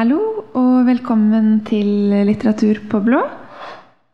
Hallo 0.00 0.46
og 0.56 0.86
velkommen 0.86 1.58
til 1.68 2.08
Litteratur 2.24 2.78
på 2.88 3.02
blå. 3.04 3.18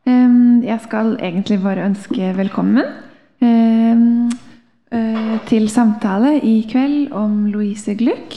Jeg 0.03 0.81
skal 0.83 1.12
egentlig 1.23 1.61
bare 1.62 1.85
ønske 1.87 2.33
velkommen 2.35 2.83
eh, 3.39 5.37
til 5.46 5.69
samtale 5.71 6.41
i 6.43 6.57
kveld 6.67 7.14
om 7.14 7.46
Louise 7.54 7.95
Gluck. 7.95 8.35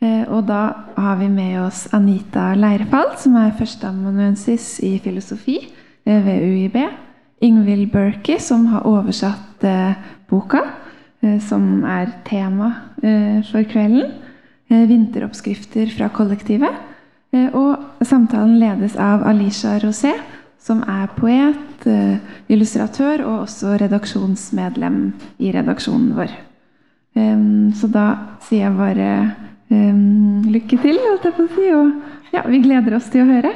Eh, 0.00 0.24
Og 0.24 0.48
da 0.48 0.72
har 0.96 1.20
vi 1.20 1.28
med 1.28 1.60
oss 1.66 1.84
Anita 1.92 2.54
Leirfall, 2.56 3.12
som 3.20 3.36
er 3.44 3.52
førsteamanuensis 3.60 4.80
i 4.80 4.96
filosofi 4.96 5.58
eh, 5.68 6.24
ved 6.24 6.48
UiB. 6.48 6.80
Ingvild 7.44 7.90
Berkey, 7.92 8.40
som 8.40 8.70
har 8.72 8.88
oversatt 8.88 9.68
boka, 10.30 10.64
som 11.44 11.84
er 11.84 12.22
tema 12.24 12.72
for 13.52 13.68
kvelden. 13.68 14.24
Eh, 14.68 14.88
Vinteroppskrifter 14.88 15.86
fra 15.96 16.08
kollektivet. 16.08 16.74
Eh, 17.32 17.54
Og 17.54 17.78
samtalen 18.02 18.58
ledes 18.58 18.96
av 18.96 19.22
Alisha 19.22 19.78
Rosé, 19.78 20.12
som 20.58 20.82
er 20.82 21.06
poet, 21.16 21.86
eh, 21.86 22.18
illustratør 22.48 23.24
og 23.24 23.46
også 23.46 23.78
redaksjonsmedlem 23.78 25.12
i 25.38 25.52
redaksjonen 25.52 26.14
vår. 26.16 26.30
Så 27.16 27.88
da 27.90 28.36
sier 28.40 28.66
jeg 28.66 28.76
bare 28.76 29.34
lykke 29.70 30.76
til, 30.82 30.98
holdt 31.00 31.24
jeg 31.24 31.32
på 31.32 31.46
å 31.46 31.54
si. 31.54 31.72
Og 31.72 31.92
ja, 32.34 32.42
vi 32.46 32.60
gleder 32.60 32.94
oss 32.94 33.08
til 33.08 33.22
å 33.22 33.30
høre. 33.30 33.54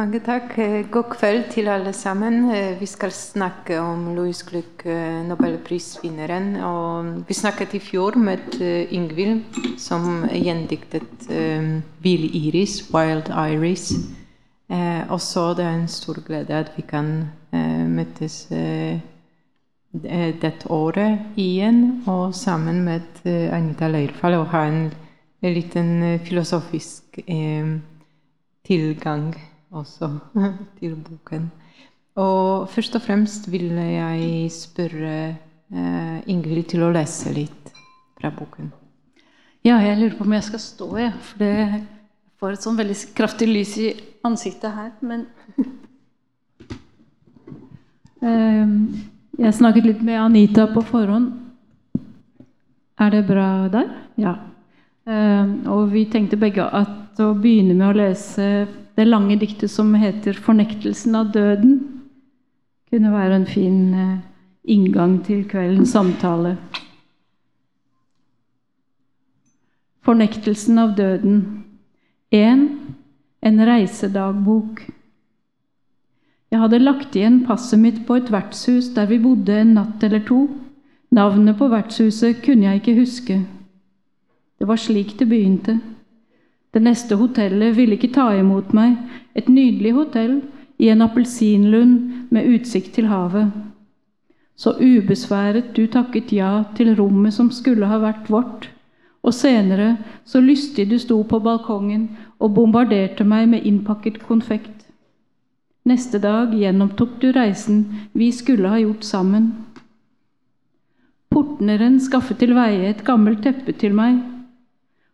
Mange 0.00 0.22
takk. 0.24 0.54
Eh, 0.56 0.86
God 0.88 1.10
kveld 1.12 1.50
til 1.52 1.68
alle 1.68 1.92
sammen. 1.92 2.50
Eh, 2.50 2.80
Vi 2.80 2.86
skal 2.86 3.10
snakke 3.12 3.80
om 3.80 4.14
Louis 4.16 4.42
Gluck, 4.42 4.86
eh, 4.86 5.26
nobelprisvinneren. 5.28 6.56
Og 6.56 7.28
vi 7.28 7.34
snakket 7.34 7.74
i 7.74 7.78
fjor 7.78 8.16
med 8.16 8.60
Ingvild, 8.90 9.42
som 9.78 10.24
gjendiktet 10.32 11.28
Vill 12.00 12.30
Iris, 12.46 12.94
Wild 12.94 13.28
Iris. 13.28 13.92
Eh, 14.70 15.02
og 15.10 15.20
så 15.20 15.54
det 15.54 15.64
er 15.64 15.74
en 15.74 15.88
stor 15.88 16.14
glede 16.26 16.50
at 16.50 16.72
vi 16.76 16.82
kan 16.82 17.28
møtes 17.52 18.46
dette 19.92 20.70
året 20.70 21.18
igjen, 21.36 22.02
og 22.06 22.34
sammen 22.34 22.84
med 22.84 23.26
Anita 23.52 23.88
Leirfall, 23.88 24.34
og 24.34 24.46
ha 24.46 24.64
en, 24.64 24.92
en 25.42 25.54
liten 25.54 26.18
filosofisk 26.24 27.02
tilgang 27.26 27.82
tilgang 28.64 29.49
også 29.70 30.10
til 30.80 30.96
boken. 30.96 31.50
Og 32.20 32.68
først 32.68 32.96
og 32.98 33.02
fremst 33.02 33.46
vil 33.52 33.70
jeg 33.76 34.50
spørre 34.52 35.14
eh, 35.72 36.18
Ingvild 36.30 36.66
til 36.72 36.84
å 36.84 36.92
lese 36.92 37.32
litt 37.32 37.72
fra 38.20 38.32
boken. 38.34 38.72
Ja, 39.64 39.76
jeg 39.84 39.98
lurer 40.00 40.16
på 40.18 40.24
om 40.24 40.32
jeg 40.34 40.46
skal 40.48 40.62
stå, 40.62 40.88
jeg. 40.98 41.12
For 41.20 41.44
det 41.44 41.84
får 42.40 42.56
et 42.56 42.64
sånn 42.64 42.78
veldig 42.80 42.96
kraftig 43.16 43.48
lys 43.50 43.76
i 43.78 43.92
ansiktet 44.26 44.74
her. 44.74 44.92
Men 45.04 45.26
Ehm, 48.20 49.06
Jeg 49.40 49.54
snakket 49.56 49.86
litt 49.86 50.00
med 50.04 50.20
Anita 50.20 50.66
på 50.68 50.82
forhånd. 50.84 51.30
Er 53.00 53.10
det 53.14 53.22
bra 53.24 53.68
der? 53.72 53.86
Ja. 54.20 54.34
Ehm, 55.08 55.66
Og 55.66 55.92
vi 55.92 56.04
tenkte 56.04 56.36
begge 56.36 56.66
at 56.68 57.16
å 57.20 57.32
begynne 57.34 57.74
med 57.74 57.88
å 57.88 57.96
lese 57.96 58.66
det 59.00 59.08
lange 59.08 59.38
diktet 59.40 59.70
som 59.70 59.94
heter 59.94 60.36
'Fornektelsen 60.36 61.14
av 61.14 61.32
døden', 61.32 61.80
kunne 62.90 63.12
være 63.12 63.36
en 63.36 63.46
fin 63.46 63.94
eh, 63.94 64.18
inngang 64.64 65.24
til 65.24 65.44
kveldens 65.48 65.92
samtale. 65.94 66.56
Fornektelsen 70.02 70.78
av 70.78 70.96
døden. 70.96 71.64
1. 72.30 72.68
En 73.42 73.60
reisedagbok. 73.66 74.82
Jeg 76.50 76.60
hadde 76.60 76.78
lagt 76.78 77.16
igjen 77.16 77.44
passet 77.46 77.78
mitt 77.78 78.06
på 78.06 78.18
et 78.18 78.32
vertshus 78.32 78.90
der 78.94 79.06
vi 79.06 79.18
bodde 79.22 79.60
en 79.60 79.74
natt 79.74 80.02
eller 80.02 80.20
to. 80.26 80.48
Navnet 81.10 81.56
på 81.58 81.68
vertshuset 81.68 82.42
kunne 82.42 82.66
jeg 82.66 82.82
ikke 82.82 82.98
huske. 83.00 83.46
Det 84.58 84.68
var 84.68 84.76
slik 84.76 85.18
det 85.18 85.28
begynte. 85.28 85.80
Det 86.70 86.82
neste 86.82 87.16
hotellet 87.18 87.74
ville 87.76 87.96
ikke 87.98 88.12
ta 88.14 88.28
imot 88.38 88.74
meg, 88.76 88.96
et 89.34 89.48
nydelig 89.50 89.94
hotell 89.96 90.40
i 90.78 90.88
en 90.92 91.02
appelsinlund 91.02 92.30
med 92.30 92.46
utsikt 92.54 92.94
til 92.94 93.10
havet. 93.10 93.50
Så 94.56 94.76
ubesværet 94.78 95.72
du 95.76 95.86
takket 95.90 96.32
ja 96.32 96.50
til 96.76 96.92
rommet 96.96 97.34
som 97.34 97.50
skulle 97.50 97.88
ha 97.90 97.98
vært 98.02 98.28
vårt, 98.30 98.68
og 99.22 99.34
senere 99.34 99.96
så 100.24 100.40
lystig 100.40 100.86
du 100.90 100.98
sto 101.00 101.22
på 101.28 101.40
balkongen 101.44 102.06
og 102.38 102.54
bombarderte 102.56 103.24
meg 103.24 103.48
med 103.52 103.66
innpakket 103.66 104.20
konfekt. 104.28 104.86
Neste 105.88 106.20
dag 106.20 106.52
gjennomtok 106.54 107.18
du 107.20 107.30
reisen 107.32 107.82
vi 108.12 108.30
skulle 108.32 108.68
ha 108.68 108.78
gjort 108.80 109.04
sammen. 109.04 109.50
Portneren 111.30 112.00
skaffet 112.02 112.40
til 112.42 112.52
veie 112.56 112.90
et 112.90 113.04
gammelt 113.06 113.42
teppe 113.44 113.72
til 113.80 113.96
meg. 113.96 114.20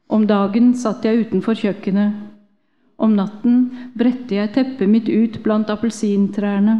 Om 0.07 0.27
dagen 0.27 0.73
satt 0.79 1.05
jeg 1.05 1.27
utenfor 1.27 1.59
kjøkkenet. 1.59 2.15
Om 2.97 3.17
natten 3.19 3.57
bredte 3.99 4.39
jeg 4.39 4.53
teppet 4.55 4.89
mitt 4.89 5.09
ut 5.11 5.41
blant 5.45 5.71
appelsintrærne. 5.73 6.77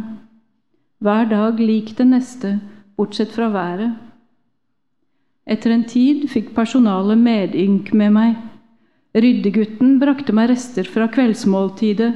Hver 1.03 1.27
dag 1.29 1.59
lik 1.61 1.91
den 1.97 2.15
neste, 2.15 2.55
bortsett 2.97 3.35
fra 3.35 3.51
været. 3.53 3.93
Etter 5.47 5.71
en 5.71 5.85
tid 5.87 6.25
fikk 6.31 6.55
personalet 6.55 7.19
medynk 7.21 7.93
med 7.93 8.15
meg. 8.15 8.33
Ryddegutten 9.17 9.99
brakte 10.01 10.33
meg 10.35 10.49
rester 10.51 10.87
fra 10.89 11.07
kveldsmåltidet, 11.11 12.11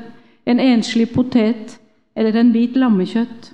en 0.50 0.60
enslig 0.60 1.12
potet 1.14 1.78
eller 2.18 2.36
en 2.40 2.52
bit 2.52 2.76
lammekjøtt. 2.76 3.54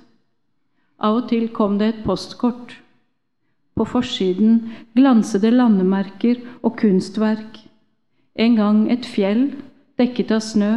Av 0.98 1.20
og 1.20 1.28
til 1.30 1.46
kom 1.54 1.76
det 1.78 1.92
et 1.92 2.04
postkort. 2.06 2.74
På 3.78 3.86
forsiden 3.86 4.72
glansede 4.98 5.52
landemerker 5.54 6.40
og 6.66 6.74
kunstverk. 6.80 7.60
En 8.34 8.56
gang 8.58 8.80
et 8.90 9.06
fjell 9.06 9.52
dekket 9.98 10.32
av 10.34 10.42
snø. 10.42 10.72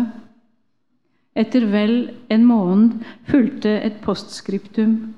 Etter 1.34 1.66
vel 1.72 1.96
en 2.30 2.46
måned 2.46 3.02
fulgte 3.26 3.74
et 3.82 3.98
postskriptum. 4.06 5.16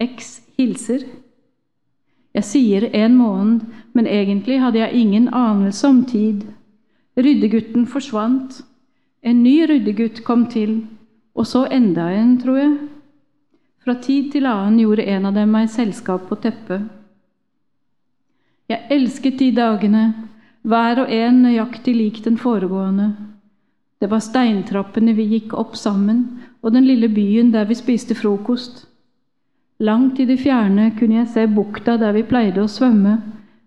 X 0.00 0.40
hilser. 0.56 1.04
Jeg 2.36 2.44
sier 2.44 2.88
en 2.92 3.16
måned, 3.16 3.62
men 3.92 4.08
egentlig 4.08 4.60
hadde 4.60 4.80
jeg 4.80 5.04
ingen 5.04 5.28
anelse 5.28 5.88
om 5.88 6.04
tid. 6.08 6.44
Ryddegutten 7.16 7.86
forsvant. 7.88 8.62
En 9.24 9.42
ny 9.42 9.58
ryddegutt 9.68 10.22
kom 10.24 10.44
til, 10.52 10.86
og 11.34 11.48
så 11.48 11.66
enda 11.72 12.10
en, 12.12 12.36
tror 12.40 12.60
jeg. 12.60 12.76
Fra 13.84 13.96
tid 14.00 14.32
til 14.32 14.48
annen 14.48 14.80
gjorde 14.80 15.08
en 15.08 15.28
av 15.28 15.36
dem 15.36 15.52
meg 15.52 15.68
selskap 15.72 16.28
på 16.28 16.38
teppet. 16.44 16.84
Jeg 18.66 18.88
elsket 18.90 19.38
de 19.38 19.52
dagene, 19.54 20.04
hver 20.66 21.04
og 21.04 21.10
en 21.14 21.42
nøyaktig 21.44 21.94
lik 21.94 22.24
den 22.24 22.38
foregående. 22.40 23.12
Det 24.02 24.10
var 24.10 24.24
steintrappene 24.24 25.14
vi 25.14 25.28
gikk 25.30 25.54
opp 25.54 25.76
sammen, 25.78 26.24
og 26.62 26.74
den 26.74 26.86
lille 26.88 27.08
byen 27.08 27.52
der 27.54 27.68
vi 27.68 27.76
spiste 27.78 28.16
frokost. 28.18 28.84
Langt 29.78 30.18
i 30.18 30.26
det 30.26 30.40
fjerne 30.42 30.90
kunne 30.98 31.20
jeg 31.20 31.30
se 31.30 31.46
bukta 31.46 31.94
der 32.00 32.16
vi 32.16 32.24
pleide 32.26 32.64
å 32.64 32.70
svømme, 32.70 33.20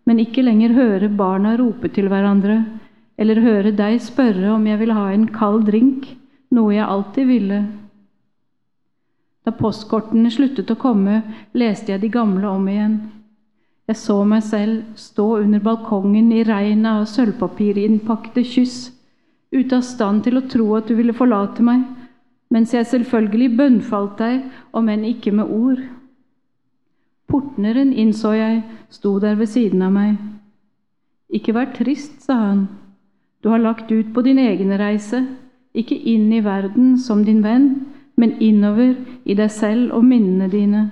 men 0.03 0.19
ikke 0.19 0.43
lenger 0.43 0.75
høre 0.75 1.09
barna 1.09 1.53
rope 1.59 1.91
til 1.95 2.09
hverandre, 2.11 2.63
eller 3.19 3.39
høre 3.43 3.71
deg 3.75 4.01
spørre 4.01 4.51
om 4.55 4.65
jeg 4.67 4.79
ville 4.81 4.97
ha 4.97 5.11
en 5.13 5.27
kald 5.31 5.67
drink, 5.69 6.07
noe 6.51 6.73
jeg 6.75 6.87
alltid 6.87 7.29
ville. 7.29 7.61
Da 9.45 9.53
postkortene 9.55 10.31
sluttet 10.33 10.71
å 10.73 10.77
komme, 10.81 11.21
leste 11.53 11.93
jeg 11.93 12.03
de 12.03 12.11
gamle 12.11 12.49
om 12.49 12.67
igjen. 12.67 12.99
Jeg 13.89 13.97
så 13.97 14.19
meg 14.21 14.43
selv 14.45 14.83
stå 15.01 15.23
under 15.39 15.61
balkongen 15.65 16.27
i 16.29 16.43
regnet 16.45 16.89
av 16.91 17.07
sølvpapirinnpakte 17.09 18.43
kyss, 18.45 18.91
ute 19.49 19.79
av 19.79 19.85
stand 19.87 20.21
til 20.27 20.37
å 20.37 20.43
tro 20.45 20.67
at 20.77 20.85
du 20.85 20.93
ville 20.93 21.15
forlate 21.17 21.65
meg, 21.65 21.87
mens 22.53 22.75
jeg 22.75 22.85
selvfølgelig 22.85 23.55
bønnfalt 23.57 24.19
deg, 24.21 24.43
om 24.77 24.91
enn 24.93 25.07
ikke 25.09 25.33
med 25.33 25.49
ord. 25.49 25.81
Portneren, 27.33 27.89
innså 27.89 28.35
jeg, 28.37 28.61
sto 28.93 29.15
der 29.23 29.39
ved 29.41 29.49
siden 29.49 29.81
av 29.87 29.95
meg. 29.95 30.21
Ikke 31.33 31.57
vær 31.57 31.73
trist, 31.73 32.21
sa 32.25 32.37
han. 32.43 32.61
Du 33.41 33.49
har 33.49 33.61
lagt 33.63 33.89
ut 33.89 34.13
på 34.13 34.21
din 34.21 34.37
egen 34.43 34.75
reise, 34.77 35.23
ikke 35.73 35.97
inn 35.97 36.29
i 36.29 36.43
verden 36.45 36.93
som 37.01 37.25
din 37.25 37.41
venn, 37.41 37.71
men 38.21 38.37
innover 38.37 38.93
i 39.25 39.33
deg 39.33 39.49
selv 39.49 39.97
og 39.97 40.05
minnene 40.05 40.49
dine. 40.53 40.85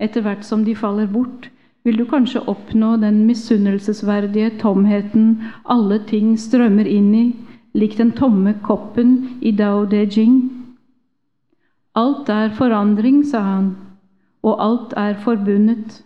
Etter 0.00 0.24
hvert 0.24 0.48
som 0.48 0.64
de 0.64 0.76
faller 0.78 1.12
bort, 1.12 1.50
vil 1.88 1.96
du 1.96 2.04
kanskje 2.04 2.42
oppnå 2.52 2.98
den 3.00 3.22
misunnelsesverdige 3.24 4.50
tomheten 4.60 5.28
alle 5.64 5.96
ting 6.10 6.34
strømmer 6.36 6.84
inn 6.84 7.14
i, 7.16 7.26
lik 7.72 7.94
den 7.96 8.10
tomme 8.12 8.52
koppen 8.66 9.14
i 9.40 9.54
Dao 9.56 9.86
De 9.88 10.02
Jing. 10.04 10.42
Alt 11.96 12.28
er 12.28 12.52
forandring, 12.58 13.22
sa 13.24 13.40
han, 13.40 13.70
og 14.44 14.60
alt 14.60 14.92
er 15.00 15.16
forbundet. 15.24 16.02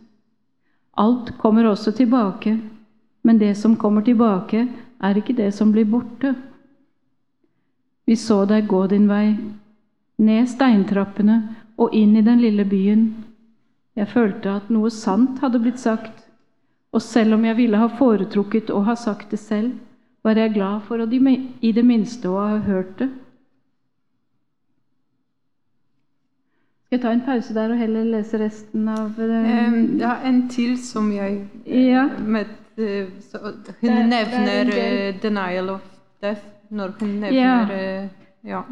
Alt 0.94 1.34
kommer 1.42 1.66
også 1.72 1.90
tilbake, 1.98 2.54
men 3.26 3.42
det 3.42 3.56
som 3.58 3.74
kommer 3.76 4.06
tilbake, 4.06 4.68
er 5.02 5.18
ikke 5.18 5.34
det 5.34 5.50
som 5.56 5.74
blir 5.74 5.90
borte. 5.90 6.36
Vi 8.06 8.14
så 8.14 8.44
deg 8.46 8.70
gå 8.70 8.86
din 8.86 9.10
vei, 9.10 9.34
ned 10.22 10.46
steintrappene 10.46 11.42
og 11.74 11.90
inn 11.90 12.14
i 12.14 12.22
den 12.22 12.38
lille 12.38 12.68
byen. 12.70 13.06
Jeg 13.96 14.08
følte 14.08 14.50
at 14.56 14.70
noe 14.72 14.90
sant 14.90 15.40
hadde 15.44 15.60
blitt 15.60 15.80
sagt, 15.80 16.22
og 16.92 17.02
selv 17.04 17.36
om 17.36 17.44
jeg 17.44 17.56
ville 17.56 17.80
ha 17.80 17.88
foretrukket 17.98 18.70
å 18.72 18.82
ha 18.86 18.94
sagt 18.96 19.32
det 19.32 19.40
selv, 19.40 19.74
var 20.24 20.38
jeg 20.38 20.54
glad 20.54 20.84
for 20.86 21.02
å 21.02 21.08
i 21.60 21.72
det 21.72 21.84
minste 21.84 22.30
å 22.30 22.38
ha 22.38 22.58
hørt 22.62 22.98
det. 23.00 23.10
Skal 26.86 26.98
jeg 26.98 27.02
ta 27.02 27.12
en 27.16 27.24
pause 27.24 27.54
der 27.56 27.72
og 27.72 27.80
heller 27.80 28.04
lese 28.04 28.38
resten 28.38 28.88
av 28.92 29.16
um, 29.18 29.76
Ja, 30.00 30.18
en 30.28 30.42
til 30.52 30.74
som 30.76 31.08
jeg 31.12 31.46
ja. 31.64 32.04
med, 32.20 32.50
uh, 32.76 33.08
Hun 33.80 34.10
nevner 34.12 34.72
'denial 35.22 35.70
of 35.70 35.86
death' 36.20 36.44
når 36.70 36.92
hun 37.00 37.08
nevner 37.08 37.72
ja. 37.72 38.08
Ja. 38.42 38.62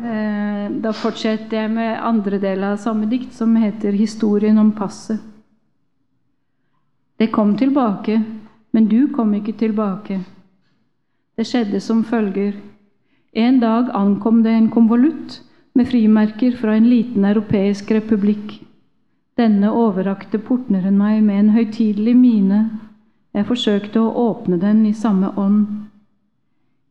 Da 0.83 0.93
fortsetter 0.93 1.63
jeg 1.63 1.71
med 1.75 1.99
andre 2.03 2.39
del 2.43 2.65
av 2.65 2.77
samme 2.83 3.07
dikt, 3.11 3.35
som 3.35 3.57
heter 3.57 3.93
'Historien 3.93 4.59
om 4.59 4.73
passet'. 4.73 5.21
Det 7.19 7.33
kom 7.33 7.57
tilbake, 7.57 8.23
men 8.73 8.89
du 8.89 9.09
kom 9.15 9.35
ikke 9.35 9.53
tilbake. 9.53 10.21
Det 11.37 11.47
skjedde 11.47 11.81
som 11.81 12.05
følger. 12.05 12.55
En 13.33 13.61
dag 13.61 13.91
ankom 13.95 14.43
det 14.43 14.53
en 14.53 14.71
konvolutt 14.71 15.43
med 15.75 15.89
frimerker 15.89 16.57
fra 16.57 16.77
en 16.77 16.89
liten 16.91 17.25
europeisk 17.25 17.91
republikk. 17.91 18.55
Denne 19.37 19.73
overrakte 19.73 20.39
portneren 20.39 20.99
meg 20.99 21.23
med 21.25 21.39
en 21.39 21.51
høytidelig 21.51 22.17
mine. 22.17 22.71
Jeg 23.35 23.47
forsøkte 23.47 24.01
å 24.01 24.15
åpne 24.31 24.59
den 24.61 24.87
i 24.87 24.93
samme 24.93 25.31
ånd. 25.39 25.67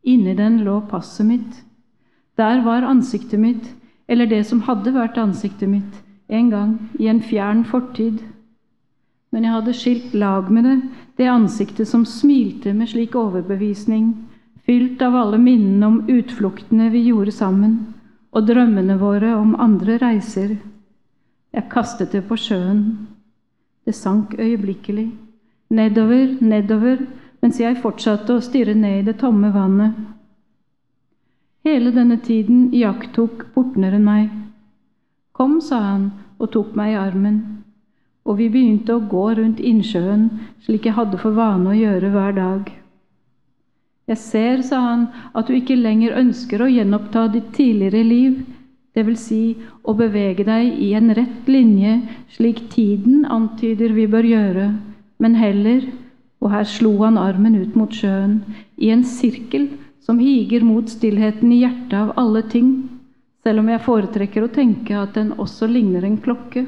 Inni 0.03 0.33
den 0.33 0.61
lå 0.63 0.79
passet 0.89 1.25
mitt. 1.25 1.63
Der 2.39 2.63
var 2.63 2.87
ansiktet 2.87 3.39
mitt, 3.39 3.65
eller 4.07 4.29
det 4.29 4.45
som 4.47 4.63
hadde 4.63 4.93
vært 4.95 5.19
ansiktet 5.19 5.69
mitt, 5.69 6.01
en 6.29 6.49
gang 6.53 6.73
i 6.99 7.09
en 7.11 7.21
fjern 7.21 7.65
fortid. 7.67 8.21
Men 9.29 9.45
jeg 9.45 9.53
hadde 9.53 9.75
skilt 9.77 10.13
lag 10.15 10.49
med 10.49 10.65
det, 10.65 10.77
det 11.19 11.27
ansiktet 11.29 11.87
som 11.87 12.05
smilte 12.07 12.73
med 12.73 12.89
slik 12.89 13.17
overbevisning, 13.19 14.13
fylt 14.65 15.01
av 15.01 15.17
alle 15.19 15.37
minnene 15.41 15.87
om 15.87 16.01
utfluktene 16.09 16.89
vi 16.93 17.09
gjorde 17.09 17.35
sammen 17.35 17.79
og 18.31 18.45
drømmene 18.45 18.97
våre 19.01 19.33
om 19.35 19.55
andre 19.59 19.97
reiser. 20.01 20.55
Jeg 21.53 21.69
kastet 21.71 22.13
det 22.13 22.23
på 22.29 22.37
sjøen. 22.37 22.83
Det 23.85 23.95
sank 23.97 24.35
øyeblikkelig. 24.37 25.09
Nedover, 25.73 26.37
nedover, 26.41 27.01
mens 27.41 27.59
jeg 27.59 27.81
fortsatte 27.81 28.37
å 28.37 28.43
stirre 28.43 28.75
ned 28.77 29.01
i 29.01 29.07
det 29.09 29.17
tomme 29.21 29.49
vannet. 29.53 29.97
Hele 31.69 31.91
denne 31.93 32.15
tiden 32.17 32.71
iakttok 32.73 33.43
portneren 33.53 34.01
meg. 34.01 34.29
Kom, 35.37 35.59
sa 35.61 35.77
han 35.83 36.05
og 36.41 36.49
tok 36.55 36.71
meg 36.77 36.95
i 36.95 36.97
armen, 36.97 37.35
og 38.25 38.39
vi 38.39 38.47
begynte 38.49 38.95
å 38.95 39.03
gå 39.11 39.25
rundt 39.37 39.59
innsjøen 39.61 40.23
slik 40.65 40.87
jeg 40.87 40.95
hadde 40.97 41.19
for 41.21 41.35
vane 41.37 41.69
å 41.69 41.75
gjøre 41.77 42.09
hver 42.15 42.33
dag. 42.37 42.71
Jeg 44.09 44.21
ser, 44.23 44.63
sa 44.65 44.79
han, 44.81 45.03
at 45.37 45.45
du 45.45 45.59
ikke 45.59 45.77
lenger 45.77 46.17
ønsker 46.17 46.63
å 46.63 46.71
gjenoppta 46.73 47.27
ditt 47.35 47.51
tidligere 47.53 48.01
liv, 48.07 48.39
dvs. 48.97 49.27
Si 49.27 49.43
å 49.85 49.93
bevege 49.99 50.47
deg 50.47 50.79
i 50.87 50.95
en 50.97 51.13
rett 51.19 51.51
linje 51.51 51.99
slik 52.33 52.63
tiden 52.73 53.27
antyder 53.29 53.93
vi 53.93 54.07
bør 54.09 54.25
gjøre, 54.25 54.71
men 55.21 55.37
heller, 55.37 55.85
og 56.41 56.49
her 56.55 56.65
slo 56.65 56.95
han 57.03 57.21
armen 57.21 57.59
ut 57.61 57.77
mot 57.77 57.93
sjøen, 57.93 58.39
i 58.81 58.89
en 58.95 59.05
sirkel 59.05 59.69
som 60.09 60.19
higer 60.19 60.63
mot 60.65 60.89
stillheten 60.89 61.51
i 61.51 61.59
hjertet 61.61 61.93
av 61.93 62.15
alle 62.17 62.41
ting, 62.41 62.69
selv 63.45 63.61
om 63.61 63.67
jeg 63.69 63.81
foretrekker 63.85 64.41
å 64.41 64.47
tenke 64.49 64.95
at 64.97 65.11
den 65.13 65.35
også 65.37 65.67
ligner 65.69 66.07
en 66.07 66.15
klokke. 66.17 66.63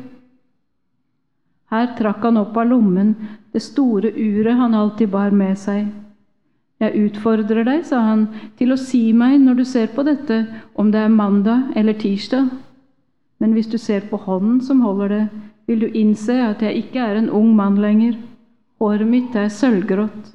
Her 1.74 1.88
trakk 1.98 2.28
han 2.28 2.36
opp 2.38 2.60
av 2.62 2.68
lommen 2.70 3.16
det 3.50 3.64
store 3.66 4.12
uret 4.14 4.60
han 4.60 4.76
alltid 4.78 5.10
bar 5.10 5.34
med 5.34 5.58
seg. 5.58 5.88
Jeg 6.86 7.08
utfordrer 7.08 7.66
deg, 7.66 7.82
sa 7.90 8.04
han, 8.12 8.28
til 8.62 8.76
å 8.76 8.78
si 8.78 9.08
meg 9.10 9.40
når 9.42 9.58
du 9.58 9.66
ser 9.72 9.90
på 9.96 10.06
dette, 10.06 10.38
om 10.78 10.92
det 10.94 11.02
er 11.02 11.16
mandag 11.16 11.72
eller 11.74 11.98
tirsdag. 11.98 12.52
Men 13.42 13.56
hvis 13.58 13.72
du 13.74 13.80
ser 13.82 14.06
på 14.12 14.20
hånden 14.22 14.60
som 14.62 14.84
holder 14.86 15.16
det, 15.16 15.24
vil 15.66 15.82
du 15.88 15.98
innse 15.98 16.38
at 16.46 16.62
jeg 16.62 16.86
ikke 16.86 17.10
er 17.10 17.18
en 17.18 17.34
ung 17.42 17.56
mann 17.58 17.82
lenger. 17.82 18.22
Håret 18.78 19.10
mitt 19.10 19.34
er 19.34 19.50
sølvgrått. 19.50 20.30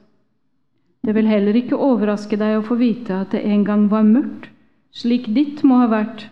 Det 1.06 1.14
vil 1.14 1.28
heller 1.30 1.54
ikke 1.54 1.78
overraske 1.78 2.34
deg 2.40 2.56
å 2.58 2.64
få 2.66 2.74
vite 2.80 3.14
at 3.14 3.30
det 3.36 3.44
en 3.46 3.62
gang 3.66 3.84
var 3.92 4.02
mørkt, 4.02 4.48
slik 4.90 5.28
ditt 5.36 5.62
må 5.62 5.78
ha 5.84 5.86
vært, 5.92 6.24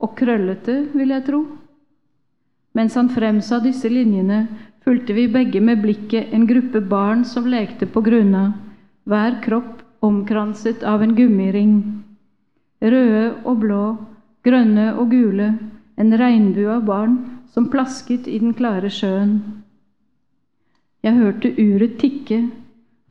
og 0.00 0.14
krøllete, 0.16 0.86
vil 0.96 1.12
jeg 1.12 1.26
tro. 1.26 1.40
Mens 2.72 2.96
han 2.96 3.10
fremsa 3.12 3.58
disse 3.60 3.90
linjene, 3.92 4.46
fulgte 4.86 5.12
vi 5.12 5.26
begge 5.28 5.60
med 5.60 5.82
blikket 5.84 6.32
en 6.32 6.46
gruppe 6.48 6.80
barn 6.80 7.26
som 7.28 7.44
lekte 7.44 7.84
på 7.86 8.00
grunna, 8.06 8.54
hver 9.04 9.36
kropp 9.44 9.82
omkranset 10.02 10.80
av 10.82 11.04
en 11.04 11.12
gummiring. 11.18 11.76
Røde 12.80 13.26
og 13.44 13.60
blå, 13.60 13.84
grønne 14.48 14.88
og 14.96 15.12
gule, 15.12 15.52
en 16.00 16.16
regnbue 16.18 16.72
av 16.72 16.88
barn 16.88 17.20
som 17.52 17.68
plasket 17.70 18.26
i 18.26 18.40
den 18.40 18.56
klare 18.56 18.88
sjøen. 18.90 19.36
Jeg 21.04 21.20
hørte 21.20 21.52
uret 21.58 22.00
tikke, 22.00 22.40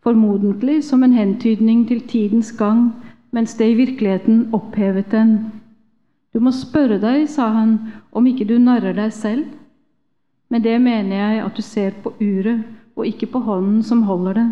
formodentlig 0.03 0.83
som 0.83 1.03
en 1.03 1.13
hentydning 1.13 1.85
til 1.87 2.01
tidens 2.09 2.51
gang, 2.57 2.91
mens 3.31 3.53
det 3.57 3.69
i 3.71 3.77
virkeligheten 3.79 4.49
opphevet 4.53 5.11
den. 5.11 5.37
Du 6.33 6.39
må 6.39 6.51
spørre 6.55 6.97
deg, 7.01 7.27
sa 7.29 7.49
han, 7.53 7.77
om 8.11 8.27
ikke 8.27 8.47
du 8.47 8.57
narrer 8.59 8.95
deg 8.97 9.13
selv. 9.13 9.45
Med 10.49 10.63
det 10.63 10.79
mener 10.81 11.15
jeg 11.15 11.45
at 11.45 11.57
du 11.57 11.61
ser 11.61 11.95
på 12.03 12.13
uret 12.19 12.63
og 12.95 13.07
ikke 13.07 13.29
på 13.31 13.39
hånden 13.39 13.83
som 13.83 14.03
holder 14.03 14.33
det. 14.33 14.49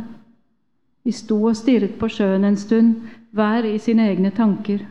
Vi 1.03 1.11
sto 1.11 1.43
og 1.43 1.55
stirret 1.55 1.95
på 1.99 2.07
sjøen 2.11 2.45
en 2.45 2.57
stund, 2.59 2.95
hver 3.31 3.65
i 3.65 3.77
sine 3.77 4.07
egne 4.09 4.31
tanker. 4.35 4.85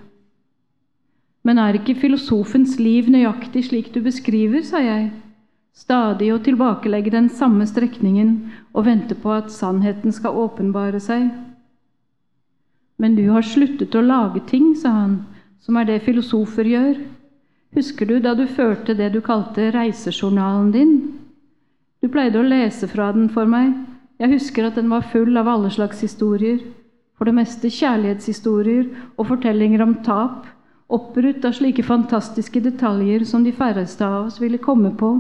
Men 1.45 1.59
er 1.59 1.79
ikke 1.79 1.95
filosofens 2.01 2.79
liv 2.79 3.09
nøyaktig 3.09 3.65
slik 3.69 3.93
du 3.95 4.01
beskriver, 4.05 4.63
sa 4.63 4.81
jeg, 4.83 5.11
stadig 5.79 6.33
å 6.35 6.41
tilbakelegge 6.43 7.13
den 7.15 7.29
samme 7.31 7.67
strekningen 7.69 8.33
og 8.75 8.89
vente 8.89 9.15
på 9.15 9.31
at 9.37 9.53
sannheten 9.55 10.15
skal 10.15 10.39
åpenbare 10.47 10.99
seg? 11.03 11.29
Men 12.99 13.15
du 13.15 13.29
har 13.31 13.47
sluttet 13.47 13.95
å 13.95 14.03
lage 14.03 14.43
ting, 14.51 14.73
sa 14.75 14.91
han, 15.05 15.21
som 15.63 15.79
er 15.79 15.87
det 15.87 16.03
filosofer 16.03 16.67
gjør. 16.67 16.99
Husker 17.79 18.11
du 18.11 18.19
da 18.25 18.35
du 18.35 18.47
førte 18.51 18.97
det 18.99 19.13
du 19.15 19.21
kalte 19.23 19.71
reisejournalen 19.75 20.73
din? 20.75 20.93
Du 22.03 22.11
pleide 22.11 22.41
å 22.41 22.47
lese 22.47 22.91
fra 22.91 23.13
den 23.15 23.31
for 23.31 23.47
meg, 23.47 23.75
jeg 24.19 24.35
husker 24.35 24.67
at 24.67 24.79
den 24.79 24.91
var 24.91 25.07
full 25.13 25.39
av 25.39 25.47
alle 25.47 25.71
slags 25.71 26.03
historier, 26.03 26.59
for 27.15 27.27
det 27.27 27.37
meste 27.39 27.71
kjærlighetshistorier 27.71 28.89
og 29.15 29.29
fortellinger 29.31 29.83
om 29.85 29.95
tap, 30.07 30.47
oppbrutt 30.91 31.45
av 31.47 31.55
slike 31.55 31.85
fantastiske 31.87 32.63
detaljer 32.65 33.23
som 33.29 33.45
de 33.47 33.53
færreste 33.55 34.07
av 34.07 34.27
oss 34.27 34.41
ville 34.43 34.59
komme 34.63 34.91
på. 34.99 35.13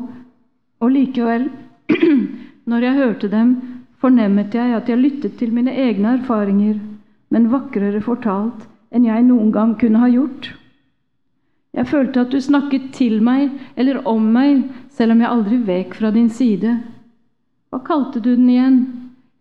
Og 0.80 0.92
likevel, 0.94 1.48
når 2.70 2.86
jeg 2.86 2.98
hørte 3.00 3.30
dem, 3.32 3.56
fornemmet 3.98 4.54
jeg 4.54 4.76
at 4.76 4.88
jeg 4.88 5.00
lyttet 5.00 5.38
til 5.40 5.52
mine 5.54 5.74
egne 5.74 6.18
erfaringer, 6.20 6.78
men 7.34 7.50
vakrere 7.52 8.00
fortalt 8.04 8.68
enn 8.94 9.08
jeg 9.08 9.26
noen 9.26 9.50
gang 9.52 9.74
kunne 9.80 10.00
ha 10.00 10.08
gjort. 10.12 10.52
Jeg 11.76 11.86
følte 11.90 12.22
at 12.24 12.32
du 12.32 12.40
snakket 12.40 12.88
til 12.96 13.20
meg 13.22 13.50
eller 13.76 14.00
om 14.08 14.30
meg, 14.34 14.64
selv 14.90 15.14
om 15.14 15.20
jeg 15.22 15.30
aldri 15.30 15.58
vek 15.66 15.98
fra 15.98 16.10
din 16.14 16.30
side. 16.32 16.78
Hva 17.68 17.82
kalte 17.84 18.22
du 18.24 18.32
den 18.32 18.48
igjen? 18.48 18.78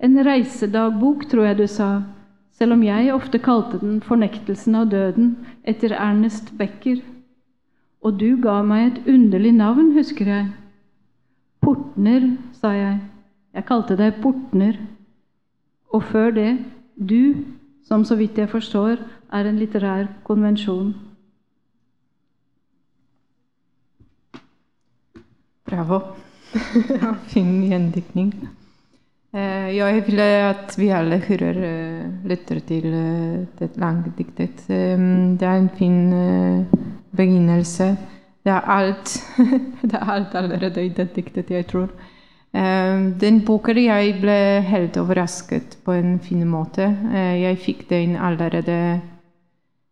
En 0.04 0.20
reisedagbok, 0.26 1.26
tror 1.32 1.48
jeg 1.48 1.58
du 1.58 1.66
sa, 1.72 1.90
selv 2.54 2.76
om 2.76 2.84
jeg 2.86 3.14
ofte 3.14 3.40
kalte 3.42 3.80
den 3.82 4.02
Fornektelsen 4.06 4.76
av 4.78 4.92
døden, 4.92 5.36
etter 5.64 5.96
Ernest 5.96 6.52
Becker. 6.60 7.00
Og 8.06 8.20
du 8.22 8.36
ga 8.42 8.60
meg 8.66 8.84
et 8.88 9.10
underlig 9.16 9.56
navn, 9.58 9.94
husker 9.98 10.30
jeg. 10.30 10.48
Portner, 11.62 12.38
sa 12.54 12.72
jeg. 12.76 13.00
Jeg 13.54 13.66
kalte 13.66 13.98
deg 13.98 14.22
Portner. 14.22 14.78
Og 15.94 16.04
før 16.04 16.32
det 16.36 16.52
du, 16.98 17.44
som 17.88 18.04
så 18.06 18.18
vidt 18.20 18.38
jeg 18.38 18.50
forstår 18.52 19.00
er 19.34 19.50
en 19.50 19.60
litterær 19.60 20.08
konvensjon. 20.28 20.94
Bravo. 25.68 26.00
fin 27.34 27.52
gjendiktning. 27.68 28.32
Eh, 29.36 29.76
jeg 29.76 30.04
vil 30.08 30.20
at 30.24 30.76
vi 30.80 30.88
alle 30.96 31.20
hører, 31.20 31.58
eh, 31.68 32.28
lytter 32.30 32.60
til 32.60 32.86
eh, 32.86 33.46
det 33.60 33.76
langdiktet. 33.76 34.64
Det 34.68 35.48
er 35.48 35.58
en 35.58 35.70
fin 35.70 36.14
begynnelse. 37.12 37.98
Det 38.48 38.54
er 38.54 38.70
alt. 38.72 39.10
det 39.92 39.98
er 39.98 40.10
alt 40.12 40.36
allerede 40.40 40.86
i 40.86 40.90
det 40.96 41.10
diktet, 41.16 41.50
jeg 41.52 41.68
tror. 41.68 41.90
Eh, 42.56 43.00
den 43.20 43.42
boken 43.44 43.80
jeg 43.82 44.14
ble 44.22 44.38
helt 44.64 44.96
overrasket 45.02 45.76
på 45.84 45.92
en 45.92 46.14
fin 46.24 46.46
måte. 46.48 46.86
Eh, 47.12 47.42
jeg 47.42 47.60
fikk 47.60 47.90
den 47.90 48.16
allerede 48.16 49.02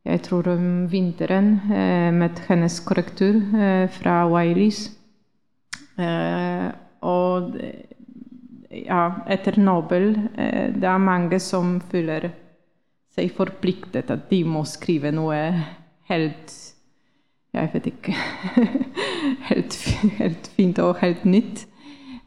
jeg 0.05 0.21
tror 0.21 0.47
om 0.53 0.85
vinteren 0.87 1.49
eh, 1.67 2.13
med 2.13 2.39
hennes 2.47 2.79
korrektur 2.85 3.41
eh, 3.59 3.89
fra 3.91 4.21
Wileys. 4.31 4.87
Og 7.05 7.55
ja, 8.75 9.01
etter 9.31 9.55
Nobel 9.63 10.09
Det 10.75 10.89
er 10.89 10.99
mange 10.99 11.39
som 11.39 11.77
føler 11.79 12.27
seg 13.15 13.31
forpliktet 13.31 14.11
at 14.11 14.25
de 14.27 14.41
må 14.43 14.65
skrive 14.67 15.13
noe 15.15 15.37
helt 16.11 16.51
Jeg 17.55 17.69
vet 17.73 17.85
ikke 17.85 18.13
helt, 19.49 19.75
helt, 20.19 20.47
fint 20.57 20.79
og 20.79 20.97
helt 20.99 21.25
nytt. 21.25 21.63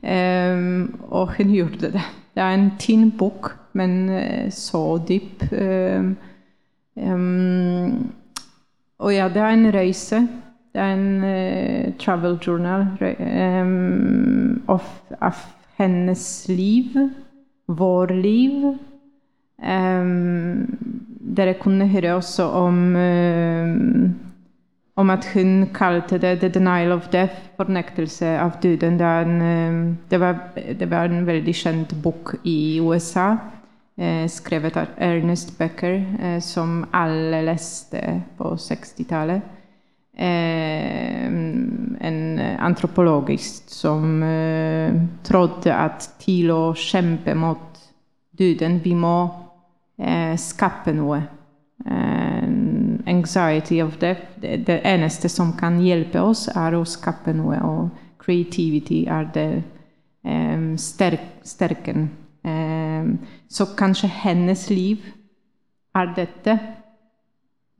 Um, 0.02 1.00
og 1.10 1.34
hun 1.36 1.50
gjorde 1.52 1.92
det. 1.92 2.02
Det 2.34 2.42
er 2.42 2.54
en 2.54 2.70
tynn 2.80 3.10
bok, 3.18 3.50
men 3.76 4.08
så 4.50 5.00
dyp. 5.08 5.42
Um, 5.52 6.16
um, 6.96 8.12
og 8.98 9.14
ja, 9.14 9.28
det 9.28 9.42
er 9.42 9.52
en 9.52 9.74
reise. 9.74 10.22
Det 10.72 10.80
er 10.80 10.94
en 10.94 11.24
uh, 11.24 11.92
travel 11.98 12.38
journal 12.46 12.86
of, 14.68 14.86
of 15.20 15.46
hennes 15.76 16.46
liv, 16.48 16.96
vår 17.68 18.06
liv. 18.06 18.78
dere 21.36 21.54
kunne 21.58 21.88
høre 21.88 22.14
også 22.14 22.42
om 22.42 22.94
om 24.98 25.10
at 25.10 25.26
hun 25.34 25.68
kalte 25.74 26.18
det 26.18 26.40
'the 26.40 26.48
denial 26.48 26.92
of 26.92 27.08
death', 27.12 27.50
fornektelse 27.56 28.38
av 28.38 28.50
døden. 28.62 28.98
Det, 28.98 29.06
en, 29.06 29.98
det, 30.10 30.90
var, 30.90 31.04
en 31.04 31.26
veldig 31.26 31.54
kjent 31.54 31.94
bok 32.02 32.34
i 32.44 32.80
USA, 32.80 33.36
eh, 33.98 34.28
skrevet 34.28 34.76
av 34.76 34.86
Ernest 34.98 35.58
Becker, 35.58 36.02
eh, 36.22 36.40
som 36.40 36.84
alle 36.92 37.42
leste 37.42 38.22
på 38.38 38.54
60-tallet. 38.56 39.42
Eh, 40.18 41.26
en 42.00 42.40
antropologist 42.58 43.70
som 43.70 44.22
eh, 44.22 44.94
trodde 45.22 45.74
at 45.74 46.10
til 46.18 46.50
å 46.50 46.74
kjempe 46.74 47.34
mot 47.34 47.78
døden, 48.38 48.80
vi 48.84 48.94
må 48.94 49.28
eh, 49.98 50.34
skape 50.36 50.92
noe. 50.92 51.22
Eh, 51.86 52.77
anxiety 53.08 53.80
of 53.82 53.96
death. 54.00 54.20
Det, 54.42 54.66
det, 54.66 54.80
eneste 54.84 55.28
som 55.28 55.52
kan 55.56 55.80
hjelpe 55.80 56.20
oss, 56.20 56.46
er 56.48 56.76
å 56.76 56.84
skape 56.86 57.32
noe. 57.36 57.58
Og 57.64 58.22
creativity 58.22 59.04
er 59.08 59.28
det 59.34 59.48
um, 60.24 60.74
sterk, 60.78 61.40
sterken. 61.46 62.10
Um, 62.44 63.18
så 63.48 63.70
kanskje 63.78 64.10
hennes 64.22 64.68
liv 64.70 65.06
er 65.96 66.12
dette. 66.16 66.58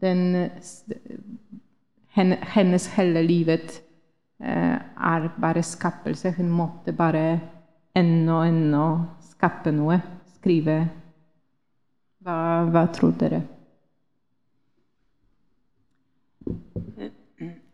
Den, 0.01 0.51
hennes 2.55 2.89
hele 2.95 3.23
livet 3.27 3.83
uh, 4.43 4.79
er 5.15 5.29
bare 5.41 5.63
skapelse. 5.63 6.35
Hun 6.39 6.51
måtte 6.51 6.93
bare 6.93 7.27
ennå, 7.95 8.41
ennå 8.47 8.89
skape 9.35 9.75
noe. 9.75 10.01
Skrive. 10.39 10.81
Hva, 12.23 12.41
hva 12.71 12.89
tror 12.95 13.15
dere? 13.19 13.43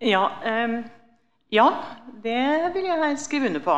Ja, 0.05 0.25
ja, 1.55 1.67
det 2.23 2.41
vil 2.75 2.89
jeg 2.91 3.19
skrive 3.23 3.49
under 3.51 3.63
på. 3.65 3.77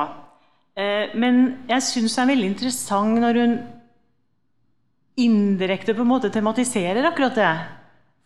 Eh, 0.77 1.15
men 1.17 1.43
jeg 1.71 1.85
syns 1.85 2.17
det 2.17 2.23
er 2.23 2.31
veldig 2.33 2.51
interessant 2.53 3.21
når 3.23 3.41
hun 3.41 3.57
indirekte 5.17 5.95
på 5.97 6.05
en 6.05 6.11
måte 6.11 6.33
tematiserer 6.33 7.09
akkurat 7.09 7.39
det. 7.39 7.53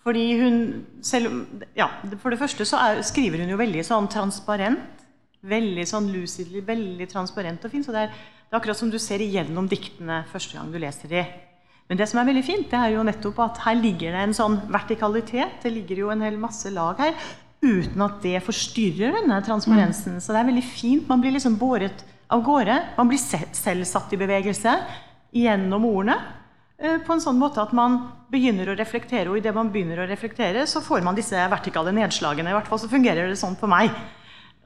Fordi 0.01 0.25
hun 0.41 0.57
selv, 1.05 1.45
ja, 1.77 1.91
For 2.23 2.33
det 2.33 2.41
første 2.41 2.65
så 2.65 2.81
er, 2.81 3.03
skriver 3.07 3.43
hun 3.43 3.53
jo 3.53 3.61
veldig 3.61 3.85
sånn 3.87 4.09
transparent. 4.11 5.05
Veldig 5.41 5.87
sånn 5.89 6.09
lucidly, 6.13 6.63
veldig 6.65 7.07
transparent 7.09 7.65
og 7.65 7.73
fin. 7.73 7.85
Så 7.85 7.95
det 7.95 8.07
er, 8.07 8.17
det 8.49 8.55
er 8.55 8.59
akkurat 8.59 8.81
som 8.81 8.91
du 8.93 8.99
ser 9.01 9.23
igjennom 9.25 9.69
diktene 9.69 10.25
første 10.33 10.57
gang 10.57 10.73
du 10.73 10.81
leser 10.81 11.13
de. 11.13 11.25
Men 11.91 11.99
det 11.99 12.07
som 12.07 12.21
er 12.21 12.29
veldig 12.29 12.47
fint, 12.47 12.69
det 12.71 12.79
er 12.79 12.95
jo 12.95 13.03
nettopp 13.03 13.41
at 13.43 13.65
her 13.65 13.75
ligger 13.75 14.15
det 14.15 14.23
en 14.23 14.35
sånn 14.37 14.61
vertikalitet. 14.71 15.59
Det 15.65 15.73
ligger 15.75 16.05
jo 16.05 16.13
en 16.15 16.23
hel 16.23 16.37
masse 16.39 16.71
lag 16.71 17.01
her 17.03 17.17
uten 17.61 18.05
at 18.07 18.21
det 18.23 18.39
forstyrrer 18.47 19.19
denne 19.19 19.41
transparensen. 19.45 20.17
Mm. 20.17 20.23
Så 20.23 20.33
det 20.33 20.39
er 20.41 20.49
veldig 20.49 20.65
fint. 20.65 21.09
Man 21.11 21.21
blir 21.21 21.35
liksom 21.35 21.59
båret 21.61 22.05
av 22.31 22.45
gårde. 22.47 22.77
Man 22.97 23.11
blir 23.11 23.19
selv 23.21 23.83
satt 23.91 24.15
i 24.15 24.21
bevegelse 24.21 24.77
gjennom 25.35 25.85
ordene. 25.91 26.17
Eh, 26.81 26.97
på 27.05 27.13
en 27.13 27.21
sånn 27.21 27.43
måte 27.43 27.61
at 27.61 27.75
man 27.77 27.99
begynner 28.31 28.71
å 28.71 28.79
reflektere, 28.79 29.29
og 29.29 29.41
idet 29.41 29.53
man 29.53 29.69
begynner 29.75 30.01
å 30.01 30.09
reflektere, 30.09 30.65
så 30.71 30.81
får 30.81 31.03
man 31.05 31.19
disse 31.19 31.37
vertikale 31.53 31.93
nedslagene. 31.93 32.55
I 32.55 32.57
hvert 32.57 32.71
fall 32.71 32.81
så 32.81 32.89
fungerer 32.89 33.29
det 33.29 33.37
sånn 33.41 33.59
for 33.61 33.69
meg. 33.69 33.91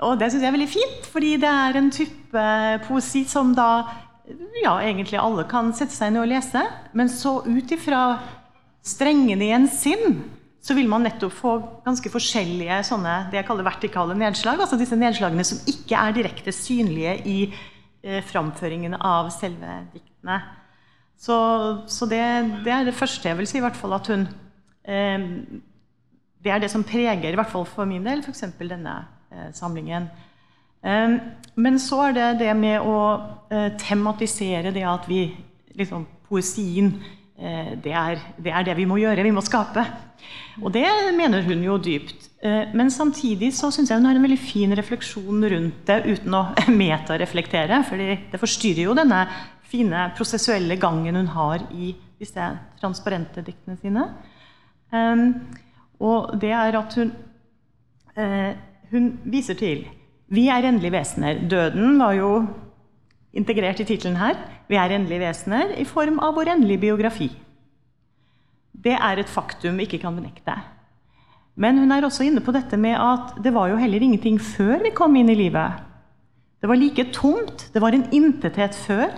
Og 0.05 0.19
det 0.21 0.29
syns 0.31 0.45
jeg 0.45 0.53
er 0.53 0.59
veldig 0.59 0.71
fint, 0.71 1.09
fordi 1.11 1.37
det 1.43 1.51
er 1.51 1.81
en 1.81 1.91
type 1.95 2.45
poesi 2.87 3.25
som 3.31 3.55
da 3.57 3.69
ja, 4.63 4.79
egentlig 4.81 5.19
alle 5.21 5.45
kan 5.49 5.73
sette 5.77 5.95
seg 5.95 6.15
ned 6.15 6.25
og 6.25 6.31
lese. 6.31 6.63
Men 6.97 7.11
så 7.13 7.41
ut 7.45 7.75
ifra 7.75 8.05
strengene 8.85 9.49
i 9.49 9.55
en 9.57 9.69
sinn 9.71 10.23
så 10.65 10.73
vil 10.77 10.89
man 10.89 11.05
nettopp 11.05 11.35
få 11.37 11.55
ganske 11.85 12.09
forskjellige 12.09 12.79
sånne, 12.89 13.27
det 13.29 13.37
jeg 13.37 13.47
kaller 13.51 13.67
vertikale 13.67 14.17
nedslag. 14.17 14.63
Altså 14.65 14.79
disse 14.81 14.97
nedslagene 14.97 15.45
som 15.45 15.61
ikke 15.69 15.99
er 16.01 16.17
direkte 16.17 16.55
synlige 16.57 17.19
i 17.29 17.39
eh, 17.51 18.23
framføringen 18.25 18.97
av 18.97 19.29
selve 19.35 19.83
diktene. 19.93 20.39
Så, 21.21 21.37
så 21.93 22.09
det, 22.09 22.23
det, 22.65 22.73
er 22.73 22.89
det 22.89 22.97
første 22.97 23.29
jeg 23.29 23.39
vil 23.39 23.49
si, 23.49 23.59
i 23.61 23.65
hvert 23.65 23.77
fall 23.79 23.93
at 23.97 24.09
hun 24.11 24.25
eh, 24.89 25.29
Det 26.45 26.53
er 26.53 26.65
det 26.65 26.73
som 26.73 26.85
preger, 26.85 27.29
i 27.29 27.37
hvert 27.37 27.53
fall 27.53 27.69
for 27.69 27.89
min 27.89 28.05
del, 28.09 28.25
f.eks. 28.25 28.47
denne 28.65 28.97
eh, 29.33 29.51
samlingen. 29.53 30.09
Men 30.85 31.79
så 31.81 32.01
er 32.09 32.17
det 32.17 32.29
det 32.43 32.55
med 32.59 32.83
å 32.85 32.97
eh, 33.49 33.71
tematisere 33.81 34.73
det 34.75 34.83
at 34.85 35.07
vi 35.09 35.23
liksom, 35.79 36.05
Poesien 36.29 36.91
Eh, 37.35 37.73
det 37.83 37.91
er, 37.91 38.21
det 38.39 38.53
er, 38.53 38.63
det 38.63 38.77
vi 38.79 38.87
må 38.87 38.99
gjøre. 39.01 39.25
Vi 39.27 39.35
må 39.35 39.43
skape. 39.43 39.83
Og 40.63 40.71
det 40.75 40.87
mener 41.17 41.43
hun 41.43 41.65
jo 41.67 41.79
dypt. 41.83 42.29
Eh, 42.45 42.71
men 42.77 42.93
samtidig 42.95 43.51
så 43.57 43.73
syns 43.75 43.91
jeg 43.91 43.99
hun 43.99 44.07
har 44.07 44.19
en 44.19 44.27
veldig 44.27 44.39
fin 44.39 44.75
refleksjon 44.77 45.49
rundt 45.51 45.83
det 45.89 45.99
uten 46.07 46.39
å 46.39 46.45
metareflektere. 46.83 47.83
For 47.89 47.99
det 47.99 48.41
forstyrrer 48.41 48.87
jo 48.87 48.95
denne 48.99 49.25
fine 49.67 50.09
prosessuelle 50.15 50.79
gangen 50.79 51.19
hun 51.19 51.33
har 51.35 51.67
i 51.75 51.95
disse 52.21 52.47
transparente 52.79 53.43
diktene 53.43 53.77
sine. 53.81 54.07
Og 56.05 56.37
det 56.39 56.53
er 56.55 56.77
at 56.79 56.95
hun, 56.95 57.09
hun 58.93 59.09
viser 59.27 59.59
til 59.59 59.83
Vi 60.35 60.49
er 60.51 60.67
endelige 60.67 60.95
vesener. 60.97 61.41
Døden 61.51 61.99
var 62.01 62.15
jo 62.19 62.31
integrert 63.37 63.81
i 63.83 63.87
tittelen 63.89 64.19
her. 64.19 64.39
Vi 64.69 64.79
er 64.79 64.95
endelige 64.95 65.23
vesener 65.23 65.75
i 65.79 65.87
form 65.87 66.21
av 66.23 66.35
vår 66.39 66.55
endelige 66.57 66.83
biografi. 66.87 67.31
Det 68.85 68.95
er 68.97 69.21
et 69.21 69.31
faktum 69.31 69.79
vi 69.79 69.87
ikke 69.87 70.03
kan 70.03 70.17
benekte. 70.17 70.57
Men 71.55 71.79
hun 71.79 71.93
er 71.95 72.07
også 72.07 72.27
inne 72.27 72.43
på 72.43 72.53
dette 72.55 72.77
med 72.81 72.97
at 72.99 73.37
det 73.45 73.53
var 73.55 73.71
jo 73.71 73.79
heller 73.79 74.03
ingenting 74.03 74.41
før 74.43 74.83
vi 74.83 74.95
kom 74.97 75.15
inn 75.17 75.31
i 75.31 75.39
livet. 75.39 75.85
Det 76.61 76.71
var 76.71 76.81
like 76.81 77.05
tomt. 77.15 77.69
Det 77.75 77.83
var 77.83 77.95
en 77.95 78.09
intethet 78.11 78.75
før, 78.75 79.13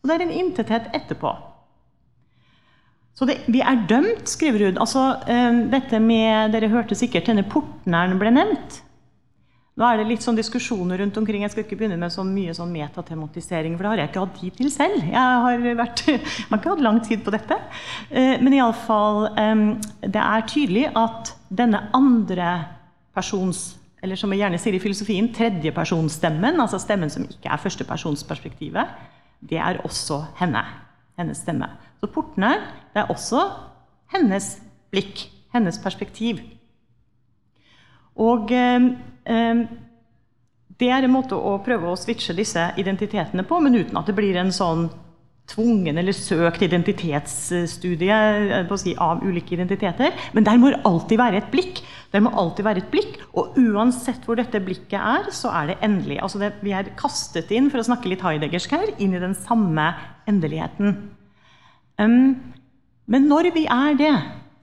og 0.00 0.08
det 0.08 0.16
er 0.16 0.24
en 0.24 0.36
intethet 0.38 0.88
etterpå. 0.96 1.34
Så 3.16 3.26
det, 3.28 3.38
vi 3.48 3.62
er 3.64 3.84
dømt, 3.88 4.28
skriver 4.28 4.68
hun. 4.68 4.78
Altså, 4.78 5.02
eh, 5.26 5.60
dette 5.72 6.00
med, 6.00 6.52
Dere 6.52 6.68
hørte 6.68 6.94
sikkert 6.94 7.28
denne 7.30 7.46
portneren 7.48 8.18
ble 8.20 8.32
nevnt. 8.32 8.82
Nå 9.76 9.84
er 9.84 9.98
det 10.00 10.06
litt 10.08 10.24
sånn 10.24 10.38
diskusjoner 10.38 11.02
rundt 11.02 11.18
omkring. 11.20 11.42
Jeg 11.44 11.52
skal 11.52 11.66
ikke 11.66 11.76
begynne 11.76 11.98
med 12.00 12.12
så 12.12 12.22
mye 12.24 12.54
sånn 12.56 12.70
metatematisering, 12.72 13.74
for 13.76 13.84
det 13.84 13.90
har 13.90 14.00
jeg 14.00 14.08
ikke 14.08 14.22
hatt 14.22 14.38
tid 14.40 14.54
til 14.56 14.70
selv. 14.72 15.02
Jeg 15.04 15.40
har, 15.44 15.64
vært, 15.76 16.02
jeg 16.08 16.20
har 16.48 16.60
ikke 16.62 16.70
hatt 16.72 16.84
lang 16.86 17.00
tid 17.04 17.24
på 17.26 17.34
dette. 17.34 17.58
Eh, 18.08 18.38
men 18.40 18.56
iallfall 18.56 19.26
Det 20.00 20.22
er 20.22 20.46
tydelig 20.48 20.86
at 20.96 21.34
denne 21.52 21.82
andre 21.96 22.54
persons 23.16 23.74
eller 24.04 24.18
som 24.20 24.30
vi 24.30 24.38
gjerne 24.38 24.58
sier 24.60 24.76
i 24.76 24.80
filosofien, 24.80 25.28
tredjepersonsstemmen, 25.34 26.60
altså 26.62 26.78
stemmen 26.78 27.10
som 27.10 27.24
ikke 27.26 27.50
er 27.50 27.60
førstepersonsperspektivet, 27.60 28.92
det 29.50 29.58
er 29.58 29.80
også 29.88 30.20
henne. 30.38 30.62
Hennes 31.16 31.40
stemme. 31.40 31.68
Så 31.98 32.08
portene, 32.12 32.52
det 32.92 33.02
er 33.02 33.12
også 33.12 33.40
hennes 34.12 34.50
blikk, 34.92 35.24
hennes 35.56 35.80
perspektiv. 35.82 36.42
Og 38.20 38.52
det 39.26 40.88
er 40.92 41.06
en 41.06 41.14
måte 41.14 41.36
å 41.38 41.56
prøve 41.64 41.88
å 41.90 41.98
switche 41.98 42.36
disse 42.36 42.68
identitetene 42.78 43.44
på, 43.48 43.58
men 43.64 43.78
uten 43.78 43.98
at 43.98 44.08
det 44.10 44.16
blir 44.16 44.36
en 44.38 44.52
sånn 44.54 44.86
tvungen 45.46 45.98
eller 46.00 46.14
søkt 46.16 46.64
identitetsstudie 46.66 48.16
si, 48.80 48.94
av 48.98 49.22
ulike 49.22 49.54
identiteter. 49.54 50.14
Men 50.34 50.46
der 50.46 50.58
må 50.58 50.72
alltid 50.88 51.20
være 51.20 51.40
et 51.40 51.52
blikk. 51.52 51.82
Der 52.12 52.24
må 52.24 52.32
alltid 52.34 52.66
være 52.66 52.82
et 52.82 52.90
blikk, 52.90 53.20
Og 53.36 53.56
uansett 53.60 54.24
hvor 54.26 54.38
dette 54.38 54.60
blikket 54.64 54.98
er, 54.98 55.30
så 55.34 55.52
er 55.54 55.70
det 55.70 55.78
endelig. 55.86 56.18
Altså 56.22 56.40
det, 56.40 56.54
vi 56.64 56.72
er 56.74 56.94
kastet 56.98 57.50
inn, 57.54 57.70
for 57.70 57.82
å 57.82 57.86
snakke 57.86 58.10
litt 58.10 58.24
heideggersk 58.24 58.74
her, 58.74 58.94
inn 58.98 59.14
i 59.14 59.22
den 59.22 59.36
samme 59.36 59.90
endeligheten. 60.26 60.96
Um, 62.00 62.54
men 63.06 63.28
når 63.30 63.52
vi 63.54 63.66
er 63.70 63.98
det, 63.98 64.14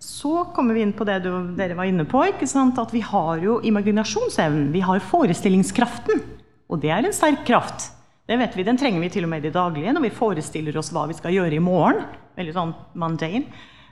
så 0.04 0.44
kommer 0.56 0.76
vi 0.76 0.84
inn 0.84 0.94
på 0.96 1.06
det 1.08 1.22
du, 1.24 1.32
dere 1.56 1.78
var 1.78 1.88
inne 1.88 2.04
på. 2.10 2.24
At 2.24 2.94
vi 2.94 3.02
har 3.08 3.40
jo 3.44 3.60
imaginasjonsevnen. 3.64 4.72
Vi 4.74 4.82
har 4.84 5.00
forestillingskraften. 5.00 6.20
Og 6.68 6.82
det 6.84 6.92
er 6.92 7.08
en 7.08 7.16
sterk 7.16 7.46
kraft. 7.48 7.92
Det 8.28 8.38
vet 8.40 8.56
vi, 8.56 8.64
Den 8.64 8.80
trenger 8.80 9.04
vi 9.04 9.12
til 9.12 9.26
og 9.26 9.32
med 9.32 9.44
i 9.44 9.48
det 9.48 9.56
daglige 9.56 9.94
når 9.96 10.06
vi 10.06 10.16
forestiller 10.16 10.76
oss 10.80 10.92
hva 10.96 11.06
vi 11.08 11.16
skal 11.16 11.36
gjøre 11.36 11.56
i 11.56 11.64
morgen. 11.64 12.04
Veldig 12.40 12.56
sånn 12.56 12.76
mundane. 13.00 13.46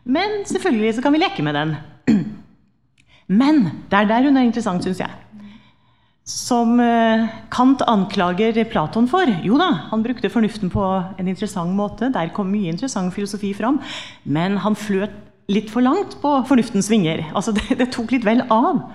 Men 0.03 0.41
selvfølgelig 0.49 0.97
så 0.97 1.05
kan 1.05 1.15
vi 1.15 1.23
leke 1.23 1.43
med 1.45 1.55
den. 1.55 1.73
Men 3.41 3.63
det 3.91 3.99
er 3.99 4.11
der 4.11 4.27
hun 4.27 4.39
er 4.39 4.47
interessant, 4.47 4.83
syns 4.83 5.03
jeg. 5.03 5.11
Som 6.27 6.79
eh, 6.79 7.27
Kant 7.53 7.83
anklager 7.87 8.59
Platon 8.71 9.07
for. 9.11 9.31
Jo 9.45 9.59
da, 9.61 9.71
han 9.91 10.03
brukte 10.03 10.31
fornuften 10.31 10.71
på 10.73 10.85
en 11.19 11.27
interessant 11.27 11.75
måte. 11.75 12.11
Der 12.11 12.31
kom 12.35 12.51
mye 12.51 12.71
interessant 12.71 13.13
filosofi 13.15 13.53
fram. 13.55 13.79
Men 14.23 14.59
han 14.63 14.79
fløt 14.79 15.30
litt 15.51 15.71
for 15.73 15.83
langt 15.85 16.17
på 16.21 16.33
fornuftens 16.49 16.89
vinger. 16.91 17.25
Altså, 17.35 17.53
det, 17.57 17.77
det 17.79 17.91
tok 17.93 18.13
litt 18.15 18.27
vel 18.27 18.45
av. 18.47 18.85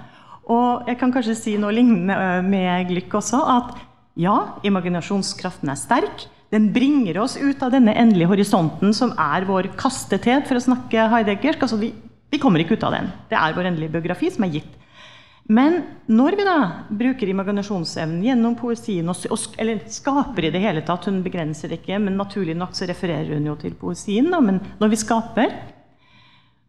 Og 0.47 0.87
jeg 0.87 0.99
kan 1.01 1.13
kanskje 1.15 1.37
si 1.39 1.57
noe 1.61 1.75
lignende 1.75 2.15
eh, 2.15 2.41
med 2.47 2.91
Glück 2.91 3.19
også. 3.19 3.43
At 3.57 3.77
ja, 4.17 4.37
imaginasjonskraften 4.67 5.73
er 5.73 5.81
sterk. 5.81 6.27
Den 6.55 6.71
bringer 6.73 7.19
oss 7.25 7.35
ut 7.37 7.63
av 7.67 7.73
denne 7.75 7.97
endelige 7.99 8.31
horisonten 8.31 8.95
som 8.95 9.13
er 9.19 9.45
vår 9.49 9.73
kastethet, 9.79 10.47
for 10.47 10.59
å 10.59 10.63
snakke 10.63 11.09
Heideggersk. 11.13 11.67
Altså, 11.67 11.79
vi, 11.81 11.91
vi 12.31 12.41
kommer 12.43 12.63
ikke 12.63 12.79
ut 12.79 12.87
av 12.87 12.95
den. 12.95 13.11
Det 13.31 13.39
er 13.39 13.57
vår 13.57 13.73
endelige 13.73 13.97
biografi 13.99 14.31
som 14.33 14.47
er 14.47 14.59
gitt. 14.61 14.73
Men 15.47 15.79
når 16.11 16.35
vi 16.39 16.45
da 16.47 16.57
bruker 16.91 17.31
imaginasjonsevnen 17.31 18.25
gjennom 18.25 18.57
poesien, 18.59 19.07
eller 19.07 19.85
skaper 19.95 20.49
i 20.49 20.51
det 20.51 20.63
hele 20.63 20.83
tatt 20.83 21.07
Hun 21.07 21.21
begrenser 21.23 21.71
det 21.71 21.79
ikke, 21.81 22.01
men 22.03 22.19
naturlig 22.19 22.57
nok 22.59 22.75
så 22.75 22.89
refererer 22.91 23.37
hun 23.37 23.47
jo 23.47 23.55
til 23.61 23.77
poesien. 23.79 24.27
Da, 24.33 24.41
men 24.43 24.59
når 24.81 24.91
vi 24.91 24.99
skaper, 25.03 25.55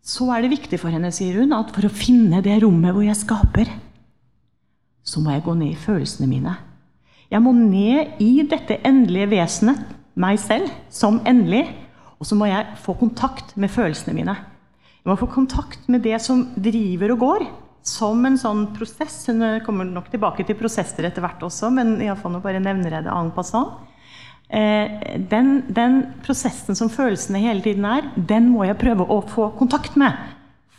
så 0.07 0.29
er 0.31 0.43
det 0.43 0.53
viktig 0.53 0.79
for 0.79 0.93
henne, 0.93 1.11
sier 1.11 1.41
hun, 1.41 1.51
at 1.57 1.73
for 1.75 1.87
å 1.87 1.91
finne 1.91 2.39
det 2.45 2.61
rommet 2.63 2.95
hvor 2.95 3.03
jeg 3.03 3.19
skaper, 3.19 3.71
så 5.07 5.23
må 5.23 5.33
jeg 5.33 5.43
gå 5.43 5.55
ned 5.55 5.73
i 5.73 5.79
følelsene 5.79 6.27
mine. 6.29 6.53
Jeg 7.27 7.43
må 7.43 7.51
ned 7.55 8.21
i 8.23 8.43
dette 8.47 8.79
endelige 8.87 9.31
vesenet, 9.35 9.83
meg 10.17 10.39
selv, 10.41 10.71
som 10.89 11.19
endelig. 11.27 11.65
Og 12.17 12.25
så 12.25 12.37
må 12.39 12.47
jeg 12.49 12.79
få 12.81 12.95
kontakt 12.97 13.53
med 13.59 13.71
følelsene 13.71 14.15
mine. 14.15 14.33
Jeg 14.97 15.11
må 15.11 15.17
få 15.19 15.27
kontakt 15.31 15.85
med 15.91 16.01
det 16.07 16.17
som 16.23 16.47
driver 16.55 17.13
og 17.13 17.21
går, 17.21 17.45
som 17.87 18.23
en 18.27 18.39
sånn 18.39 18.65
prosess. 18.75 19.19
Hun 19.29 19.43
kommer 19.67 19.87
nok 19.87 20.09
tilbake 20.11 20.47
til 20.47 20.57
prosesser 20.59 21.07
etter 21.07 21.23
hvert 21.23 21.43
også, 21.45 21.69
men 21.71 21.97
iallfall 22.03 22.33
nå 22.35 22.41
bare 22.43 22.63
nevner 22.63 22.97
jeg 22.97 23.07
det 23.07 23.13
en 23.13 23.31
passant. 23.35 23.77
Eh, 24.47 25.19
den, 25.29 25.65
den, 25.67 25.99
prosessen 26.23 26.75
som 26.75 26.89
følelsene 26.89 27.41
hele 27.43 27.63
tiden 27.65 27.85
er, 27.85 28.07
den 28.15 28.47
må 28.53 28.63
jeg 28.63 28.79
prøve 28.79 29.03
å 29.03 29.19
få 29.27 29.49
kontakt 29.59 29.97
med. 29.99 30.15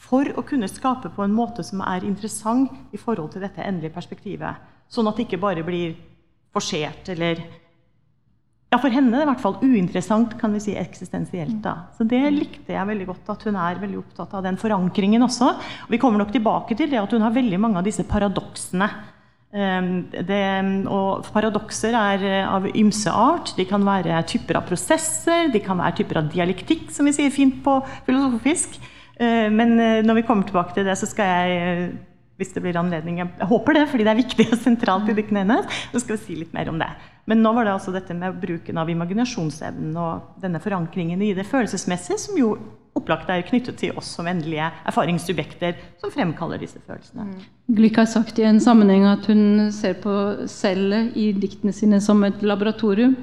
For 0.09 0.31
å 0.41 0.45
kunne 0.47 0.71
skape 0.73 1.11
på 1.13 1.25
en 1.25 1.37
måte 1.37 1.65
som 1.67 1.83
er 1.85 2.07
interessant 2.09 2.73
i 2.97 3.01
forhold 3.01 3.35
til 3.35 3.45
dette 3.45 3.65
endelige 3.65 3.93
perspektivet. 3.97 4.63
Sånn 4.89 5.11
at 5.11 5.19
det 5.19 5.27
ikke 5.27 5.43
bare 5.43 5.65
blir 5.67 5.99
forsert 6.55 7.11
eller 7.13 7.43
ja, 8.69 8.77
For 8.77 8.93
henne 8.93 9.17
er 9.17 9.23
det 9.23 9.25
i 9.25 9.29
hvert 9.31 9.41
fall 9.41 9.55
uinteressant, 9.63 10.35
kan 10.41 10.53
vi 10.53 10.61
si 10.61 10.75
eksistensielt. 10.77 11.63
da. 11.65 11.89
Så 11.97 12.05
Det 12.05 12.21
likte 12.35 12.75
jeg 12.75 12.89
veldig 12.89 13.07
godt, 13.09 13.31
at 13.33 13.47
hun 13.49 13.57
er 13.57 13.81
veldig 13.81 14.01
opptatt 14.03 14.35
av 14.37 14.43
den 14.45 14.59
forankringen 14.61 15.25
også. 15.25 15.55
Og 15.87 15.95
vi 15.95 16.01
kommer 16.01 16.21
nok 16.21 16.35
tilbake 16.35 16.77
til 16.77 16.91
det 16.93 17.01
at 17.01 17.15
hun 17.17 17.25
har 17.25 17.33
veldig 17.33 17.61
mange 17.61 17.81
av 17.81 17.87
disse 17.89 18.05
paradoksene. 18.05 18.91
Ehm, 19.57 20.11
det, 20.13 20.43
og 20.93 21.25
paradokser 21.33 21.97
er 21.97 22.25
eh, 22.29 22.45
av 22.45 22.69
ymse 22.77 23.13
art. 23.13 23.55
De 23.57 23.65
kan 23.69 23.85
være 23.85 24.21
typer 24.29 24.61
av 24.61 24.67
prosesser, 24.69 25.49
de 25.55 25.63
kan 25.65 25.81
være 25.81 26.03
typer 26.03 26.21
av 26.21 26.29
dialektikk, 26.35 26.91
som 26.93 27.09
vi 27.09 27.15
sier 27.17 27.33
fint 27.33 27.63
på 27.65 27.79
filosofisk. 28.07 28.77
Eh, 29.17 29.49
men 29.49 29.79
eh, 29.81 30.03
når 30.05 30.21
vi 30.21 30.27
kommer 30.29 30.49
tilbake 30.49 30.77
til 30.77 30.89
det, 30.89 30.99
så 31.01 31.09
skal 31.09 31.33
jeg 31.33 31.89
hvis 32.39 32.53
det 32.55 32.63
blir 32.63 32.77
anledning. 32.79 33.17
Jeg 33.19 33.49
håper 33.51 33.75
det, 33.75 33.89
fordi 33.91 34.05
det 34.07 34.11
er 34.13 34.21
viktig 34.21 34.45
og 34.53 34.61
sentralt 34.63 35.09
i 35.11 35.15
diktene 35.17 35.43
hennes. 35.43 35.81
Så 35.91 36.05
skal 36.05 36.15
vi 36.15 36.21
si 36.23 36.37
litt 36.39 36.53
mer 36.55 36.69
om 36.71 36.77
det. 36.79 36.87
Men 37.27 37.43
nå 37.43 37.51
var 37.57 37.67
det 37.67 37.73
altså 37.73 37.91
dette 37.91 38.15
med 38.15 38.37
bruken 38.39 38.79
av 38.79 38.93
imaginasjonsevnen 38.93 39.97
og 39.99 40.39
denne 40.45 40.61
forankringen 40.63 41.25
i 41.27 41.33
det 41.35 41.49
følelsesmessige, 41.51 42.21
som 42.23 42.39
jo 42.39 42.53
opplagt 42.99 43.31
er 43.33 43.47
knyttet 43.47 43.79
til 43.81 43.97
oss 43.99 44.11
som 44.19 44.29
endelige 44.31 44.69
erfaringssubjekter 44.91 45.79
som 46.01 46.13
fremkaller 46.15 46.61
disse 46.61 46.81
følelsene. 46.85 47.29
Mm. 47.29 47.83
Har 47.97 48.09
sagt 48.11 48.39
i 48.39 48.47
en 48.49 48.61
sammenheng 48.61 49.07
at 49.09 49.27
hun 49.31 49.69
ser 49.75 49.99
på 50.03 50.15
cellet 50.51 51.17
i 51.17 51.31
diktene 51.33 51.75
sine 51.75 52.01
som 52.05 52.25
et 52.27 52.43
laboratorium. 52.43 53.17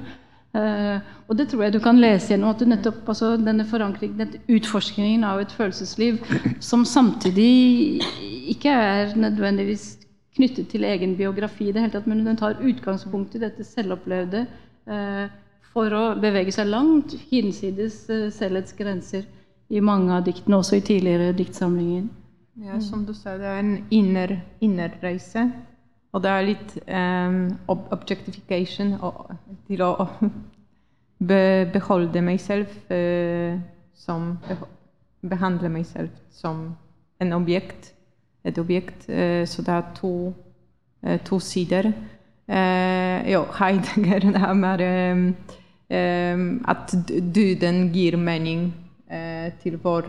Uh, 0.56 1.02
og 1.28 1.36
det 1.36 1.50
tror 1.50 1.66
jeg 1.66 1.74
du 1.74 1.80
kan 1.84 1.98
lese 2.00 2.30
gjennom 2.32 2.54
at 2.54 2.62
du 2.62 2.68
nettopp, 2.70 3.02
altså, 3.10 3.34
denne 3.36 3.66
forankringen, 3.68 4.16
denne 4.22 4.40
utforskningen 4.56 5.24
av 5.26 5.42
et 5.42 5.52
følelsesliv 5.52 6.22
som 6.64 6.86
samtidig 6.88 8.00
ikke 8.54 8.72
er 8.72 9.12
nødvendigvis 9.20 9.98
knyttet 10.36 10.70
til 10.72 10.86
egen 10.88 11.16
biografi, 11.18 11.72
det 11.72 11.82
hele 11.82 11.92
tatt, 11.92 12.08
men 12.08 12.24
den 12.24 12.38
tar 12.40 12.60
utgangspunkt 12.62 13.36
i 13.36 13.42
dette 13.42 13.66
selvopplevde 13.66 14.46
uh, 14.88 15.26
for 15.74 15.92
å 15.92 16.04
bevege 16.20 16.54
seg 16.54 16.70
langt 16.70 17.16
hinsides 17.28 18.04
uh, 18.08 18.28
selvets 18.32 18.76
grenser 18.78 19.26
i 19.68 19.80
mange 19.80 20.14
av 20.14 20.24
diktene, 20.26 20.60
også 20.60 20.78
i 20.78 20.84
tidligere 20.86 21.32
diktsamlinger. 21.36 22.06
Ja, 22.64 22.78
som 22.80 23.04
du 23.04 23.12
sa, 23.14 23.36
det 23.36 23.48
er 23.50 23.58
en 23.60 23.72
inner, 23.92 24.38
innerreise. 24.64 25.50
Og 26.16 26.22
det 26.24 26.30
er 26.32 26.46
litt 26.46 26.70
um, 26.88 27.40
objectification 27.68 28.94
og, 29.04 29.34
til 29.66 29.82
å 29.84 29.90
be, 31.28 31.66
beholde 31.74 32.22
meg 32.24 32.40
selv 32.40 32.72
uh, 32.92 33.58
som 33.96 34.34
Behandle 35.26 35.66
meg 35.72 35.82
selv 35.88 36.12
som 36.30 36.76
en 37.18 37.32
objekt. 37.34 37.90
Et 38.46 38.58
objekt. 38.62 39.08
Uh, 39.10 39.42
så 39.48 39.64
det 39.66 39.74
er 39.74 39.86
to, 39.96 40.12
uh, 41.02 41.16
to 41.26 41.40
sider. 41.40 41.90
jo, 43.26 43.40
Heidegger 43.58 44.22
det 44.22 44.38
er 44.38 44.52
mer 44.54 44.82
um, 44.86 46.50
at 46.70 46.94
døden 47.34 47.88
gir 47.92 48.16
mening 48.16 48.68
til 49.62 49.76
vårt 49.78 50.08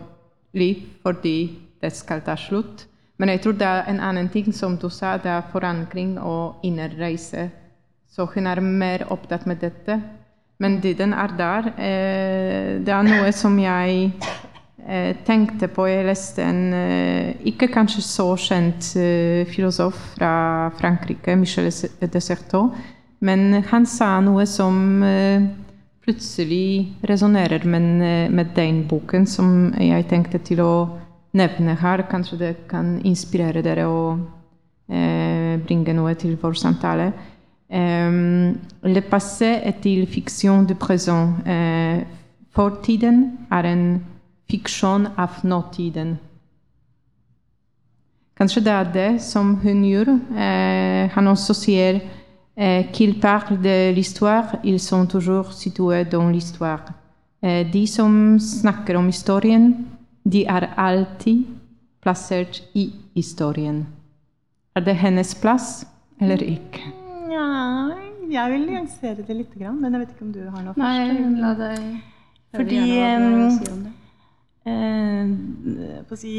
liv 0.58 0.82
fordi 1.04 1.38
det 1.82 1.92
skal 1.94 2.24
ta 2.26 2.34
slutt. 2.36 2.88
Men 3.18 3.30
jeg 3.30 3.42
tror 3.42 3.58
det 3.58 3.68
er 3.68 3.90
en 3.90 4.00
annen 4.00 4.30
ting 4.30 4.54
som 4.54 4.78
du 4.78 4.90
sa, 4.90 5.18
det 5.18 5.30
er 5.32 5.50
forankring 5.52 6.18
og 6.22 6.62
innerreise. 6.66 7.50
Så 8.10 8.26
hun 8.34 8.48
er 8.48 8.62
mer 8.62 9.06
opptatt 9.14 9.46
med 9.46 9.62
dette. 9.62 10.00
Men 10.60 10.80
den 10.82 11.14
er 11.14 11.34
der. 11.38 11.68
Eh, 11.78 12.80
det 12.86 12.94
er 12.94 13.06
noe 13.06 13.32
som 13.32 13.58
jeg 13.62 14.12
eh, 14.88 15.16
tenkte 15.26 15.68
på. 15.68 15.86
Jeg 15.86 16.06
leste 16.08 16.42
en 16.42 16.74
eh, 16.74 17.36
ikke 17.46 17.70
kanskje 17.74 18.02
så 18.02 18.32
kjent 18.42 18.90
filosof 19.54 19.98
fra 20.16 20.70
Frankrike, 20.80 21.36
Michel 21.36 21.70
Desertot. 22.14 22.74
Men 23.20 23.64
han 23.70 23.86
sa 23.86 24.20
noe 24.22 24.46
som 24.46 25.04
plutselig 26.08 26.96
resonnerer 27.04 27.66
med, 27.68 28.32
med 28.32 28.46
den 28.56 28.86
boken, 28.88 29.26
som 29.28 29.74
jeg 29.76 30.08
tenkte 30.08 30.40
til 30.40 30.62
å 30.64 30.74
nevne 31.36 31.76
her. 31.76 32.06
Kanskje 32.08 32.40
det 32.40 32.52
kan 32.72 32.96
inspirere 33.04 33.64
dere 33.66 33.90
og 33.92 34.22
eh, 34.88 35.58
bringe 35.60 35.96
noe 35.98 36.16
til 36.16 36.38
vår 36.40 36.56
samtale. 36.56 37.12
Um, 37.68 38.56
le 38.84 39.02
passé 39.02 39.60
est-il 39.68 40.08
fiction 40.08 40.64
du 40.64 40.76
présent? 40.76 41.36
Uh, 41.44 42.06
fortiden 42.56 43.38
er 43.52 43.68
en 43.68 44.06
fiksjon 44.50 45.10
av 45.18 45.44
nåtiden. 45.44 46.16
Kanskje 48.38 48.64
det 48.64 48.72
er 48.72 48.94
det 48.94 49.10
som 49.22 49.58
hun 49.60 49.84
gjør. 49.84 50.14
Uh, 50.32 51.12
han 51.12 51.28
også 51.28 51.54
sier 51.54 52.00
uh, 52.58 53.20
parlent 53.22 53.62
de 53.62 53.92
l'histoire, 53.94 54.56
ils 54.64 54.80
sont 54.80 55.06
toujours 55.06 55.54
situés 55.54 56.06
dans 56.06 56.30
l'histoire. 56.30 56.84
de 57.42 57.86
som 57.86 58.40
snakker 58.40 58.98
om 58.98 59.08
historien, 59.08 59.74
de 60.26 60.44
er 60.46 60.74
alltid 60.76 61.46
plassert 62.02 62.64
i 62.74 62.92
historien. 63.16 63.86
Er 64.76 64.82
det 64.82 64.96
hennes 64.96 65.36
plass 65.36 65.88
eller 66.22 66.42
ikke? 66.44 66.82
Ja, 67.32 67.46
jeg 68.30 68.52
vil 68.52 68.66
nyansere 68.68 69.24
det 69.28 69.36
litt, 69.36 69.56
men 69.58 69.94
jeg 69.94 70.02
vet 70.02 70.14
ikke 70.16 70.26
om 70.26 70.34
du 70.36 70.44
har 70.46 70.64
noe 70.66 70.76
Nei, 70.78 71.08
først? 71.10 71.40
la 71.42 71.54
deg 71.62 71.80
Fordi 72.58 72.82
si 72.84 72.98
eh, 74.68 76.16
si, 76.22 76.34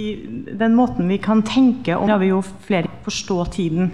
Den 0.60 0.76
måten 0.76 1.08
vi 1.08 1.18
kan 1.22 1.42
tenke 1.42 1.96
om 1.96 2.08
har 2.10 2.20
vi 2.22 2.30
jo 2.32 2.40
flere 2.42 2.90
forstå 3.04 3.44
tiden. 3.56 3.92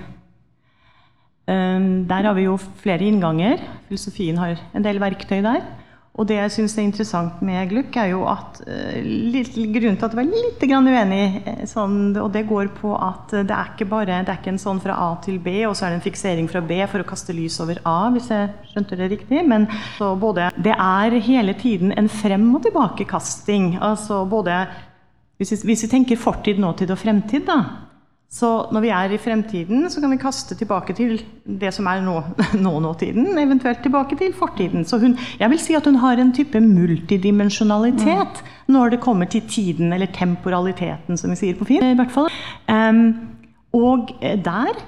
Eh, 1.45 1.87
der 2.09 2.29
har 2.29 2.37
vi 2.37 2.49
jo 2.49 2.59
flere 2.83 3.07
innganger. 3.09 3.63
Filosofien 3.89 4.39
har 4.41 4.61
en 4.75 4.85
del 4.85 5.01
verktøy 5.03 5.41
der. 5.45 5.65
Og 6.15 6.29
det 6.31 6.37
jeg 6.37 6.51
syns 6.55 6.77
er 6.79 6.85
interessant 6.87 7.41
med 7.43 7.73
Gluck, 7.73 7.97
er 7.99 8.13
jo 8.13 8.21
at 8.31 8.61
uh, 8.63 8.99
litt, 9.03 9.57
Grunnen 9.75 9.97
til 9.99 10.07
at 10.07 10.13
jeg 10.15 10.21
var 10.21 10.29
litt 10.29 10.61
uenig, 10.63 11.25
eh, 11.43 11.65
sånn, 11.67 11.97
og 12.23 12.29
det 12.37 12.45
går 12.47 12.71
på 12.77 12.93
at 12.95 13.35
det 13.35 13.51
er 13.51 13.73
ikke 13.73 13.89
bare 13.91 14.21
det 14.23 14.31
er 14.31 14.39
ikke 14.39 14.53
en 14.53 14.63
sånn 14.63 14.79
fra 14.85 14.95
A 14.95 15.09
til 15.25 15.41
B, 15.43 15.57
og 15.67 15.75
så 15.75 15.89
er 15.89 15.91
det 15.91 15.99
en 15.99 16.07
fiksering 16.07 16.47
fra 16.53 16.63
B 16.63 16.79
for 16.87 17.03
å 17.03 17.09
kaste 17.09 17.35
lys 17.35 17.59
over 17.65 17.83
A, 17.83 18.13
hvis 18.15 18.31
jeg 18.31 18.53
skjønte 18.71 19.01
det 19.01 19.11
riktig. 19.11 19.43
Men 19.43 19.67
både, 19.99 20.53
det 20.55 20.77
er 20.79 21.19
hele 21.19 21.59
tiden 21.59 21.91
en 21.99 22.07
frem- 22.07 22.53
og 22.55 22.63
tilbakekasting. 22.69 23.73
Altså 23.83 24.23
både 24.31 24.69
hvis 25.43 25.51
vi, 25.51 25.73
hvis 25.73 25.83
vi 25.83 25.91
tenker 25.97 26.21
fortid, 26.21 26.63
nåtid 26.63 26.95
og 26.95 27.03
fremtid, 27.03 27.43
da, 27.51 27.59
så 28.35 28.49
når 28.75 28.83
vi 28.83 28.91
er 28.91 29.13
i 29.15 29.19
fremtiden, 29.23 29.85
så 29.91 30.01
kan 30.03 30.11
vi 30.11 30.19
kaste 30.19 30.57
tilbake 30.59 30.95
til 30.99 31.21
det 31.47 31.71
som 31.77 31.87
er 31.87 32.01
nå, 32.03 32.17
nå-nåtiden, 32.65 33.29
eventuelt 33.39 33.85
tilbake 33.85 34.19
til 34.19 34.33
fortiden. 34.35 34.83
Så 34.85 34.99
hun, 34.99 35.15
jeg 35.39 35.51
vil 35.53 35.61
si 35.63 35.77
at 35.79 35.87
hun 35.87 36.01
har 36.03 36.19
en 36.19 36.33
type 36.35 36.59
multidimensjonalitet 36.61 38.41
mm. 38.43 38.73
når 38.75 38.97
det 38.97 39.01
kommer 39.05 39.31
til 39.31 39.47
tiden, 39.47 39.93
eller 39.95 40.11
temporaliteten, 40.11 41.21
som 41.21 41.31
vi 41.31 41.39
sier 41.39 41.61
på 41.61 41.69
film, 41.69 41.87
i 41.93 42.01
hvert 42.01 42.11
fall. 42.11 42.27
Um, 42.67 43.05
og 43.75 44.11
der, 44.19 44.83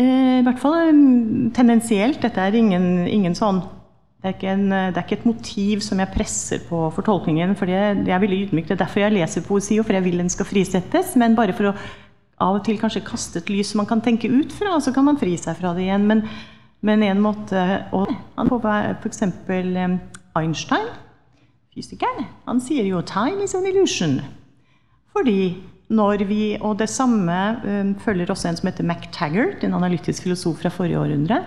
uh, 0.00 0.38
i 0.38 0.44
hvert 0.46 0.60
fall 0.60 0.96
tendensielt 1.52 2.24
Dette 2.24 2.40
er 2.40 2.56
ingen, 2.56 3.04
ingen 3.04 3.36
sånn 3.36 3.60
det 4.22 4.36
er, 4.38 4.52
en, 4.54 4.68
det 4.70 4.96
er, 4.96 5.02
ikke 5.02 5.16
et 5.18 5.26
motiv 5.26 5.80
som 5.82 5.98
jeg 5.98 6.12
presser 6.14 6.60
på 6.68 6.86
fortolkningen. 6.94 7.56
for 7.58 7.66
det, 7.66 8.06
er 8.06 8.22
veldig 8.22 8.38
ydmykt. 8.46 8.68
Det 8.70 8.76
er 8.76 8.84
derfor 8.84 9.02
jeg 9.02 9.16
leser 9.16 9.42
poesi, 9.42 9.80
og 9.80 9.88
for 9.88 9.98
jeg 9.98 10.04
vil 10.04 10.22
den 10.22 10.30
skal 10.30 10.46
frisettes. 10.46 11.16
Men 11.18 11.34
bare 11.34 11.56
for 11.58 11.72
å 11.72 11.74
av 12.42 12.58
og 12.58 12.64
til 12.66 12.80
kanskje 12.80 13.04
kaste 13.06 13.40
et 13.42 13.52
lys 13.52 13.74
man 13.78 13.88
kan 13.88 14.02
tenke 14.04 14.30
ut 14.30 14.52
fra, 14.54 14.74
og 14.76 14.82
så 14.84 14.92
kan 14.94 15.06
man 15.06 15.20
fri 15.20 15.36
seg 15.40 15.58
fra 15.60 15.74
det 15.76 15.86
igjen. 15.86 16.08
Men, 16.10 16.24
men 16.82 17.04
en 17.06 17.22
måte 17.22 17.62
å 17.94 18.04
F.eks. 18.42 19.24
Einstein, 20.32 20.86
fysikeren, 21.72 22.28
han 22.46 22.60
sier 22.64 22.86
jo 22.88 23.02
'time 23.04 23.44
is 23.44 23.54
an 23.54 23.68
illusion'. 23.68 24.22
Fordi 25.12 25.54
når 25.92 26.24
vi, 26.24 26.56
Og 26.60 26.78
det 26.78 26.88
samme 26.88 27.60
um, 27.64 27.94
følger 28.00 28.30
også 28.30 28.48
en 28.48 28.56
som 28.56 28.68
heter 28.68 28.84
MacTaggart, 28.84 29.64
en 29.64 29.74
analytisk 29.74 30.22
filosof 30.22 30.62
fra 30.62 30.70
forrige 30.72 30.98
århundre. 30.98 31.42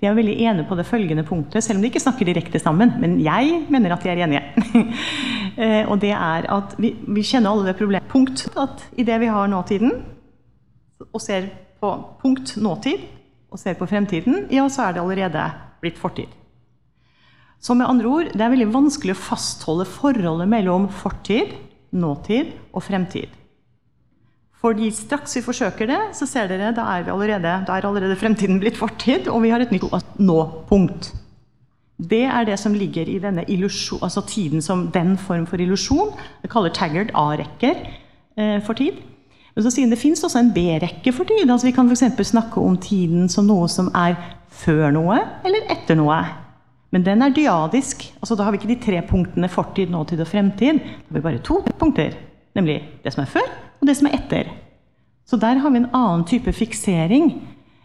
De 0.00 0.06
er 0.06 0.14
veldig 0.16 0.36
enige 0.40 0.64
på 0.68 0.76
det 0.78 0.86
følgende 0.88 1.24
punktet, 1.28 1.62
selv 1.64 1.76
om 1.76 1.82
de 1.82 1.90
ikke 1.90 2.00
snakker 2.00 2.24
direkte 2.24 2.58
sammen. 2.58 2.94
Men 3.00 3.18
jeg 3.20 3.66
mener 3.68 3.92
at 3.92 4.02
de 4.02 4.08
er 4.08 4.24
enige. 4.24 4.42
Eh, 5.60 5.82
og 5.90 5.98
det 6.00 6.12
er 6.14 6.46
at 6.48 6.76
vi, 6.78 6.94
vi 7.10 7.22
kjenner 7.26 7.50
alle 7.50 7.66
det 7.66 7.76
problemet. 7.76 8.06
Punkt 8.08 8.46
at 8.56 8.84
i 8.96 9.02
det 9.04 9.16
vi 9.20 9.26
har 9.28 9.48
nåtiden, 9.50 9.90
og 11.08 11.22
ser 11.22 11.48
på 11.80 11.94
punkt 12.20 12.56
nåtid 12.60 13.06
og 13.50 13.58
ser 13.58 13.74
på 13.78 13.88
fremtiden, 13.90 14.46
ja, 14.52 14.66
så 14.70 14.86
er 14.86 14.94
det 14.94 15.02
allerede 15.02 15.48
blitt 15.82 15.98
fortid. 15.98 16.30
Så 17.60 17.74
med 17.76 17.88
andre 17.88 18.08
ord, 18.08 18.30
det 18.32 18.40
er 18.40 18.52
veldig 18.52 18.70
vanskelig 18.72 19.16
å 19.16 19.20
fastholde 19.20 19.84
forholdet 19.88 20.48
mellom 20.48 20.88
fortid, 21.02 21.52
nåtid 21.92 22.54
og 22.72 22.84
fremtid. 22.86 23.34
Fordi 24.60 24.90
straks 24.92 25.38
vi 25.38 25.42
forsøker 25.44 25.88
det, 25.88 25.98
så 26.16 26.28
ser 26.28 26.48
dere, 26.50 26.70
da 26.76 26.84
er, 26.94 27.08
allerede, 27.12 27.52
da 27.66 27.76
er 27.76 27.88
allerede 27.88 28.16
fremtiden 28.20 28.60
blitt 28.60 28.78
fortid, 28.80 29.28
og 29.32 29.42
vi 29.44 29.52
har 29.52 29.64
et 29.64 29.72
nytt 29.72 29.88
nå-punkt. 30.20 31.10
Det 32.00 32.22
er 32.28 32.46
det 32.48 32.56
som 32.60 32.76
ligger 32.76 33.08
i 33.08 33.18
denne 33.20 33.44
illusjon, 33.48 34.00
altså 34.04 34.22
tiden 34.28 34.64
som 34.64 34.86
den 34.92 35.16
form 35.20 35.46
for 35.48 35.60
illusjon. 35.60 36.12
Det 36.40 36.48
kaller 36.52 36.72
Taggart 36.76 37.12
A-rekker 37.16 37.80
eh, 38.36 38.60
for 38.64 38.76
tid. 38.76 39.00
Men 39.60 39.66
så 39.68 39.74
sier 39.74 39.90
det 39.92 40.00
fins 40.00 40.22
også 40.24 40.40
en 40.40 40.54
B-rekke 40.56 41.12
for 41.12 41.28
tid. 41.28 41.42
Altså 41.44 41.66
vi 41.68 41.74
kan 41.76 41.88
f.eks. 41.92 42.30
snakke 42.30 42.62
om 42.64 42.78
tiden 42.80 43.26
som 43.28 43.44
noe 43.44 43.66
som 43.68 43.90
er 43.92 44.14
før 44.48 44.86
noe 44.96 45.18
eller 45.44 45.66
etter 45.74 45.98
noe. 46.00 46.16
Men 46.88 47.02
den 47.04 47.20
er 47.20 47.34
dyadisk. 47.36 48.06
altså 48.22 48.38
Da 48.38 48.46
har 48.46 48.54
vi 48.54 48.56
ikke 48.62 48.70
de 48.70 48.78
tre 48.80 49.02
punktene 49.04 49.50
fortid, 49.52 49.92
nåtid 49.92 50.22
og 50.24 50.30
fremtid. 50.30 50.80
Da 50.80 51.10
har 51.10 51.18
vi 51.18 51.22
bare 51.26 51.42
to 51.44 51.58
punkter. 51.76 52.16
Nemlig 52.56 52.78
det 53.04 53.12
som 53.12 53.20
er 53.20 53.28
før, 53.34 53.50
og 53.82 53.84
det 53.86 53.98
som 53.98 54.08
er 54.08 54.16
etter. 54.16 54.48
Så 55.28 55.36
der 55.36 55.60
har 55.60 55.70
vi 55.70 55.82
en 55.82 55.90
annen 55.92 56.24
type 56.24 56.54
fiksering. 56.56 57.28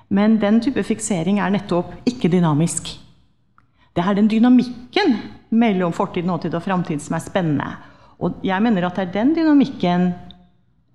Men 0.07 0.39
den 0.39 0.61
type 0.63 0.79
fiksering 0.79 1.41
er 1.43 1.51
nettopp 1.57 1.91
ikke 2.07 2.31
dynamisk. 2.31 2.87
Det 3.91 4.05
er 4.05 4.15
den 4.15 4.31
dynamikken 4.31 5.17
mellom 5.51 5.91
fortid, 5.91 6.23
nåtid 6.23 6.55
og 6.55 6.63
framtid 6.63 7.03
som 7.03 7.19
er 7.19 7.25
spennende. 7.27 7.67
Og 8.23 8.39
jeg 8.47 8.63
mener 8.63 8.87
at 8.87 8.95
det 8.95 9.09
er 9.09 9.13
den 9.19 9.35
dynamikken 9.35 10.13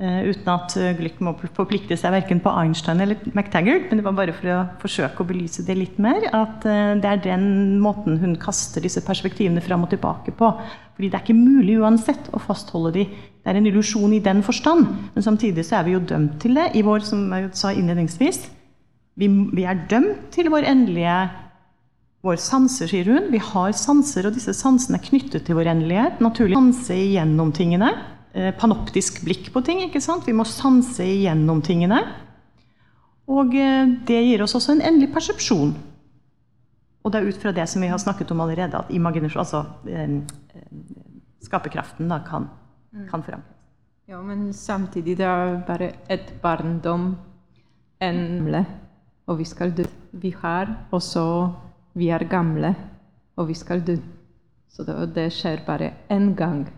uten 0.00 0.46
at 0.48 0.72
Glück 0.96 1.18
må 1.20 1.34
forplikte 1.52 1.96
seg 1.98 2.14
verken 2.14 2.38
på 2.40 2.52
Einstein 2.56 3.02
eller 3.04 3.18
McTaggart. 3.34 3.90
Men 3.90 4.00
det 4.00 4.04
var 4.06 4.14
bare 4.16 4.32
for 4.32 4.48
å 4.48 4.60
forsøke 4.80 5.20
å 5.20 5.28
belyse 5.28 5.64
det 5.66 5.76
litt 5.76 5.98
mer. 6.00 6.24
At 6.32 6.64
uh, 6.64 6.94
det 6.96 7.10
er 7.10 7.20
den 7.26 7.44
måten 7.84 8.16
hun 8.22 8.38
kaster 8.40 8.80
disse 8.80 9.02
perspektivene 9.04 9.60
fram 9.64 9.84
og 9.84 9.92
tilbake 9.92 10.32
på. 10.36 10.54
Fordi 10.96 11.10
det 11.10 11.18
er 11.18 11.26
ikke 11.26 11.36
mulig 11.36 11.76
uansett 11.80 12.30
å 12.32 12.40
fastholde 12.40 12.94
de. 12.96 13.04
Det 13.40 13.52
er 13.52 13.60
en 13.60 13.68
illusjon 13.68 14.16
i 14.16 14.22
den 14.24 14.40
forstand. 14.46 14.88
Men 15.14 15.26
samtidig 15.26 15.66
så 15.68 15.80
er 15.80 15.86
vi 15.88 15.94
jo 15.98 16.00
dømt 16.08 16.40
til 16.40 16.56
det 16.56 16.70
i 16.76 16.84
vår, 16.86 17.04
som 17.04 17.28
jeg 17.36 17.52
sa 17.56 17.74
innledningsvis. 17.76 18.42
Vi, 19.20 19.28
vi 19.28 19.68
er 19.68 19.84
dømt 19.90 20.30
til 20.32 20.48
vår 20.52 20.68
endelige 20.70 21.20
vår 22.24 22.36
sanser, 22.40 22.88
sier 22.90 23.08
hun. 23.08 23.30
Vi 23.32 23.40
har 23.40 23.72
sanser, 23.76 24.28
og 24.28 24.36
disse 24.36 24.52
sansene 24.56 24.98
er 25.00 25.06
knyttet 25.06 25.46
til 25.46 25.56
vår 25.56 25.70
endelighet. 25.72 26.20
Naturlig 26.24 26.58
sanse 26.58 26.96
igjennom 26.96 27.52
tingene. 27.56 27.94
Eh, 28.32 28.52
panoptisk 28.54 29.24
blikk 29.26 29.48
på 29.52 29.62
ting. 29.66 29.82
ikke 29.82 30.00
sant? 30.00 30.26
Vi 30.26 30.34
må 30.36 30.44
sanse 30.46 31.02
igjennom 31.02 31.62
tingene. 31.66 31.98
Og 33.30 33.54
eh, 33.58 33.86
det 34.06 34.20
gir 34.26 34.44
oss 34.44 34.54
også 34.54 34.76
en 34.76 34.84
endelig 34.86 35.10
persepsjon. 35.14 35.72
Og 37.00 37.12
det 37.12 37.18
er 37.18 37.30
ut 37.30 37.40
fra 37.42 37.52
det 37.56 37.66
som 37.70 37.82
vi 37.82 37.88
har 37.90 37.98
snakket 37.98 38.30
om 38.30 38.42
allerede, 38.44 38.76
at 38.76 38.92
imaginasjon, 38.94 39.42
altså 39.42 39.64
eh, 39.88 40.20
skaperkraften, 41.42 42.10
da 42.12 42.20
kan, 42.26 42.46
mm. 42.92 43.08
kan 43.10 43.24
forankres. 43.24 43.56
Ja, 44.10 44.20
men 44.26 44.52
samtidig 44.52 45.16
det 45.20 45.26
er 45.26 45.60
bare 45.66 45.92
et 46.10 46.32
barndom, 46.42 47.12
en 48.02 48.22
gamle, 48.38 48.64
og 49.26 49.38
vi 49.38 49.44
skal 49.46 49.74
dø. 49.76 49.84
Vi 50.12 50.32
har 50.42 50.70
og 50.90 51.02
så 51.02 51.26
Vi 51.94 52.06
er 52.08 52.22
gamle, 52.30 52.74
og 53.36 53.48
vi 53.48 53.54
skal 53.54 53.80
dø. 53.82 53.96
Så 54.70 54.84
det, 54.86 54.94
det 55.14 55.32
skjer 55.34 55.64
bare 55.66 55.90
én 56.08 56.34
gang. 56.38 56.68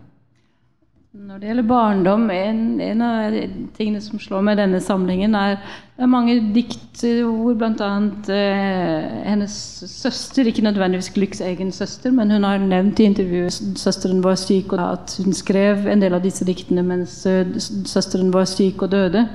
Når 1.13 1.37
det 1.37 1.45
gjelder 1.45 1.65
barndom, 1.69 2.23
en, 2.33 2.61
en 2.81 3.01
av 3.05 3.35
tingene 3.77 3.99
som 4.01 4.17
slår 4.17 4.41
meg 4.47 4.55
i 4.55 4.59
denne 4.63 4.79
samlingen, 4.81 5.35
er 5.37 5.59
det 5.93 6.01
er 6.01 6.09
mange 6.09 6.39
dikt 6.55 7.03
hvor 7.05 7.53
bl.a. 7.53 7.89
Eh, 8.33 9.11
hennes 9.27 9.57
søster, 9.91 10.49
ikke 10.49 10.63
nødvendigvis 10.65 11.11
Glücks 11.13 11.43
egen 11.45 11.69
søster, 11.71 12.09
men 12.09 12.33
hun 12.33 12.47
har 12.47 12.57
nevnt 12.57 12.97
i 12.97 13.05
intervjuet 13.05 13.77
søsteren 13.77 14.23
var 14.25 14.39
syk, 14.41 14.73
og 14.73 14.81
at 14.87 15.13
hun 15.21 15.37
skrev 15.37 15.85
en 15.93 16.01
del 16.01 16.17
av 16.17 16.25
disse 16.25 16.47
diktene 16.49 16.81
mens 16.87 17.19
eh, 17.29 17.45
søsteren 17.61 18.33
var 18.33 18.49
syk 18.49 18.81
og 18.81 18.95
døde. 18.95 19.27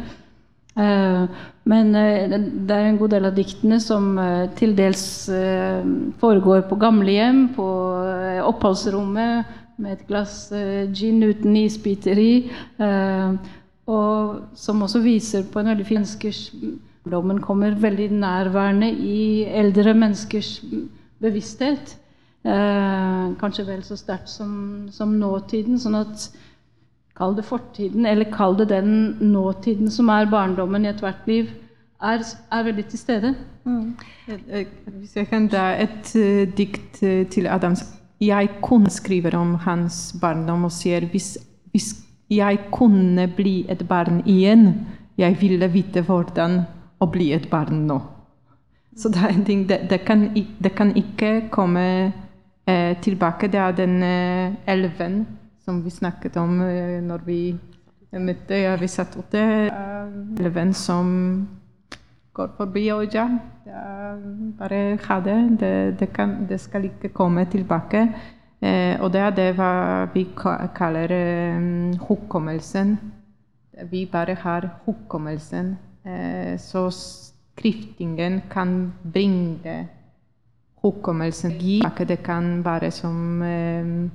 Eh, 0.78 1.46
men 1.70 1.94
eh, 1.94 2.26
det 2.26 2.74
er 2.74 2.88
en 2.88 2.98
god 2.98 3.14
del 3.14 3.30
av 3.30 3.38
diktene 3.38 3.78
som 3.82 4.18
eh, 4.18 4.50
til 4.58 4.74
dels 4.78 5.06
foregår 6.18 6.66
på 6.66 6.82
gamlehjem, 6.82 7.52
på 7.54 7.70
oppholdsrommet 8.50 9.67
med 9.78 9.94
et 9.94 10.04
glass 10.08 10.48
uh, 10.52 10.84
gin 10.92 11.22
uten 11.22 11.56
isbiteri. 11.56 12.50
Uh, 12.80 13.38
og 13.88 14.42
som 14.58 14.82
også 14.84 15.00
viser 15.00 15.46
på 15.48 15.62
en 15.62 15.72
veldig 15.72 15.86
finskers 15.88 16.48
Dommen 17.08 17.40
kommer 17.40 17.72
veldig 17.80 18.10
nærværende 18.12 18.90
i 18.92 19.44
eldre 19.44 19.94
menneskers 19.94 20.58
bevissthet. 21.22 21.96
Uh, 22.44 23.34
kanskje 23.40 23.66
vel 23.66 23.82
så 23.84 23.96
sterkt 23.96 24.30
som, 24.30 24.50
som, 24.92 25.16
nåtiden. 25.20 25.78
sånn 25.78 25.98
at 26.02 26.28
Kall 27.18 27.34
det 27.34 27.42
fortiden, 27.48 28.06
eller 28.06 28.28
kall 28.30 28.54
det 28.60 28.68
den 28.70 29.16
nåtiden 29.18 29.90
som 29.90 30.08
er 30.14 30.28
barndommen 30.30 30.84
i 30.84 30.88
ethvert 30.92 31.26
liv, 31.26 31.48
er, 31.98 32.22
er, 32.22 32.62
veldig 32.62 32.84
til 32.92 32.98
stede. 32.98 33.32
Mm. 33.64 33.96
Hvis 35.00 35.16
jeg 35.16 35.26
kan 35.26 35.48
da 35.50 35.72
et 35.82 36.12
uh, 36.14 36.44
dikt 36.54 37.02
til 37.32 37.50
Adams 37.50 37.82
jeg 38.20 38.50
kun 38.62 38.88
skriver 38.90 39.36
om 39.38 39.54
hans 39.62 40.12
barndom 40.20 40.66
og 40.66 40.72
sier 40.74 41.06
hvis, 41.12 41.36
hvis 41.70 41.92
jeg 42.30 42.58
kunne 42.74 43.28
bli 43.36 43.64
et 43.70 43.84
barn 43.88 44.22
igjen, 44.26 44.86
jeg 45.18 45.36
ville 45.40 45.68
vite 45.72 46.02
hvordan 46.06 46.62
å 46.98 47.06
bli 47.10 47.32
et 47.32 47.48
barn 47.50 47.86
nå. 47.86 47.98
Så 48.98 49.10
det, 49.14 49.22
ting, 49.46 49.68
det, 49.68 49.86
det, 49.90 50.02
kan, 50.04 50.28
det 50.34 50.74
kan, 50.74 50.90
ikke 50.96 51.48
komme 51.54 52.12
eh, 52.66 52.96
tilbake. 53.00 53.46
Det 53.46 53.60
er 53.62 53.76
den 53.78 54.02
eh, 54.02 54.56
elven 54.66 55.20
som 55.64 55.82
vi 55.84 55.90
snakket 55.90 56.36
om 56.36 56.60
eh, 56.66 56.98
når 57.04 57.22
vi 57.26 57.42
møtte 58.18 58.58
ja, 58.58 58.74
Vi 58.80 58.88
satt 58.88 59.14
ute. 59.16 59.38
Eh, 59.38 60.42
elven 60.42 60.74
som 60.74 61.08
går 62.34 62.54
forbi 62.58 62.88
øya. 63.68 64.16
Bare 64.58 64.98
ha 65.08 65.20
det. 65.20 65.60
Det, 65.60 66.00
det, 66.00 66.12
kan, 66.12 66.46
det, 66.48 66.60
skal 66.60 66.84
ikke 66.84 67.08
komme 67.08 67.44
tilbake. 67.44 68.08
Eh, 68.62 69.00
og 69.00 69.12
det 69.12 69.20
er 69.20 69.30
det 69.30 69.52
vi 70.14 70.26
kaller 70.74 71.10
eh, 71.10 71.98
hukommelsen. 72.08 72.98
Vi 73.90 74.06
bare 74.12 74.34
har 74.34 74.68
hukommelsen. 74.86 75.76
Eh, 76.04 76.58
så 76.58 76.90
skriftingen 76.90 78.42
kan 78.50 78.92
bringe 79.12 79.88
hukommelsen. 80.82 81.50
Det 82.08 82.22
kan 82.22 82.64
være 82.64 82.90
som 82.90 83.42
eh, 83.42 84.10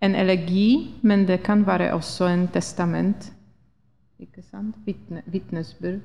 en 0.00 0.14
elegi, 0.14 1.00
men 1.02 1.28
det 1.28 1.42
kan 1.42 1.66
være 1.66 1.94
også 1.94 2.26
en 2.26 2.48
testament. 2.48 3.32
Ikke 4.18 4.42
sant? 4.42 4.76
Vitne, 4.86 5.22
vitnesbyrd. 5.26 6.00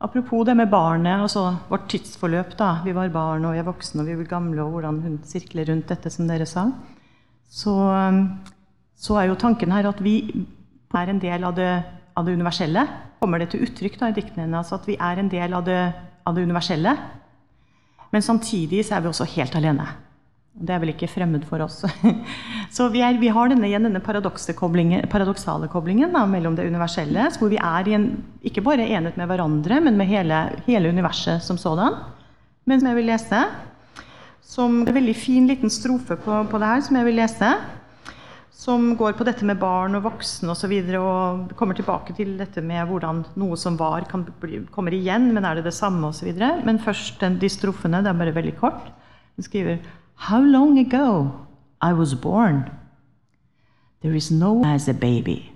Apropos 0.00 0.44
det 0.46 0.54
med 0.54 0.70
barnet, 0.70 1.24
altså 1.24 1.56
vårt 1.68 1.88
tidsforløp. 1.90 2.56
da, 2.58 2.82
Vi 2.84 2.94
var 2.94 3.08
barn, 3.08 3.44
og 3.44 3.52
vi 3.52 3.58
er 3.58 3.66
voksne, 3.66 4.00
og 4.00 4.06
vi 4.06 4.14
blir 4.14 4.28
gamle, 4.30 4.62
og 4.62 4.70
hvordan 4.70 5.00
hun 5.02 5.18
sirkler 5.24 5.66
rundt 5.68 5.88
dette, 5.88 6.10
som 6.10 6.28
dere 6.28 6.46
sa. 6.46 6.70
Så, 7.50 7.70
um, 7.70 8.38
så 8.96 9.16
er 9.18 9.26
jo 9.26 9.34
tanken 9.34 9.72
her 9.72 9.88
at 9.88 10.02
vi 10.04 10.46
er 10.94 11.10
en 11.10 11.18
del 11.18 11.44
av 11.44 11.54
det, 11.56 11.82
av 12.16 12.24
det 12.24 12.34
universelle. 12.34 12.86
Kommer 13.18 13.38
det 13.38 13.50
til 13.50 13.66
uttrykk 13.66 13.98
da 13.98 14.08
i 14.08 14.14
diktene 14.14 14.46
hennes 14.46 14.72
at 14.72 14.86
vi 14.86 14.94
er 14.94 15.18
en 15.18 15.28
del 15.28 15.54
av 15.54 15.64
det, 15.64 15.92
av 16.26 16.34
det 16.34 16.44
universelle? 16.46 16.96
Men 18.12 18.22
samtidig 18.22 18.84
så 18.86 18.94
er 18.94 19.00
vi 19.00 19.08
også 19.08 19.26
helt 19.34 19.56
alene. 19.56 19.86
Det 20.58 20.74
er 20.74 20.80
vel 20.82 20.90
ikke 20.90 21.06
fremmed 21.10 21.44
for 21.46 21.62
oss. 21.62 21.84
Så 22.74 22.88
vi, 22.90 23.02
er, 23.04 23.18
vi 23.20 23.30
har 23.30 23.50
denne, 23.50 23.68
igjen 23.68 23.86
denne 23.86 24.02
paradoksale 24.02 25.68
koblingen 25.70 26.14
da, 26.14 26.24
mellom 26.26 26.56
det 26.58 26.66
universelle, 26.66 27.28
hvor 27.38 27.52
vi 27.52 27.60
er 27.62 27.92
en, 27.94 28.08
ikke 28.42 28.64
bare 28.66 28.86
enhet 28.86 29.18
med 29.20 29.30
hverandre, 29.30 29.78
men 29.84 29.98
med 30.00 30.10
hele, 30.10 30.40
hele 30.66 30.90
universet 30.90 31.44
som 31.46 31.60
sådan. 31.60 32.00
Men 32.66 32.82
som 32.82 32.90
jeg 32.90 32.98
vil 32.98 33.10
lese, 33.12 33.42
som 34.48 34.80
en 34.82 34.94
veldig 34.96 35.14
fin 35.16 35.46
liten 35.46 35.70
strofe 35.70 36.16
på, 36.18 36.40
på 36.50 36.60
det 36.60 36.70
her, 36.72 36.82
som 36.84 36.98
jeg 36.98 37.06
vil 37.06 37.20
lese. 37.20 37.52
Som 38.58 38.88
går 38.98 39.14
på 39.14 39.22
dette 39.28 39.46
med 39.46 39.60
barn 39.60 39.94
og 39.94 40.02
voksne 40.08 40.50
osv. 40.50 40.72
Og, 40.98 40.98
og 40.98 41.52
kommer 41.56 41.78
tilbake 41.78 42.16
til 42.16 42.32
dette 42.40 42.64
med 42.64 42.88
hvordan 42.90 43.22
noe 43.38 43.58
som 43.60 43.76
var, 43.78 44.08
bli, 44.42 44.64
kommer 44.74 44.96
igjen, 44.96 45.28
men 45.36 45.46
er 45.46 45.60
det 45.60 45.68
det 45.68 45.76
samme 45.76 46.10
osv. 46.10 46.32
Men 46.66 46.82
først 46.82 47.22
den, 47.22 47.38
de 47.38 47.52
strofene. 47.52 48.02
Det 48.02 48.10
er 48.10 48.18
bare 48.24 48.34
veldig 48.40 48.56
kort. 48.58 48.90
Den 49.38 49.46
skriver 49.46 49.78
How 50.18 50.42
long 50.42 50.78
ago 50.78 51.30
I 51.80 51.92
was 51.92 52.14
born? 52.14 52.70
There 54.02 54.14
is 54.14 54.30
no 54.30 54.52
one 54.52 54.74
as 54.74 54.88
a 54.88 54.94
baby. 54.94 55.52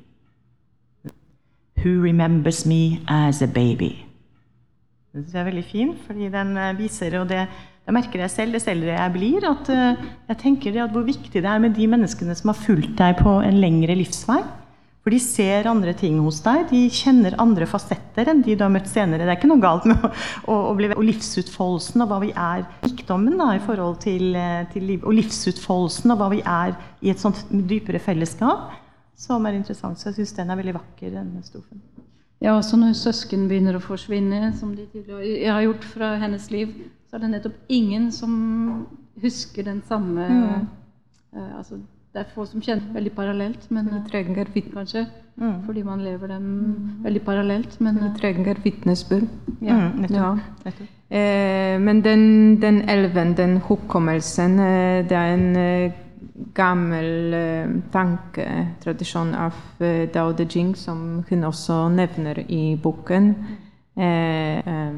Who 1.82 2.00
remembers 2.00 2.64
me 2.66 3.02
as 3.08 3.42
a 3.42 3.46
baby? 3.46 4.06
Det 5.12 5.34
er 5.34 5.44
veldig 5.44 5.64
fin, 5.64 5.90
fordi 6.06 6.28
den 6.32 6.56
eh, 6.56 6.78
viser, 6.78 7.18
og 7.20 7.28
det, 7.28 7.42
det 7.84 7.92
merker 7.92 8.22
jeg 8.22 8.30
selv, 8.32 8.54
dess 8.56 8.68
eldre 8.70 8.94
jeg 8.94 9.12
blir, 9.12 9.44
at 9.44 9.68
uh, 9.68 10.04
jeg 10.30 10.38
tenker 10.40 10.78
at 10.84 10.94
hvor 10.94 11.04
viktig 11.04 11.42
det 11.42 11.44
er 11.44 11.60
med 11.60 11.74
de 11.76 11.86
menneskene 11.86 12.34
som 12.38 12.48
har 12.54 12.56
fulgt 12.56 12.94
deg 12.96 13.18
på 13.20 13.34
en 13.44 13.58
lengre 13.60 13.98
livsvei. 13.98 14.40
For 15.02 15.10
de 15.10 15.18
ser 15.18 15.66
andre 15.66 15.92
ting 15.98 16.20
hos 16.22 16.38
deg, 16.44 16.68
de 16.70 16.84
kjenner 16.94 17.34
andre 17.42 17.66
fasetter 17.66 18.28
enn 18.30 18.42
de 18.46 18.54
du 18.54 18.62
har 18.62 18.70
møtt 18.70 18.86
senere. 18.90 19.26
Det 19.26 19.32
er 19.32 19.40
ikke 19.40 19.50
noe 19.50 19.62
galt 19.62 19.88
med 19.90 19.98
å, 19.98 20.12
å, 20.46 20.58
å 20.70 20.76
bli 20.78 20.92
og 20.92 21.02
livsutfoldelsen 21.08 22.04
og 22.04 22.12
hva 22.12 22.20
vi 22.22 22.30
er, 22.30 22.62
rikdommen 22.86 23.34
da, 23.40 23.48
i 23.56 23.64
forhold 23.64 23.98
til, 24.04 24.28
eh, 24.38 24.62
til 24.70 24.86
liv, 24.92 25.02
og 25.02 25.16
livsutfoldelsen 25.18 26.14
og 26.14 26.22
hva 26.22 26.30
vi 26.36 26.38
er 26.46 26.76
i 27.02 27.10
et 27.10 27.22
sånt 27.22 27.42
dypere 27.50 27.98
fellesskap, 28.02 28.76
som 29.18 29.42
er 29.50 29.58
interessant. 29.58 29.98
Så 29.98 30.12
jeg 30.12 30.20
syns 30.20 30.36
den 30.38 30.54
er 30.54 30.62
veldig 30.62 30.76
vakker, 30.78 31.10
denne 31.16 31.42
strofen. 31.46 31.82
Ja, 32.42 32.56
også 32.56 32.78
når 32.78 32.94
søsken 32.98 33.48
begynner 33.50 33.78
å 33.78 33.82
forsvinne, 33.82 34.52
som 34.58 34.72
de 34.74 34.86
tidligere 34.90 35.50
har 35.54 35.66
gjort 35.66 35.84
fra 35.86 36.14
hennes 36.22 36.46
liv, 36.50 36.72
så 37.06 37.18
er 37.18 37.24
det 37.26 37.34
nettopp 37.36 37.74
ingen 37.74 38.08
som 38.14 38.32
husker 39.22 39.66
den 39.66 39.82
samme 39.86 40.26
mm. 40.30 40.64
uh, 41.36 41.58
altså, 41.58 41.78
Det 42.12 42.20
er 42.20 42.32
få 42.34 42.44
som 42.44 42.60
kjenner 42.60 42.92
veldig 42.92 43.12
parallelt, 43.16 43.70
men 43.70 43.86
Vi 43.88 44.00
trenger 44.10 44.44
kanskje. 44.74 45.06
Mm. 45.36 45.62
Fordi 45.64 45.82
man 45.82 46.00
lever 46.04 46.26
dem 46.26 46.42
mm. 46.42 47.04
veldig 47.04 47.22
parallelt. 47.22 47.80
Men 47.80 47.94
Vi 47.94 48.10
trenger 48.20 48.54
vitnesbyrd. 48.64 49.28
Ja. 49.62 49.76
Mm, 49.76 50.00
nettopp. 50.00 50.38
Ja. 50.64 50.72
Eh, 51.18 51.80
men 51.80 52.04
den, 52.04 52.60
den, 52.62 52.88
elven, 52.88 53.36
den 53.36 53.56
hukommelsen, 53.58 54.60
eh, 54.60 55.08
det 55.08 55.16
er 55.16 55.34
en 55.34 55.56
eh, 55.56 55.92
gammel 56.54 57.34
eh, 57.34 57.68
tanketradisjon 57.92 59.34
av 59.34 59.54
eh, 59.80 60.08
Dao 60.14 60.32
De 60.32 60.46
Jing, 60.54 60.76
som 60.76 61.24
hun 61.30 61.44
også 61.44 61.88
nevner 61.88 62.44
i 62.48 62.76
boken. 62.82 63.34
Eh, 63.96 64.58
eh 64.58 64.92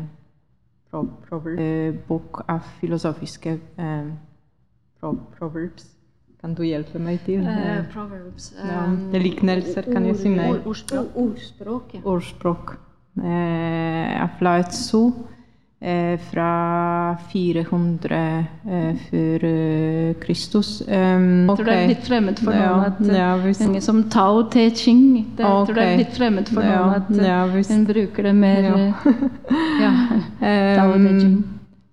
pro, 0.90 1.08
proverb, 1.28 1.58
eh, 1.58 1.94
bok 2.08 2.44
av 2.48 2.60
filosofiske 2.80 3.58
eh, 3.78 4.06
pro, 5.00 5.18
proverbs. 5.38 5.93
Kan 6.44 6.52
du 6.52 6.60
hjelpe 6.68 7.00
meg 7.00 7.22
til? 7.24 7.40
proverbs. 7.94 8.50
Ja, 8.60 8.82
liknelser, 9.16 9.86
kan 9.88 10.04
jeg 10.04 10.18
si. 10.20 10.28
Nei. 10.28 10.50
Ordspråk. 10.60 11.14
Ordspråk. 11.16 11.94
Ja. 11.96 12.02
Ordspråk. 12.04 12.74
eh, 15.84 16.20
fra 16.30 17.16
400 17.32 18.44
eh, 18.68 18.96
før 19.08 19.46
eh, 19.48 20.14
Kristus. 20.20 20.82
Um, 20.88 21.48
jeg 21.48 21.56
tror 21.56 21.64
det 21.64 21.76
er 21.78 21.90
litt 21.92 22.06
fremmed 22.08 22.40
for 22.40 22.52
noen 22.52 22.62
ja, 22.62 22.90
at 22.90 23.00
ja, 23.18 23.30
hvis... 23.42 23.64
som 23.84 24.04
Tao 24.12 24.44
Te 24.52 24.68
Ching 24.76 25.24
det, 25.36 25.44
okay. 25.44 25.66
tror 25.70 25.80
det 25.80 25.88
er 25.88 26.00
litt 26.00 26.14
fremmed 26.16 26.52
for 26.52 26.64
ja, 26.64 26.76
noen 26.76 26.94
at 27.00 27.26
ja, 27.28 27.40
hvis... 27.52 27.72
en 27.74 27.88
bruker 27.88 28.30
det 28.30 28.36
mer 28.36 28.70
ja. 28.70 28.76
ja. 29.80 29.92
Tao 30.78 30.92
Te 30.92 31.18
Ching. 31.18 31.42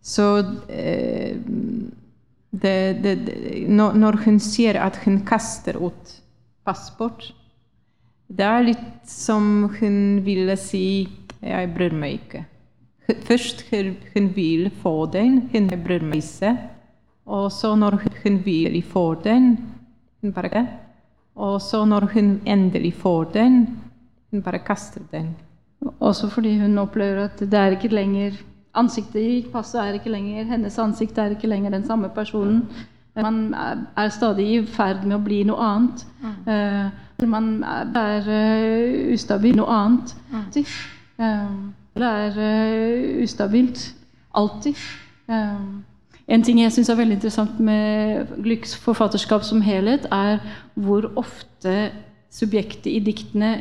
Så 0.01 0.27
eh, 0.67 1.35
det, 2.51 3.03
det, 3.03 3.15
når 3.71 4.19
hun 4.25 4.39
sier 4.43 4.79
at 4.83 4.97
hun 5.05 5.21
kaster 5.25 5.77
ut 5.79 6.17
passport 6.67 7.29
Det 8.27 8.43
er 8.43 8.65
litt 8.65 9.07
som 9.07 9.69
hun 9.79 10.21
ville 10.23 10.55
si 10.59 11.07
'jeg 11.41 11.73
bryr 11.73 11.91
meg 11.91 12.19
ikke'. 12.19 12.45
Først 13.27 13.65
hun 13.71 14.29
vil 14.35 14.69
få 14.69 15.05
den, 15.11 15.49
hun 15.51 15.67
bryr 15.83 16.03
meg 16.03 16.23
ikke. 16.23 16.57
Og 17.25 17.51
så 17.51 17.75
når 17.75 17.99
hun 18.23 18.39
vil 18.45 18.81
få 18.83 19.15
den, 19.23 19.57
hun 20.21 20.33
bare 20.33 20.67
Og 21.35 21.61
så 21.61 21.85
når 21.85 22.05
hun 22.13 22.41
endelig 22.45 22.93
får 22.93 23.23
den, 23.33 23.79
hun 24.31 24.41
bare 24.41 24.59
kaster 24.59 25.01
den. 25.11 25.35
Også 25.99 26.29
fordi 26.29 26.59
hun 26.59 26.77
opplever 26.77 27.23
at 27.23 27.39
det 27.39 27.53
er 27.53 27.71
ikke 27.71 27.95
lenger 27.95 28.31
Ansiktet 28.73 29.21
i 29.21 29.45
passet 29.51 29.81
er 29.81 29.97
ikke 29.97 30.11
lenger 30.13 30.45
Hennes 30.47 30.77
ansikt 30.79 31.17
er 31.17 31.33
ikke 31.35 31.47
lenger 31.47 31.73
den 31.73 31.85
samme 31.85 32.09
personen. 32.09 32.69
Man 33.15 33.53
er 33.97 34.09
stadig 34.09 34.45
i 34.53 34.65
ferd 34.65 35.03
med 35.03 35.17
å 35.17 35.23
bli 35.23 35.41
noe 35.43 35.59
annet. 35.59 36.05
Mm. 36.23 37.27
Man 37.27 37.49
er 37.67 38.29
uh, 38.31 39.13
ustabil. 39.13 39.57
Noe 39.59 39.67
annet. 39.75 40.13
Mm. 40.31 40.45
Uh, 41.19 41.57
det 41.99 42.11
er 42.11 42.39
ustabilt. 43.23 43.83
Alltid. 44.33 44.79
En 46.31 46.43
ting 46.43 46.61
jeg 46.61 46.71
syns 46.71 46.89
er 46.89 46.95
veldig 46.95 47.17
interessant 47.19 47.59
med 47.59 48.31
Glücks 48.39 48.77
forfatterskap 48.79 49.43
som 49.43 49.61
helhet, 49.61 50.07
er 50.11 50.39
hvor 50.79 51.09
ofte 51.19 51.91
subjektet 52.31 52.87
i 52.87 53.01
diktene 53.03 53.57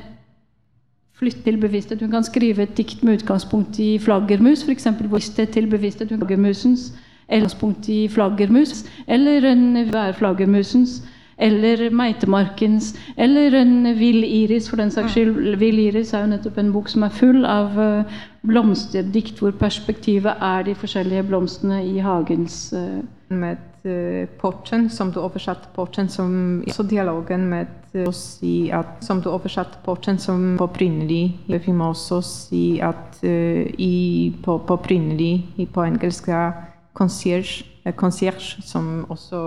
flytter 1.21 1.45
til 1.47 1.61
bevissthet. 1.61 2.03
Hun 2.03 2.17
kan 2.17 2.27
skrive 2.27 2.65
et 2.65 2.75
dikt 2.77 3.05
med 3.05 3.21
utgangspunkt 3.21 3.79
i 3.79 3.93
flaggermus, 4.01 4.65
f.eks. 4.65 4.89
bevissthet 4.99 5.55
til 5.57 5.71
bevissthet. 5.71 6.09
Flaggermusens, 6.17 6.91
eller 7.29 7.47
utgangspunkt 7.47 7.89
i 7.89 8.09
flaggermus, 8.09 8.85
eller 9.07 9.53
en 9.53 9.93
værflaggermusens 9.93 11.03
eller 11.41 11.91
Meitemarkens, 11.91 12.95
eller 13.17 13.55
en 13.63 13.85
Vill 13.99 14.25
Iris, 14.25 14.69
for 14.69 14.77
den 14.77 14.91
saks 14.91 15.13
skyld. 15.13 15.57
Vill 15.59 15.79
Iris 15.79 16.13
er 16.13 16.27
jo 16.27 16.33
nettopp 16.35 16.59
en 16.61 16.73
bok 16.73 16.91
som 16.93 17.07
er 17.07 17.15
full 17.17 17.47
av 17.49 17.79
uh, 17.81 18.21
blomsterdikt 18.47 19.41
hvor 19.41 19.57
perspektivet 19.57 20.37
er 20.37 20.67
de 20.69 20.77
forskjellige 20.77 21.25
blomstene 21.31 21.81
i 21.87 21.99
hagens 22.05 22.75
uh, 22.77 23.01
Med 23.31 23.57
uh, 23.87 24.29
porten, 24.41 24.89
som 24.91 25.13
du 25.13 25.21
oversatte 25.23 25.73
porten 25.75 26.09
som 26.09 26.63
Så 26.69 26.83
dialogen 26.83 27.49
med 27.49 27.67
å 27.95 28.13
si 28.15 28.71
at 28.75 29.01
Som 29.05 29.23
du 29.23 29.31
oversatte 29.33 29.83
porten 29.85 30.19
som 30.23 30.57
på 30.59 30.69
opprinnelig 30.69 31.61
Vi 31.67 31.75
må 31.77 31.91
også 31.95 32.21
si 32.25 32.65
at 32.81 33.21
i, 33.21 34.33
på, 34.41 34.55
på 34.65 34.77
opprinnelig 34.79 35.67
på 35.75 35.83
engelsk 35.85 36.31
er 36.33 36.55
concierge 36.97 37.67
concierge, 37.97 38.63
som 38.63 39.07
også 39.09 39.41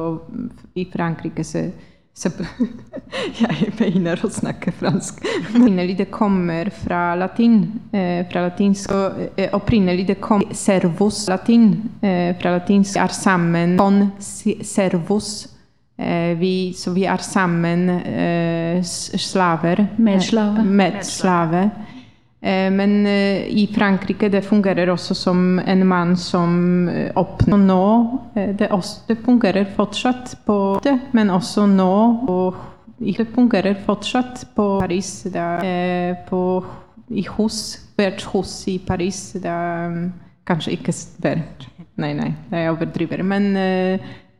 i 0.75 0.85
Frankrike 0.93 1.43
så, 1.43 1.67
så 2.15 2.31
Jeg 3.41 3.73
begynner 3.77 4.19
å 4.21 4.29
snakke 4.31 4.73
fransk. 4.75 5.23
Opprinnelig 5.53 5.97
det 6.01 6.09
kommer 6.13 6.69
fra 6.83 7.13
latin. 7.17 7.59
Eh, 7.93 8.21
fra 8.29 8.47
latinsk. 8.47 8.91
Og, 8.93 9.23
eh, 9.37 9.49
opprinnelig 9.55 10.07
det 10.11 10.19
kom 10.23 10.43
servus 10.53 11.25
latin. 11.31 11.71
Eh, 12.01 12.33
fra 12.41 12.57
latinsk 12.57 12.99
er 13.01 13.15
sammen 13.17 13.77
con 13.81 14.05
servus. 14.19 15.33
Eh, 15.97 16.37
vi, 16.39 16.73
så 16.73 16.91
vi 16.91 17.05
er 17.05 17.21
sammen 17.21 17.89
eh, 17.89 18.83
slaver. 18.83 19.85
Medslave. 19.97 20.63
Medslave. 20.65 21.69
Eh, 22.43 22.71
men 22.71 23.05
eh, 23.07 23.47
i 23.47 23.67
Frankrike 23.75 24.27
det 24.29 24.41
fungerer 24.43 24.89
også 24.91 25.15
som 25.15 25.59
en 25.59 25.85
mann 25.87 26.17
som 26.19 26.89
eh, 26.91 27.11
nå 27.55 27.85
det, 28.35 28.67
også, 28.67 29.05
det 29.07 29.21
fungerer 29.23 29.69
fortsatt 29.77 30.33
på 30.45 30.57
det, 30.83 30.97
men 31.15 31.31
også 31.31 31.67
nå 31.71 31.93
og 32.27 32.57
det 32.99 33.29
fungerer 33.35 33.79
fortsatt 33.85 34.43
på 34.55 34.65
Paris. 34.81 35.21
Der, 35.31 36.15
på, 36.27 36.63
i 37.09 37.23
hus, 37.37 37.79
hvert 37.95 38.23
hus 38.31 38.51
i 38.67 38.77
Paris. 38.79 39.33
Det 39.39 39.49
er 39.49 39.95
kanskje 40.47 40.75
ikke 40.77 40.93
hvert 41.23 41.69
Nei, 41.99 42.13
nei, 42.17 42.31
jeg 42.49 42.71
overdriver. 42.71 43.21
Men 43.27 43.51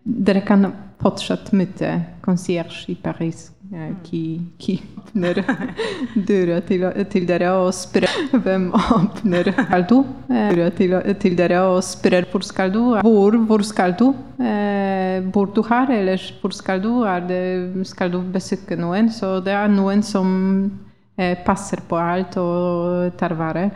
dere 0.03 0.43
kan 0.45 0.67
fortsatt 1.03 1.51
møte 1.55 1.89
concierge 2.23 2.85
i 2.91 2.95
Paris 2.99 3.49
uh, 3.73 3.91
qui, 4.05 4.75
åpner 4.99 5.41
døra 6.29 6.59
til, 6.67 6.85
til, 7.11 7.25
dere 7.27 7.51
og 7.59 7.71
spør 7.75 8.07
hvem 8.43 8.69
åpner 8.77 9.51
skal 9.51 9.85
du? 9.89 9.97
Døra 10.29 10.69
til, 10.77 10.95
til, 11.23 11.37
dere 11.39 11.63
og 11.71 11.81
spør 11.87 12.27
hvor 12.31 12.45
skal 12.47 12.71
du? 12.73 12.81
Hvor, 13.03 13.37
hvor 13.49 13.65
skal 13.67 13.95
du? 13.99 14.13
Uh, 14.39 15.19
bor 15.33 15.51
du 15.55 15.63
her, 15.67 15.91
eller 15.99 16.23
hvor 16.41 16.55
skal 16.55 16.83
du? 16.83 17.03
Det, 17.27 17.87
skal 17.87 18.11
du 18.13 18.21
besøke 18.33 18.79
noen? 18.79 19.11
Så 19.11 19.39
det 19.43 19.55
er 19.55 19.71
noen 19.71 20.03
som 20.03 20.29
passer 21.45 21.83
på 21.85 21.97
alt 22.01 22.39
og 22.41 23.13
tar 23.19 23.35
vare. 23.37 23.67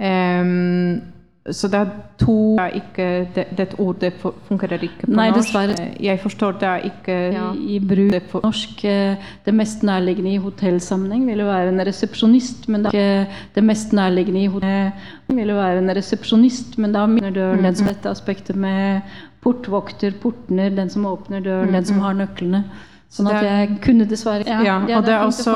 Um, 0.00 1.19
så 1.48 1.68
det 1.72 1.78
er 1.78 1.92
to 2.20 2.34
ikke, 2.76 3.04
det, 3.34 3.46
det 3.56 3.66
ordet 3.80 4.12
fungerer 4.20 4.82
ikke 4.84 5.06
på 5.06 5.14
Nei, 5.16 5.30
norsk. 5.30 5.38
Dessverre. 5.38 5.86
Jeg 6.04 6.20
forstår 6.20 6.58
det 6.60 6.68
er 6.68 6.84
ikke 6.90 7.14
ja, 7.32 7.46
i 7.56 7.78
bruk 7.80 8.26
på 8.28 8.42
norsk. 8.44 8.82
Eh, 8.84 9.30
det 9.46 9.54
mest 9.56 9.86
nærliggende 9.86 10.34
i 10.34 10.42
hotellsammenheng 10.42 11.24
ville 11.30 11.46
være 11.48 11.72
en 11.72 11.80
resepsjonist, 11.88 12.68
men 12.68 12.84
det 12.84 12.92
er 12.92 13.24
ikke 13.24 13.40
det 13.56 13.64
mest 13.64 13.96
nærliggende 13.96 14.42
i 14.42 14.50
hotell 14.52 14.92
ville 15.30 15.56
være 15.56 15.80
en 15.80 15.94
resepsjonist, 15.96 16.76
men 16.78 16.92
da 16.92 17.06
minner 17.08 17.32
døren 17.32 17.64
den 17.64 17.76
som 17.78 17.86
mm. 17.86 17.92
dette 17.94 18.12
aspektet 18.12 18.56
med 18.56 19.00
portvokter, 19.40 20.12
portner, 20.20 20.68
den 20.76 20.90
som 20.92 21.06
åpner 21.08 21.40
døren, 21.40 21.72
den 21.72 21.86
som 21.88 22.02
har 22.04 22.18
nøklene. 22.18 22.64
Sånn 23.10 23.26
at 23.26 23.42
jeg 23.42 23.78
kunne 23.82 24.04
dessverre 24.06 24.44
Ja, 24.46 24.60
ja 24.86 24.98
og 24.98 25.06
det 25.06 25.14
er 25.16 25.24
også 25.24 25.54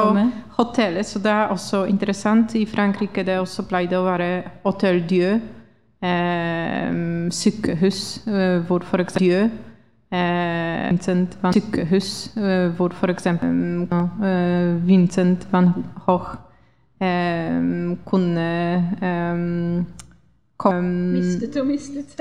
hotellet, 0.57 1.07
så 1.07 1.21
det 1.23 1.31
er 1.31 1.53
også 1.53 1.85
interessant. 1.91 2.57
I 2.59 2.65
Frankrike 2.67 3.23
det 3.27 3.37
også 3.39 3.67
pleide 3.69 4.01
å 4.01 4.07
være 4.09 4.31
Hotel 4.65 5.05
Dieu 5.07 5.37
eh, 5.37 5.45
sykehus 7.31 8.27
eh, 8.27 8.61
hvor 8.67 8.85
f.eks. 8.85 9.17
eksempel 9.17 9.45
eh, 10.13 10.91
Vincent 10.91 11.39
van 11.43 11.53
sykehus 11.53 12.37
eh, 12.37 12.69
hvor 12.77 12.93
f.eks. 12.93 13.27
Vincent 14.87 15.47
van 15.53 15.71
Gogh 16.07 16.37
eh, 17.01 17.97
kunne 18.05 18.49
eh, 19.03 19.85
kom, 20.57 20.85
Mistet 20.85 21.57
og 21.57 21.67
mistet. 21.67 22.15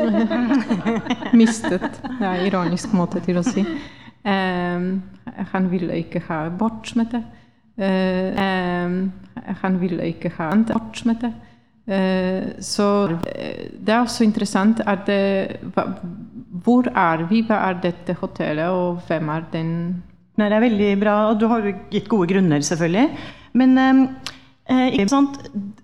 mistet. 1.41 2.01
Det 2.19 2.27
er 2.27 2.45
ironisk 2.47 2.93
måte 2.93 3.19
til 3.23 3.37
å 3.37 3.43
si. 3.45 3.65
han 4.23 5.65
ville 5.71 5.97
ikke 5.99 6.21
ha 6.29 6.47
bort 6.49 6.95
med 6.95 7.11
det. 7.11 7.23
han 9.61 9.81
ville 9.81 10.07
ikke 10.07 10.31
ha 10.37 10.49
bort 10.71 11.05
med 11.05 11.15
det. 11.21 11.33
Så 12.63 12.87
eh, 13.27 13.67
det 13.75 13.91
er 13.91 13.99
også 13.99 14.23
interessant 14.23 14.79
at 14.87 15.03
det, 15.07 15.59
Hvor 16.63 16.87
er 16.87 17.25
vi? 17.27 17.41
Hva 17.43 17.57
er 17.69 17.81
dette 17.83 18.15
hotellet, 18.21 18.69
og 18.69 19.01
hvem 19.07 19.29
er 19.29 19.43
den 19.51 19.71
Nei, 20.37 20.47
Det 20.49 20.55
er 20.55 20.63
veldig 20.63 20.99
bra, 20.99 21.15
og 21.29 21.39
du 21.39 21.45
har 21.47 21.67
gitt 21.91 22.07
gode 22.09 22.27
grunner, 22.31 22.61
selvfølgelig. 22.61 23.09
Men 23.53 23.77
eh, 23.77 24.95
eh 24.95 25.05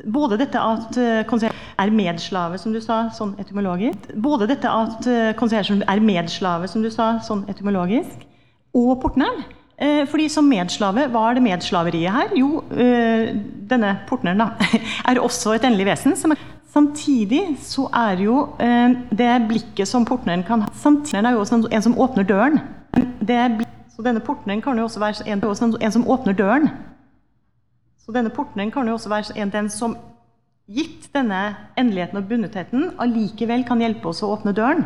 både 0.08 0.38
dette 0.40 0.60
at 0.60 1.28
konsert 1.28 1.56
er 1.78 1.92
medslave, 1.92 2.58
som 2.58 2.74
du 2.74 2.80
sa, 2.82 3.10
sånn 3.12 3.36
etymologisk 3.40 4.16
Både 4.16 4.48
dette 4.48 4.68
at 4.68 5.36
konsert 5.36 5.70
er 5.70 6.00
medslave, 6.00 6.68
som 6.68 6.82
du 6.82 6.90
sa, 6.90 7.20
sånn 7.20 7.44
etymologisk, 7.50 8.26
og 8.74 9.02
portneren 9.02 9.44
Eh, 9.44 9.59
fordi 10.12 10.28
som 10.32 10.48
medslave, 10.50 11.06
hva 11.12 11.30
er 11.30 11.38
det 11.38 11.44
medslaveriet 11.46 12.12
her? 12.12 12.34
Jo, 12.36 12.64
eh, 12.76 13.32
denne 13.70 13.94
portneren 14.10 14.42
da, 14.44 14.50
er 15.08 15.22
også 15.24 15.54
et 15.56 15.68
endelig 15.68 15.88
vesen. 15.88 16.18
Samtidig 16.70 17.56
så 17.64 17.88
er 17.96 18.20
jo 18.22 18.42
eh, 18.60 18.92
det 19.16 19.32
blikket 19.48 19.88
som 19.88 20.06
portneren 20.06 20.44
kan 20.46 20.62
ha 20.62 20.70
Samtidig 20.76 21.24
er 21.24 21.32
jo 21.32 21.40
også 21.46 21.64
en 21.72 21.82
som 21.82 21.98
åpner 21.98 22.24
døren. 22.24 22.60
så 23.96 24.04
denne 24.04 24.20
portneren 24.20 24.62
kan 24.62 24.78
jo 24.78 24.84
også 24.84 25.00
være 25.00 25.28
en, 25.28 25.44
en, 25.82 25.92
som 25.92 26.08
åpner 26.08 26.34
døren. 26.34 26.70
Så 28.00 28.12
denne 28.12 28.30
portneren 28.30 28.72
kan 28.72 28.88
jo 28.88 28.94
også 28.94 29.10
være 29.10 29.38
en, 29.38 29.52
den 29.52 29.70
som, 29.70 29.98
gitt 30.68 31.10
denne 31.14 31.56
endeligheten 31.78 32.18
og 32.18 32.28
bundetheten, 32.30 32.92
allikevel 33.00 33.64
kan 33.66 33.80
hjelpe 33.82 34.12
oss 34.12 34.24
å 34.24 34.34
åpne 34.36 34.54
døren. 34.54 34.86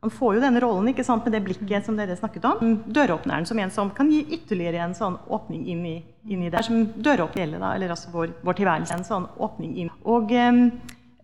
Han 0.00 0.10
får 0.10 0.34
jo 0.34 0.40
denne 0.40 0.60
rollen 0.64 0.88
ikke 0.88 1.04
sant, 1.04 1.26
med 1.26 1.34
det 1.36 1.42
blikket 1.44 1.84
som 1.84 1.96
dere 1.98 2.14
snakket 2.16 2.46
om. 2.48 2.70
Døråpneren 2.88 3.44
som 3.46 3.58
en 3.60 3.72
som 3.72 3.90
kan 3.92 4.08
gi 4.08 4.22
ytterligere 4.32 4.80
en 4.80 4.94
sånn 4.96 5.18
åpning 5.28 5.66
inn 5.68 5.82
i, 5.84 5.96
inn 6.24 6.44
i 6.46 6.48
det. 6.52 6.62
Som 6.64 6.86
døråpner 6.96 7.58
da, 7.58 7.74
eller 7.76 7.92
altså 7.92 8.08
vår, 8.14 8.32
vår, 8.40 8.56
tilværelse. 8.62 8.96
En 8.96 9.04
sånn 9.04 9.26
åpning 9.36 9.74
inn. 9.82 9.90
Og 10.08 10.32
eh, 10.32 10.54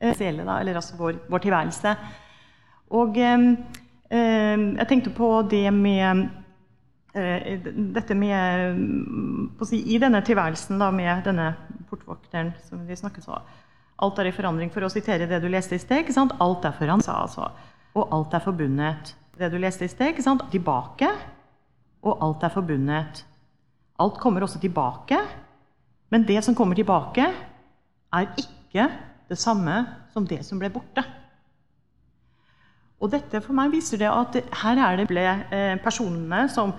da, 0.03 0.59
eller 0.59 0.77
altså 0.77 0.99
vår, 0.99 1.23
vår 1.33 1.45
tilværelse. 1.47 1.95
Og 3.01 3.17
eh, 3.17 3.47
jeg 4.13 4.89
tenkte 4.91 5.13
på 5.17 5.31
det 5.49 5.71
med 5.73 6.27
eh, 7.17 7.71
dette 7.97 8.17
med 8.19 9.63
si, 9.71 9.81
I 9.95 10.03
denne 10.05 10.21
tilværelsen 10.21 10.85
da, 10.85 10.91
med 10.93 11.25
denne 11.25 11.55
portvokteren 11.89 12.53
som 12.69 12.85
vi 12.85 12.99
snakket 12.99 13.25
om 13.33 13.41
Alt 14.05 14.19
er 14.21 14.29
i 14.29 14.35
forandring, 14.37 14.69
for 14.69 14.85
å 14.85 14.93
sitere 14.93 15.25
det 15.25 15.39
du 15.41 15.49
leste 15.49 15.79
i 15.79 15.81
sted. 15.81 16.13
Alt 16.13 16.69
er 16.69 16.77
forandret. 16.77 17.09
Altså 17.09 17.49
og 17.97 18.13
alt 18.13 18.37
er 18.37 18.45
forbundet. 18.45 19.15
Det 19.37 19.51
du 19.53 19.59
leste 19.61 19.87
i 19.87 19.91
sted, 19.93 20.13
ikke 20.13 20.25
sant? 20.25 20.45
tilbake, 20.53 21.09
og 22.07 22.23
alt 22.25 22.45
er 22.47 22.53
forbundet. 22.53 23.25
Alt 24.01 24.19
kommer 24.21 24.45
også 24.45 24.61
tilbake, 24.61 25.19
men 26.13 26.27
det 26.29 26.43
som 26.45 26.55
kommer 26.55 26.77
tilbake, 26.77 27.27
er 28.13 28.27
ikke 28.39 28.89
det 29.29 29.39
samme 29.39 29.81
som 30.13 30.27
det 30.29 30.45
som 30.47 30.61
ble 30.61 30.71
borte. 30.73 31.03
Og 33.01 33.11
dette 33.13 33.43
for 33.45 33.57
meg 33.57 33.73
viser 33.75 34.01
det 34.01 34.09
at 34.09 34.39
her 34.63 34.81
er 34.81 35.01
det 35.01 35.09
ble 35.11 35.25
eh, 35.53 35.77
personene 35.83 36.47
som 36.53 36.75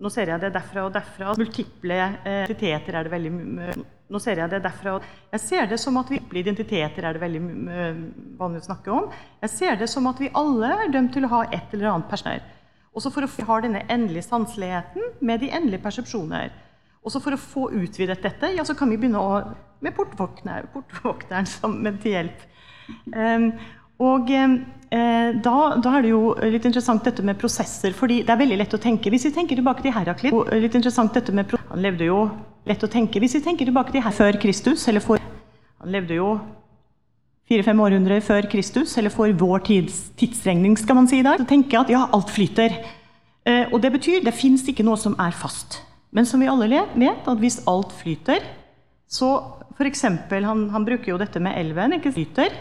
Nå 0.00 0.08
ser 0.08 0.30
jeg 0.32 0.40
det 0.40 0.48
derfra 0.54 0.86
og 0.86 0.94
derfra. 0.94 1.34
Multiple 1.36 1.96
eh, 2.24 2.46
identiteter 2.46 2.96
er 2.96 3.04
det 3.04 3.10
veldig 3.12 3.32
nå 4.10 4.20
ser 4.22 4.40
jeg 4.42 4.50
det 4.50 4.62
derfra. 4.64 4.96
Jeg 5.30 5.42
ser 5.44 5.68
det 5.70 5.78
som 5.80 5.98
at 6.00 6.10
vi 6.10 6.20
identiteter 6.40 7.06
er 7.06 7.14
det 7.14 7.22
veldig 7.22 7.42
vanlig 8.40 8.62
å 8.62 8.66
snakke 8.66 8.94
om. 8.94 9.10
Jeg 9.44 9.52
ser 9.54 9.78
det 9.80 9.90
som 9.92 10.08
at 10.10 10.20
vi 10.22 10.32
alle 10.36 10.72
er 10.84 10.90
dømt 10.92 11.14
til 11.14 11.28
å 11.28 11.32
ha 11.36 11.44
et 11.48 11.76
eller 11.76 11.92
annet 11.92 12.10
personer. 12.10 12.42
Også 12.90 13.12
for 13.14 13.22
å 13.22 13.46
ha 13.46 13.60
denne 13.62 13.84
endelige 13.86 14.26
sanseligheten 14.26 15.14
med 15.22 15.44
de 15.44 15.52
endelige 15.54 15.84
persepsjoner. 15.84 16.50
Også 17.06 17.22
for 17.22 17.36
å 17.36 17.40
få 17.40 17.68
utvidet 17.72 18.18
dette, 18.24 18.50
ja, 18.56 18.64
så 18.66 18.74
kan 18.76 18.90
vi 18.90 18.98
begynne 19.00 19.22
å, 19.22 19.38
med 19.80 19.94
portvokter, 19.96 20.66
portvokteren 20.74 21.46
som 21.48 21.78
med 21.80 22.00
til 22.02 22.18
hjelp. 22.18 22.42
Um, 23.14 23.52
og 24.00 24.30
eh, 24.32 25.30
da, 25.44 25.56
da, 25.76 25.90
er 25.92 26.04
det 26.04 26.10
jo 26.10 26.32
litt 26.40 26.66
interessant 26.66 27.04
dette 27.06 27.22
med 27.24 27.38
prosesser, 27.40 27.92
fordi 27.96 28.22
det 28.24 28.32
er 28.32 28.40
veldig 28.40 28.56
lett 28.62 28.72
å 28.74 28.80
tenke 28.80 29.12
Hvis 29.12 29.26
vi 29.28 29.32
tenker 29.36 29.60
tilbake 29.60 29.84
til 29.84 29.92
Heraklit 29.92 30.34
litt 30.56 30.78
interessant 30.78 31.12
dette 31.14 31.34
med, 31.36 31.52
Han 31.68 31.84
levde 31.84 32.08
jo 32.08 32.22
lett 32.70 32.86
å 32.86 32.90
tenke 32.90 33.20
Hvis 33.22 33.36
vi 33.38 33.42
tenker 33.44 33.68
tilbake 33.68 33.92
til 33.94 34.04
her 34.04 34.14
før 34.14 34.38
Kristus, 34.40 34.86
eller 34.90 35.04
for 35.04 35.20
Han 35.80 35.92
levde 35.92 36.18
jo 36.18 36.32
fire-fem 37.50 37.80
århundrer 37.82 38.22
før 38.22 38.46
Kristus, 38.50 38.92
eller 39.00 39.10
for 39.10 39.32
vår 39.34 39.64
tids, 39.66 40.02
tidsregning, 40.20 40.76
skal 40.78 41.00
man 41.00 41.08
si 41.10 41.18
i 41.18 41.26
dag, 41.26 41.40
så 41.40 41.48
tenker 41.50 41.74
jeg 41.74 41.82
at 41.82 41.92
ja, 41.96 42.02
alt 42.14 42.30
flyter. 42.30 42.76
Eh, 43.42 43.64
og 43.72 43.80
det 43.82 43.90
betyr 43.96 44.22
det 44.22 44.36
fins 44.38 44.62
ikke 44.70 44.86
noe 44.86 45.00
som 45.00 45.16
er 45.18 45.34
fast. 45.34 45.80
Men 46.14 46.28
som 46.28 46.42
vi 46.42 46.50
alle 46.50 46.68
vet, 46.70 47.26
at 47.26 47.42
hvis 47.42 47.60
alt 47.70 47.90
flyter, 47.96 48.46
så 49.10 49.32
f.eks. 49.74 50.04
Han, 50.30 50.68
han 50.70 50.86
bruker 50.86 51.14
jo 51.14 51.18
dette 51.18 51.42
med 51.42 51.58
elven. 51.58 51.96
ikke 51.98 52.12
flyter, 52.14 52.54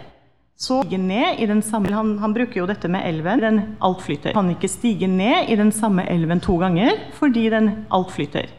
så 0.60 0.82
stige 0.84 1.00
ned 1.00 1.40
i 1.40 1.48
den 1.48 1.62
samme 1.64 1.94
han, 1.94 2.18
han, 2.20 2.34
bruker 2.36 2.64
jo 2.64 2.68
dette 2.68 2.90
med 2.92 3.06
elven. 3.08 3.40
Den 3.40 3.60
alt 3.86 4.02
flyter. 4.04 4.34
Kan 4.36 4.50
ikke 4.52 4.72
stige 4.72 5.08
ned 5.08 5.54
i 5.54 5.56
den 5.60 5.72
samme 5.72 6.04
elven 6.10 6.42
to 6.44 6.58
ganger 6.60 6.98
fordi 7.20 7.46
den 7.54 7.86
alt 7.94 8.12
flyter. 8.12 8.50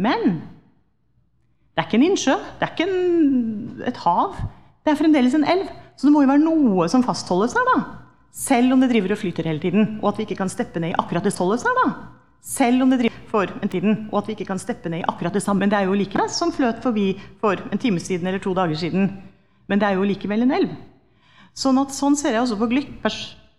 Men 0.00 0.40
det 1.74 1.82
er 1.82 1.88
ikke 1.88 2.00
en 2.00 2.08
innsjø, 2.10 2.36
det 2.58 2.66
er 2.66 2.72
ikke 2.74 2.88
en, 2.88 3.82
et 3.88 4.00
hav. 4.04 4.36
Det 4.84 4.92
er 4.92 4.98
fremdeles 4.98 5.36
en 5.36 5.46
elv. 5.48 5.68
Så 5.96 6.08
det 6.08 6.14
må 6.14 6.22
jo 6.24 6.30
være 6.30 6.42
noe 6.42 6.88
som 6.88 7.04
fastholdes 7.04 7.54
her, 7.56 7.66
da. 7.68 7.78
Selv 8.32 8.72
om 8.72 8.80
det 8.80 8.90
driver 8.92 9.12
og 9.14 9.20
flyter 9.20 9.48
hele 9.48 9.60
tiden, 9.62 9.98
og 10.00 10.12
at 10.12 10.20
vi 10.20 10.24
ikke 10.26 10.38
kan 10.38 10.52
steppe 10.52 10.80
ned 10.80 10.94
i 10.94 10.98
akkurat 10.98 11.26
det 11.26 11.34
stollet 11.34 11.64
her, 11.66 11.76
da. 11.82 11.88
Selv 12.40 12.82
om 12.82 12.92
det 12.92 13.02
driver 13.02 13.26
for 13.28 13.50
en 13.60 13.68
tiden, 13.68 14.06
og 14.10 14.22
at 14.22 14.30
vi 14.30 14.36
ikke 14.36 14.48
kan 14.48 14.60
steppe 14.60 14.88
ned 14.88 15.02
i 15.02 15.08
akkurat 15.08 15.34
det 15.36 15.42
samme. 15.44 15.60
Men 15.60 15.72
det 15.72 15.78
er 15.78 15.90
jo 15.90 15.98
likevel 15.98 16.30
som 16.32 16.52
fløt 16.52 16.80
forbi 16.82 17.12
for 17.42 17.60
en 17.72 17.78
time 17.78 18.00
siden 18.00 18.26
eller 18.26 18.40
to 18.40 18.54
dager 18.56 18.80
siden. 18.80 19.10
Men 19.68 19.80
det 19.80 19.88
er 19.88 19.98
jo 19.98 20.08
likevel 20.08 20.46
en 20.46 20.56
elv. 20.56 20.72
Sånn, 21.54 21.78
at, 21.82 21.92
sånn 21.92 22.16
ser 22.16 22.34
jeg 22.34 22.44
også 22.44 22.58
på 22.60 22.70
glykk 22.70 23.10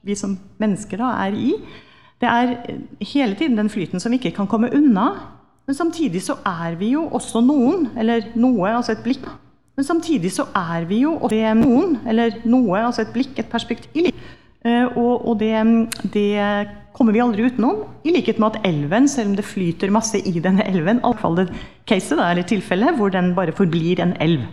vi 0.01 0.15
som 0.17 0.33
mennesker 0.57 0.97
da, 0.97 1.11
er 1.27 1.37
i. 1.37 1.51
Det 2.21 2.29
er 2.29 2.55
hele 3.11 3.37
tiden 3.37 3.59
den 3.59 3.69
flyten 3.69 4.01
som 4.01 4.13
vi 4.13 4.17
ikke 4.17 4.33
kan 4.39 4.49
komme 4.49 4.71
unna. 4.73 5.07
Men 5.67 5.77
samtidig 5.77 6.21
så 6.25 6.35
er 6.47 6.75
vi 6.79 6.93
jo 6.95 7.05
også 7.13 7.41
noen, 7.45 7.89
eller 7.97 8.31
noe, 8.35 8.69
altså 8.73 8.95
et 8.95 9.03
blikk. 9.05 9.25
Men 9.77 9.87
samtidig 9.87 10.31
så 10.35 10.47
er 10.57 10.85
vi 10.89 11.03
jo 11.05 11.15
også 11.15 11.55
noen, 11.57 11.97
eller 12.07 12.41
noe, 12.45 12.81
altså 12.81 13.05
et 13.05 13.13
blikk, 13.13 13.37
et 13.39 13.51
perspektiv. 13.51 14.11
Eh, 14.65 14.97
og, 14.97 15.27
og 15.27 15.39
det, 15.39 15.53
det, 16.13 16.31
kommer 16.93 17.15
vi 17.15 17.21
aldri 17.23 17.47
utenom. 17.47 17.85
I 18.05 18.13
likhet 18.13 18.39
med 18.41 18.57
at 18.57 18.67
elven, 18.67 19.07
selv 19.09 19.31
om 19.31 19.37
det 19.37 19.47
flyter 19.47 19.93
masse 19.93 20.19
i 20.19 20.41
denne 20.43 20.65
elven, 20.67 20.99
iallfall 20.99 21.39
det 21.39 21.47
caset, 21.89 22.19
eller 22.19 22.45
tilfellet, 22.45 22.97
hvor 22.97 23.13
den 23.13 23.31
bare 23.37 23.55
forblir 23.55 24.03
en 24.03 24.13
elv. 24.21 24.43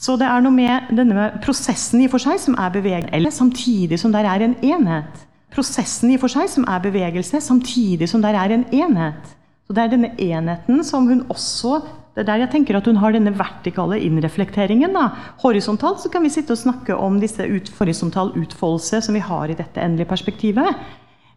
Så 0.00 0.16
det 0.18 0.26
er 0.26 0.42
noe 0.42 0.54
med 0.54 0.94
denne 0.96 1.28
prosessen 1.44 2.02
i 2.02 2.08
for 2.10 2.22
seg 2.22 2.40
som 2.42 2.56
er 2.58 2.72
bevegelse, 2.74 3.36
samtidig 3.36 3.98
som 4.00 4.14
der 4.14 4.26
er 4.30 4.42
en 4.46 4.56
enhet. 4.62 5.26
Prosessen 5.54 6.10
i 6.14 6.18
for 6.18 6.32
seg 6.32 6.48
som 6.50 6.66
er 6.70 6.82
bevegelse, 6.82 7.40
samtidig 7.40 8.08
som 8.10 8.22
der 8.22 8.38
er 8.38 8.54
en 8.54 8.64
enhet. 8.74 9.34
Så 9.64 9.72
Det 9.76 9.82
er 9.82 9.92
denne 9.94 10.14
enheten 10.20 10.84
som 10.84 11.08
hun 11.08 11.24
også 11.32 11.82
det 12.14 12.22
er 12.22 12.28
der 12.28 12.42
jeg 12.44 12.50
tenker 12.52 12.76
at 12.78 12.86
hun 12.86 13.00
har 13.02 13.10
denne 13.10 13.32
vertikale 13.34 13.96
innreflekteringen. 14.06 14.94
Da. 14.94 15.08
Horisontalt 15.42 15.98
så 15.98 16.10
kan 16.12 16.22
vi 16.22 16.30
sitte 16.30 16.54
og 16.54 16.60
snakke 16.60 16.94
om 16.94 17.16
disse 17.18 17.42
ut, 17.42 17.72
horisontal 17.80 18.30
utfoldelse 18.38 19.00
som 19.02 19.18
vi 19.18 19.22
har 19.24 19.50
i 19.50 19.56
dette 19.58 19.82
endelige 19.82 20.12
perspektivet. 20.12 20.78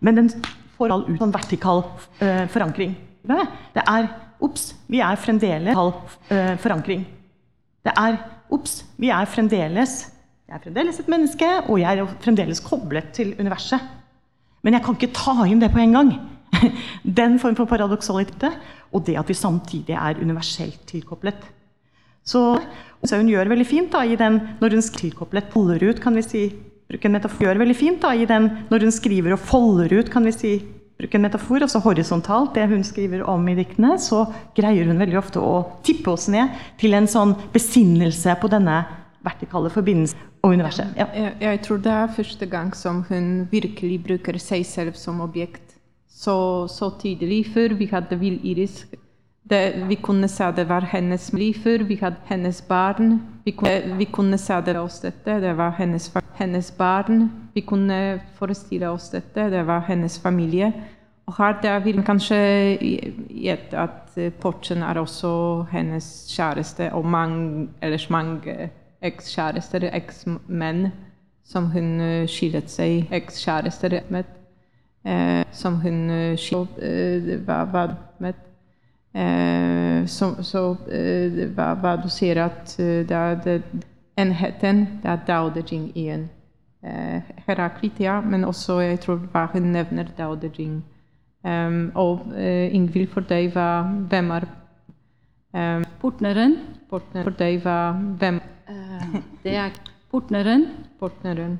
Men 0.05 0.19
den 0.19 0.29
får 0.77 0.93
all 0.93 1.07
ut 1.07 1.17
sånn 1.17 1.33
vertikal 1.33 1.81
uh, 1.81 2.45
forankring. 2.53 2.93
Det 3.25 3.83
er 3.83 4.11
Ops, 4.37 4.69
vi 4.85 5.01
er 5.01 5.17
fremdeles 5.17 5.73
uh, 5.73 6.53
forankring. 6.61 7.07
Det 7.81 7.95
er 7.97 8.19
Ops, 8.53 8.83
vi 9.01 9.09
er 9.09 9.25
fremdeles 9.25 9.97
Jeg 10.47 10.55
er 10.55 10.61
fremdeles 10.63 10.99
et 11.01 11.09
menneske, 11.11 11.47
og 11.67 11.81
jeg 11.81 11.97
er 11.99 12.13
fremdeles 12.23 12.61
koblet 12.63 13.09
til 13.17 13.33
universet. 13.35 13.81
Men 14.63 14.77
jeg 14.77 14.85
kan 14.85 14.95
ikke 14.95 15.15
ta 15.17 15.33
inn 15.43 15.59
det 15.59 15.73
på 15.73 15.81
en 15.81 15.97
gang. 15.97 16.13
Den 17.19 17.37
form 17.41 17.57
for 17.57 17.69
paradoksalitet, 17.69 18.47
og 18.93 19.05
det 19.07 19.17
at 19.19 19.29
vi 19.29 19.37
samtidig 19.37 19.95
er 19.97 20.21
universelt 20.21 20.81
tilkoblet. 20.89 21.39
Så, 22.27 22.41
hun 23.07 23.29
gjør 23.31 23.51
veldig 23.53 23.67
fint 23.67 23.91
da, 23.93 24.03
i 24.03 24.17
den, 24.19 24.39
når 24.61 24.75
hun 24.75 24.87
tilkoblet 24.97 25.51
folder 25.53 25.83
ut, 25.87 26.01
kan 26.03 26.17
vi 26.17 26.25
si, 26.25 26.47
bruker 26.87 27.07
en 27.07 27.15
metafor, 27.15 27.45
gjør 27.45 27.61
veldig 27.61 27.77
fint 27.77 28.01
da, 28.03 28.11
i 28.15 28.27
den, 28.27 28.49
når 28.71 28.87
hun 28.87 28.95
skriver 28.95 29.35
og 29.35 29.45
folder 29.47 29.95
ut, 29.99 30.11
kan 30.11 30.27
vi 30.27 30.33
si, 30.35 30.53
bruker 30.97 31.19
en 31.19 31.27
metafor, 31.27 31.63
altså 31.63 31.81
horisontalt, 31.85 32.55
det 32.57 32.67
hun 32.71 32.83
skriver 32.83 33.23
om 33.29 33.47
i 33.47 33.55
diktene, 33.59 33.95
så 34.01 34.25
greier 34.57 34.89
hun 34.89 34.99
veldig 34.99 35.19
ofte 35.19 35.43
å 35.43 35.59
tippe 35.85 36.15
oss 36.15 36.27
ned 36.33 36.55
til 36.81 36.97
en 36.97 37.07
sånn 37.09 37.35
besinnelse 37.53 38.35
på 38.41 38.49
denne 38.51 38.81
vertikale 39.27 39.69
forbindelsen 39.73 40.25
og 40.45 40.55
universet. 40.57 40.95
Ja. 40.97 41.07
Jeg, 41.13 41.35
jeg, 41.43 41.61
tror 41.65 41.79
det 41.83 41.93
er 41.93 42.13
første 42.17 42.49
gang 42.49 42.73
som 42.77 43.03
hun 43.09 43.47
virkelig 43.51 44.01
bruker 44.05 44.39
seg 44.41 44.65
selv 44.67 44.97
som 44.99 45.21
objekt. 45.25 45.66
Så, 46.17 46.67
så 46.67 46.89
tydelig. 46.99 47.45
Før 47.53 47.75
vi 47.77 47.85
hadde 47.91 48.17
Vill 48.19 48.39
Iris. 48.43 48.87
Det, 49.49 49.87
vi 49.87 49.95
kunne 49.95 50.27
se 50.27 50.43
det 50.51 50.65
var 50.69 50.87
hennes 50.91 51.29
liv 51.33 51.53
før. 51.63 51.83
Vi 51.87 51.95
hadde 52.01 52.17
hennes 52.25 52.61
barn. 52.61 53.21
Vi 53.45 53.51
kunne, 53.51 53.97
vi 53.97 54.05
kunne 54.05 54.37
se 54.37 54.57
det 54.65 54.79
oss 54.79 54.99
dette. 54.99 55.37
Det 55.41 55.53
var 55.57 55.75
hennes, 55.77 56.09
hennes 56.39 56.71
barn. 56.71 57.29
Vi 57.53 57.61
kunne 57.61 58.19
forestille 58.39 58.89
oss 58.89 59.09
dette. 59.13 59.49
Det 59.51 59.67
var 59.67 59.85
hennes 59.87 60.19
familie. 60.19 60.73
Og 61.27 61.35
her 61.37 61.61
der 61.61 61.79
vil 61.83 62.03
kanskje 62.03 62.37
gjette 63.29 63.77
at 63.77 64.17
Porchen 64.41 64.81
er 64.83 64.99
også 64.99 65.65
hennes 65.71 66.05
kjæreste, 66.31 66.93
og 66.93 67.05
mange, 67.05 67.67
ellers 67.81 68.09
mange 68.09 68.69
ekskjærester, 69.01 69.89
eksmenn, 69.93 70.87
som 71.45 71.67
hun 71.71 71.99
skilte 72.27 72.63
seg 72.71 73.11
ekskjærester 73.11 73.99
med. 74.09 74.23
Eh, 75.07 75.45
som 75.55 75.79
hun 75.81 76.35
skilte 76.37 77.37
var 77.47 77.95
med. 78.19 78.35
Eh, 79.17 80.05
så, 80.05 80.43
så 80.43 80.63
eh, 80.91 81.47
hva, 81.55 81.71
hva, 81.81 81.95
du 81.97 82.09
sier 82.11 82.37
at 82.43 82.75
det 82.77 83.15
er 83.17 83.61
enheten, 84.19 84.83
det 85.01 85.09
er 85.09 85.23
Dao 85.27 85.49
De 85.53 85.63
Jing 85.65 85.87
igjen. 85.95 86.27
Eh, 86.85 87.31
Heraklit, 87.47 87.99
men 88.25 88.45
også 88.45 88.81
jeg 88.83 88.99
tror 89.05 89.23
hva 89.31 89.47
hun 89.53 89.71
nevner 89.73 90.11
Dao 90.17 90.35
De 90.35 90.51
Jing. 90.53 90.83
Um, 91.47 91.91
og 91.95 92.25
Ingvild, 92.35 93.07
for 93.13 93.23
deg 93.23 93.53
var 93.55 93.85
hvem 94.09 94.31
er 94.35 94.45
um, 95.53 95.85
Portneren. 96.01 96.57
Portner, 96.89 97.23
for 97.23 97.37
deg 97.39 97.61
var 97.63 97.95
hvem 98.19 98.41
Det 99.45 99.53
er 99.55 99.77
portneren. 100.11 100.65
Portneren. 100.99 101.59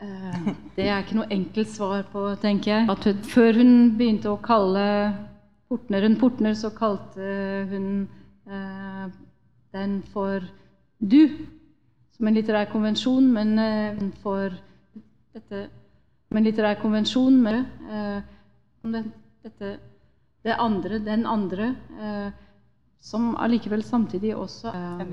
Uh, 0.00 0.50
det 0.76 0.86
er 0.88 1.02
ikke 1.02 1.18
noe 1.18 1.30
enkelt 1.32 1.72
svar 1.72 2.06
på, 2.12 2.24
tenker 2.42 2.72
jeg. 2.72 2.88
At 2.92 3.08
hun, 3.08 3.20
før 3.34 3.60
hun 3.60 3.74
begynte 3.98 4.32
å 4.32 4.40
kalle 4.42 4.84
portneren 5.70 6.16
portner, 6.20 6.56
så 6.58 6.72
kalte 6.74 7.66
hun 7.70 8.08
den 9.70 10.00
for 10.10 10.42
du. 10.98 11.20
Som 12.16 12.26
en 12.26 12.34
litterær 12.34 12.66
konvensjon, 12.72 13.28
men 13.30 14.10
for 14.24 14.50
dette 15.36 15.68
Som 16.26 16.38
en 16.40 16.44
litterær 16.46 16.80
konvensjon 16.82 17.36
med 17.42 17.62
det, 18.82 19.04
dette, 19.44 19.78
det 20.44 20.56
andre, 20.58 20.98
den 20.98 21.26
andre, 21.26 21.74
eh, 22.00 22.32
som 23.00 23.34
allikevel 23.36 23.82
samtidig 23.84 24.36
også 24.36 24.68
eh, 24.68 25.06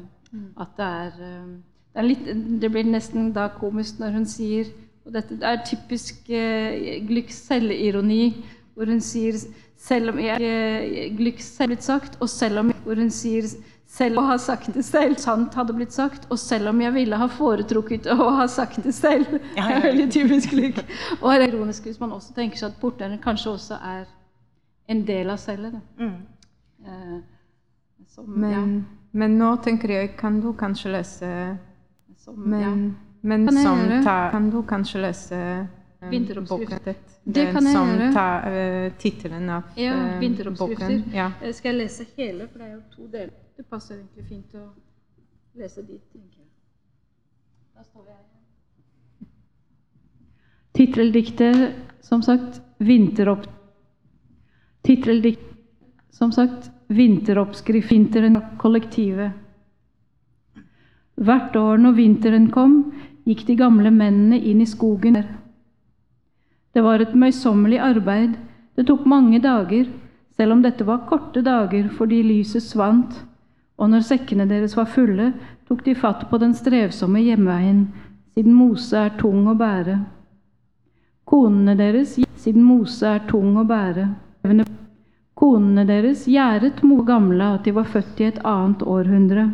At 0.59 0.77
det 0.77 0.85
er, 0.85 1.19
eh, 1.27 1.57
det 1.97 2.03
er 2.03 2.05
litt, 2.11 2.27
det 2.61 2.69
blir 2.69 2.85
nesten 2.85 3.31
da 3.33 3.47
komisk 3.57 3.97
når 3.97 4.19
hun 4.19 4.27
sier 4.29 4.69
og 5.07 5.13
dette 5.15 5.37
er 5.39 5.61
typisk 5.63 6.27
eh, 6.35 6.99
Glücks 7.07 7.39
selvironi, 7.47 8.43
hvor 8.75 8.89
hun 8.91 8.99
sier 8.99 9.37
selv 9.79 10.11
om 10.11 10.19
jeg 10.19 10.43
eh, 10.43 11.05
Glücks 11.15 11.47
selv 11.55 11.71
blitt 11.71 11.85
sagt, 11.87 12.17
og 12.19 12.27
selv 12.29 12.59
om 12.59 12.73
hvor 12.83 12.99
hun 12.99 13.11
sier 13.13 13.47
selv 13.87 14.19
å 14.19 14.25
ha 14.27 14.35
sagt 14.41 14.73
det 14.75 14.83
selv, 14.83 15.15
sant 15.23 15.55
hadde 15.55 15.75
blitt 15.77 15.95
sagt, 15.95 16.25
og 16.27 16.39
selv 16.41 16.73
om 16.73 16.81
jeg 16.83 16.91
ville 16.97 17.19
ha 17.21 17.29
foretrukket 17.31 18.09
å 18.11 18.33
ha 18.41 18.49
sagt 18.51 18.81
det 18.83 18.91
selv. 18.97 19.37
Det 19.55 19.63
er 19.63 19.79
veldig 19.85 20.09
typisk 20.11 20.57
lik. 20.57 20.81
Og 21.21 21.31
er 21.31 21.47
ironisk 21.47 21.87
hvis 21.87 22.01
man 22.03 22.11
også 22.17 22.35
tenker 22.35 22.59
seg 22.59 22.73
at 22.73 22.81
porteren 22.81 23.15
kanskje 23.23 23.53
også 23.53 23.79
er 23.79 24.03
en 24.91 25.05
del 25.07 25.31
av 25.31 25.39
cellet. 25.39 25.79
Mm. 25.95 26.17
Eh, 26.83 27.15
som, 28.11 28.27
men, 28.27 28.51
ja. 28.51 28.65
men, 29.23 29.39
nå 29.39 29.55
tenker 29.63 29.91
jeg 29.91 30.11
Kan 30.19 30.37
du 30.43 30.51
kanskje 30.55 30.91
lese 30.93 31.31
som, 32.27 32.49
men, 32.49 32.61
ja. 32.61 32.71
men 33.21 33.47
kan 33.47 33.57
som 33.63 34.03
tar 34.03 34.31
Kan 34.31 34.49
du 34.49 34.63
kanskje 34.63 35.01
lese 35.01 35.67
um, 35.99 36.45
boken? 36.49 36.79
Det 37.23 37.45
kan 37.53 37.65
jeg 37.65 37.73
som 37.73 37.91
gjøre. 37.93 38.09
tar 38.13 38.47
uh, 38.51 38.91
tittelen 38.99 39.49
av 39.49 39.79
ja, 39.79 39.93
vinteroppskrifter. 40.19 41.03
Ja. 41.15 41.29
Skal 41.53 41.71
jeg 41.71 41.77
lese 41.85 42.07
hele, 42.17 42.49
for 42.51 42.59
det 42.59 42.67
er 42.67 42.73
jo 42.73 42.81
to 42.97 43.07
deler. 43.13 43.31
Det 43.55 43.65
passer 43.71 43.95
egentlig 43.95 44.27
fint 44.27 44.57
å 44.59 44.65
lese 45.55 45.85
dit, 45.87 46.03
tenker 46.11 46.43
jeg. 46.43 46.51
Da 47.77 47.87
står 47.87 48.11
jeg. 48.11 48.21
Titteldiktet, 50.77 51.63
som 52.01 52.21
sagt, 52.21 52.61
'Vinteropp'. 52.77 53.47
Titteldikt, 54.83 55.47
som 56.11 56.31
sagt, 56.31 56.71
'Vinteroppskrift'. 56.87 57.89
Vinteren 57.89 58.41
kollektivet. 58.59 59.46
Hvert 61.17 61.55
år 61.55 61.77
når 61.81 61.97
vinteren 61.97 62.49
kom, 62.53 62.75
gikk 63.25 63.45
de 63.47 63.55
gamle 63.59 63.91
mennene 63.91 64.37
inn 64.37 64.61
i 64.61 64.69
skogen. 64.69 65.17
Det 66.73 66.83
var 66.85 67.01
et 67.01 67.15
møysommelig 67.17 67.79
arbeid. 67.81 68.37
Det 68.77 68.85
tok 68.85 69.07
mange 69.09 69.41
dager, 69.41 69.87
selv 70.37 70.53
om 70.53 70.61
dette 70.61 70.85
var 70.85 71.07
korte 71.09 71.41
dager 71.41 71.89
fordi 71.97 72.21
lyset 72.23 72.63
svant 72.63 73.17
og 73.77 73.91
når 73.91 74.05
sekkene 74.07 74.47
deres 74.49 74.73
var 74.77 74.89
fulle, 74.89 75.31
tok 75.69 75.83
de 75.85 75.93
fatt 75.95 76.25
på 76.29 76.39
den 76.41 76.55
strevsomme 76.57 77.21
hjemveien, 77.21 77.85
siden 78.33 78.55
Mose 78.57 78.97
er 78.97 79.13
tung 79.19 79.45
å 79.49 79.53
bære. 79.57 79.99
Konene 81.27 81.75
deres, 81.77 82.15
siden 82.41 82.65
Mose 82.65 83.05
er 83.17 83.25
tung 83.29 83.57
å 83.59 83.65
bære. 83.67 84.07
Konene 85.37 85.85
deres 85.85 86.25
gjerdet 86.25 86.81
mo 86.81 87.03
gamle 87.05 87.53
at 87.57 87.67
de 87.67 87.75
var 87.77 87.89
født 87.91 88.21
i 88.23 88.29
et 88.31 88.39
annet 88.41 88.81
århundre. 88.81 89.45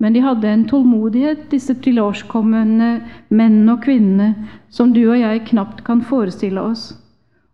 Men 0.00 0.14
de 0.16 0.22
hadde 0.24 0.48
en 0.48 0.64
tålmodighet, 0.64 1.50
disse 1.52 1.74
tilårskommende 1.84 2.90
menn 3.28 3.68
og 3.68 3.82
kvinnene, 3.84 4.48
som 4.72 4.94
du 4.96 5.02
og 5.04 5.18
jeg 5.20 5.44
knapt 5.50 5.84
kan 5.84 6.00
forestille 6.00 6.60
oss. 6.60 6.94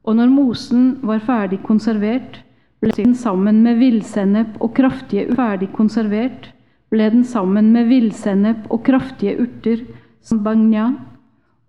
Og 0.07 0.15
når 0.15 0.31
mosen 0.31 0.85
var 1.03 1.25
ferdig 1.27 1.59
konservert, 1.67 2.39
ble 2.81 2.95
den 2.95 3.17
sammen 3.19 3.65
med 3.65 3.81
villsennep 3.81 4.61
og 4.63 4.77
kraftige 4.79 5.35
ferdig 5.35 5.73
konservert, 5.75 6.53
ble 6.95 7.11
den 7.11 7.25
sammen 7.27 7.73
med 7.75 7.89
villsennep 7.91 8.71
og 8.71 8.85
kraftige 8.87 9.35
urter 9.43 9.83
som 10.23 10.45
bagna, 10.47 10.93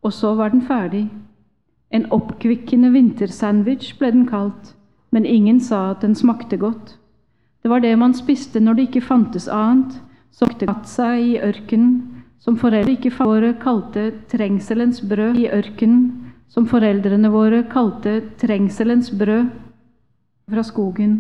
og 0.06 0.14
så 0.14 0.36
var 0.38 0.54
den 0.54 0.62
ferdig. 0.62 1.08
En 1.90 2.06
oppkvikkende 2.14 2.92
vintersandwich 2.94 3.96
ble 3.98 4.12
den 4.14 4.28
kalt, 4.30 4.76
men 5.10 5.26
ingen 5.26 5.60
sa 5.60 5.88
at 5.96 6.04
den 6.06 6.14
smakte 6.16 6.60
godt. 6.62 7.00
Det 7.64 7.72
var 7.72 7.82
det 7.82 7.96
man 7.98 8.14
spiste 8.14 8.62
når 8.62 8.78
det 8.78 8.90
ikke 8.92 9.08
fantes 9.08 9.48
annet, 9.50 9.98
som 10.38 10.52
katsa 10.62 11.16
i 11.18 11.38
ørkenen, 11.42 12.24
som 12.38 12.58
foreldre 12.62 12.94
ikke 12.94 13.16
våre 13.18 13.56
kalte 13.58 14.12
trengselens 14.30 15.02
brød 15.02 15.40
i 15.42 15.48
ørkenen, 15.50 16.34
som 16.48 16.68
foreldrene 16.70 17.32
våre 17.34 17.64
kalte 17.72 18.20
trengselens 18.40 19.10
brød 19.12 19.50
fra 20.48 20.64
skogen, 20.64 21.18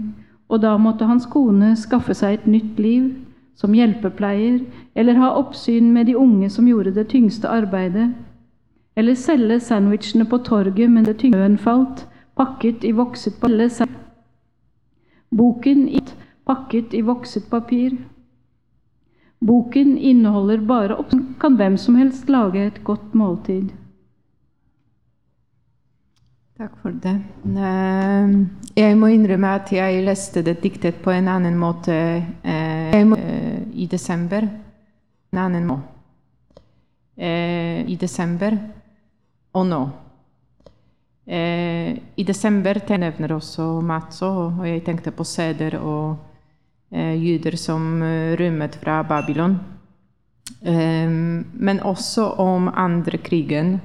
og 0.47 0.61
da 0.61 0.78
måtte 0.78 1.07
hans 1.09 1.26
kone 1.28 1.74
skaffe 1.76 2.13
seg 2.15 2.38
et 2.38 2.45
nytt 2.47 2.78
liv 2.80 3.09
som 3.57 3.74
hjelpepleier, 3.74 4.61
eller 4.95 5.18
ha 5.20 5.34
oppsyn 5.39 5.89
med 5.93 6.07
de 6.07 6.15
unge 6.15 6.49
som 6.53 6.68
gjorde 6.70 6.93
det 6.95 7.07
tyngste 7.11 7.49
arbeidet, 7.49 8.11
eller 8.97 9.18
selge 9.18 9.59
sandwichene 9.59 10.26
på 10.30 10.39
torget 10.45 10.89
men 10.89 11.05
det 11.05 11.18
tyngden 11.22 11.57
falt, 11.57 12.05
pakket 12.38 12.86
i 12.86 12.93
vokset. 12.93 13.34
Boken 15.34 15.88
i 15.89 16.01
pakket 16.45 16.93
i 16.93 17.01
vokset 17.01 17.49
papir. 17.49 17.97
Boken 19.40 19.98
inneholder 19.98 20.58
bare 20.58 20.96
opp... 20.98 21.12
Kan 21.40 21.58
hvem 21.58 21.78
som 21.78 21.96
helst 22.00 22.30
lage 22.30 22.64
et 22.66 22.80
godt 22.84 23.14
måltid. 23.14 23.70
Takk 26.58 26.74
for 26.82 26.96
det. 27.04 27.14
Eh, 27.46 28.32
Jeg 28.78 28.98
må 28.98 29.12
innrømme 29.14 29.52
at 29.60 29.70
jeg 29.74 30.02
leste 30.06 30.42
det 30.42 30.56
diktet 30.64 30.98
på 31.04 31.14
en 31.14 31.28
annen 31.30 31.58
måte 31.58 31.94
eh, 31.94 32.96
eh, 32.98 33.62
i 33.78 33.86
desember. 33.86 34.48
En 35.34 35.44
annen 35.44 35.68
måte. 35.70 35.94
Eh, 37.18 37.86
I 37.86 37.96
desember 38.02 38.58
og 39.54 39.66
nå. 39.70 39.86
I 41.28 42.24
desember 42.24 42.78
nevner 42.98 43.34
også 43.36 43.82
Matso, 43.84 44.28
og 44.48 44.62
jeg 44.64 44.84
tenkte 44.86 45.12
på 45.12 45.26
seder 45.28 45.76
og 45.82 46.16
jøder 46.96 47.58
som 47.60 48.02
eh, 48.02 48.36
rømmet 48.40 48.76
fra 48.82 49.02
Babylon. 49.04 49.58
Eh, 50.62 51.10
men 51.54 51.80
også 51.84 52.30
om 52.40 52.70
andre 52.74 53.18
krigen. 53.18 53.80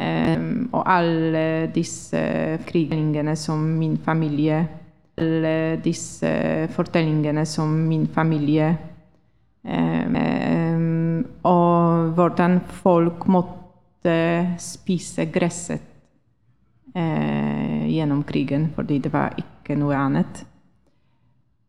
Ehm, 0.00 0.68
og 0.72 0.84
alle 0.88 1.70
disse 1.74 2.20
krigene 2.66 3.34
som 3.36 3.58
min 3.78 3.98
familie 4.00 4.60
Alle 5.20 5.76
disse 5.84 6.30
fortellingene 6.72 7.42
som 7.44 7.68
min 7.68 8.06
familie 8.06 8.70
ehm, 9.64 10.16
ehm, 10.16 11.24
Og 11.42 12.14
hvordan 12.16 12.60
folk 12.80 13.26
måtte 13.26 14.56
spise 14.58 15.26
gresset 15.26 15.82
eh, 16.94 17.84
gjennom 17.90 18.22
krigen, 18.24 18.70
fordi 18.74 18.98
det 18.98 19.12
var 19.12 19.36
ikke 19.36 19.76
noe 19.76 19.98
annet. 19.98 20.44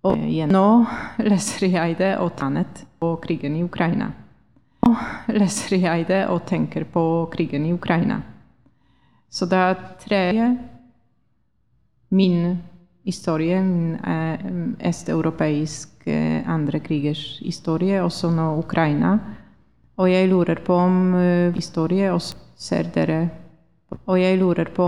Og 0.02 0.18
igjen, 0.26 0.49
nå 0.49 0.86
leser 1.22 1.68
jeg 1.70 1.97
det 1.99 2.16
og 2.18 2.41
annet 2.41 2.86
på 2.99 3.14
krigen 3.22 3.56
i 3.60 3.64
Ukraina. 3.64 4.10
Nå 4.82 4.95
leser 5.36 5.78
jeg 5.78 6.08
det 6.10 6.24
og 6.34 6.41
tenker 6.49 6.88
på 6.89 7.04
krigen 7.34 7.68
i 7.70 7.74
Ukraina. 7.76 8.22
Så 9.30 9.45
det 9.45 9.60
er 9.62 9.84
tre 10.02 10.24
min 12.12 12.58
historie, 13.06 13.62
min 13.62 13.95
eh, 13.95 14.89
østeuropeisk 14.89 16.08
eh, 16.10 16.49
andre 16.49 16.82
krigers 16.84 17.39
historie, 17.39 18.02
også 18.02 18.32
nå 18.34 18.58
Ukraina. 18.60 19.14
Og 19.97 20.10
jeg 20.12 20.30
lurer 20.30 20.60
på 20.66 20.76
om 20.76 21.14
eh, 21.16 21.54
historie 21.56 22.12
også 22.12 22.38
ser 22.58 22.89
dere 22.93 23.30
Og 24.06 24.20
jeg 24.22 24.38
lurer 24.39 24.70
på 24.72 24.88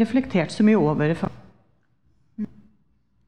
reflektert 0.00 0.52
så 0.52 0.64
mye 0.64 0.76
over 0.76 1.14
fa- 1.14 1.32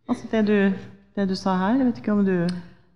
Altså 0.09 0.29
det 0.31 0.47
du, 0.47 0.73
det 1.17 1.29
du 1.29 1.35
sa 1.35 1.57
her, 1.57 1.79
jeg 1.79 1.87
vet 1.87 1.99
ikke 1.99 2.13
om 2.13 2.25
du 2.25 2.47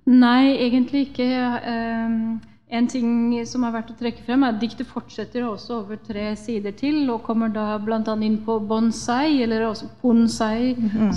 Nei, 0.09 0.57
egentlig 0.57 1.09
ikke. 1.09 1.25
Eh, 1.69 2.39
En 2.71 2.87
ting 2.89 3.33
som 3.49 3.63
er 3.65 3.73
verdt 3.73 3.91
å 3.95 3.97
trekke 3.97 4.25
frem, 4.27 4.43
er 4.45 4.53
at 4.53 4.61
diktet 4.61 4.87
fortsetter 4.87 5.47
også 5.49 5.79
over 5.79 5.97
tre 5.97 6.37
sider 6.37 6.75
til, 6.77 7.11
og 7.11 7.23
kommer 7.25 7.49
da 7.49 7.79
bl.a. 7.81 8.03
inn 8.21 8.37
på 8.45 8.59
bonsai, 8.61 9.43
eller 9.43 9.65
også 9.67 9.89
ponsai, 10.03 10.75
mm 10.77 10.89
-hmm. 10.89 11.13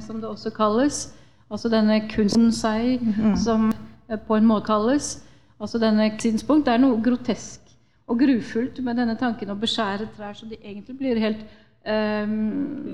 som 0.00 0.20
det 0.20 0.28
også 0.28 0.50
kalles. 0.50 1.14
Altså 1.50 1.68
denne 1.68 2.08
kunstbonsai, 2.08 2.98
som 3.36 3.72
eh, 4.08 4.18
på 4.18 4.36
en 4.36 4.46
måte 4.46 4.66
kalles. 4.66 5.24
Altså 5.60 5.78
denne 5.78 6.10
synspunkt. 6.18 6.66
Det 6.66 6.74
er 6.74 6.78
noe 6.78 7.02
grotesk 7.02 7.60
og 8.08 8.18
grufullt 8.18 8.82
med 8.84 8.96
denne 8.96 9.14
tanken 9.16 9.50
å 9.50 9.54
beskjære 9.54 10.08
trær 10.16 10.32
så 10.34 10.46
de 10.46 10.56
egentlig 10.64 10.98
blir 10.98 11.18
helt 11.18 11.44
um, 11.86 12.90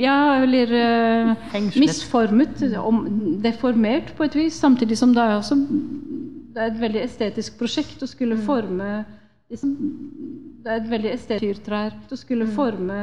Ja, 0.00 0.42
eller 0.42 0.70
uh, 0.70 1.60
misformet, 1.74 2.62
om, 2.78 3.02
deformert 3.42 4.14
på 4.16 4.28
et 4.28 4.36
vis. 4.38 4.54
Samtidig 4.62 4.98
som 4.98 5.14
det 5.14 5.24
er 5.24 5.40
også 5.40 5.58
det 6.50 6.62
er 6.62 6.72
et 6.72 6.80
veldig 6.80 7.02
estetisk 7.04 7.58
prosjekt 7.60 8.02
å 8.02 8.08
skulle 8.10 8.38
forme 8.42 9.04
disse, 9.50 9.68
Det 9.70 10.70
er 10.70 10.80
et 10.80 10.90
veldig 10.90 11.12
estetisk 11.14 11.46
fyrtrær 11.46 11.94
å 12.10 12.18
skulle 12.18 12.48
forme 12.54 12.98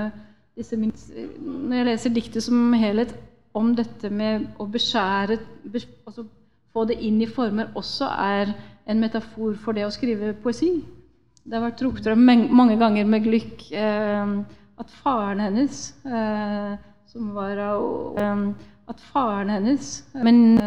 disse 0.58 0.78
Når 0.78 1.76
jeg 1.78 1.88
leser 1.88 2.16
diktet 2.16 2.44
som 2.44 2.74
helhet 2.76 3.14
om 3.58 3.72
dette 3.76 4.12
med 4.14 4.50
å 4.60 4.68
beskjære 4.70 5.40
bes- 5.72 5.88
altså 6.06 6.28
Få 6.76 6.84
det 6.86 7.00
inn 7.02 7.22
i 7.24 7.30
former 7.30 7.72
også 7.80 8.06
er 8.06 8.52
en 8.88 9.00
metafor 9.02 9.56
for 9.58 9.74
det 9.74 9.88
å 9.88 9.92
skrive 9.92 10.36
poesi. 10.44 10.84
Det 11.48 11.56
har 11.56 11.64
vært 11.64 11.78
trukket 11.80 12.10
frem 12.10 12.26
mange 12.52 12.76
ganger 12.80 13.08
med 13.08 13.24
Glück 13.24 13.70
eh, 13.72 14.32
at 14.78 14.90
faren 15.00 15.40
hennes, 15.40 15.78
eh, 16.04 16.74
som 17.08 17.30
var 17.38 17.62
av 17.70 18.20
eh, 18.20 18.42
At 18.88 19.02
faren 19.12 19.50
hennes, 19.52 19.88
men 20.16 20.60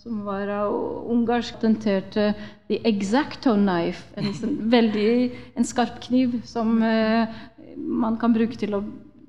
som 0.00 0.22
var 0.24 0.48
av 0.48 0.76
ungarsk, 1.12 1.58
tenterte 1.60 2.30
the 2.70 2.78
exacto 2.88 3.52
knife, 3.58 4.06
en 4.16 4.30
sånn 4.32 4.54
veldig 4.72 5.10
en 5.52 5.68
skarp 5.68 5.98
kniv 6.06 6.38
som 6.48 6.78
man 6.80 8.16
kan 8.16 8.32
bruke 8.32 8.56
til 8.56 8.78
å 8.78 8.80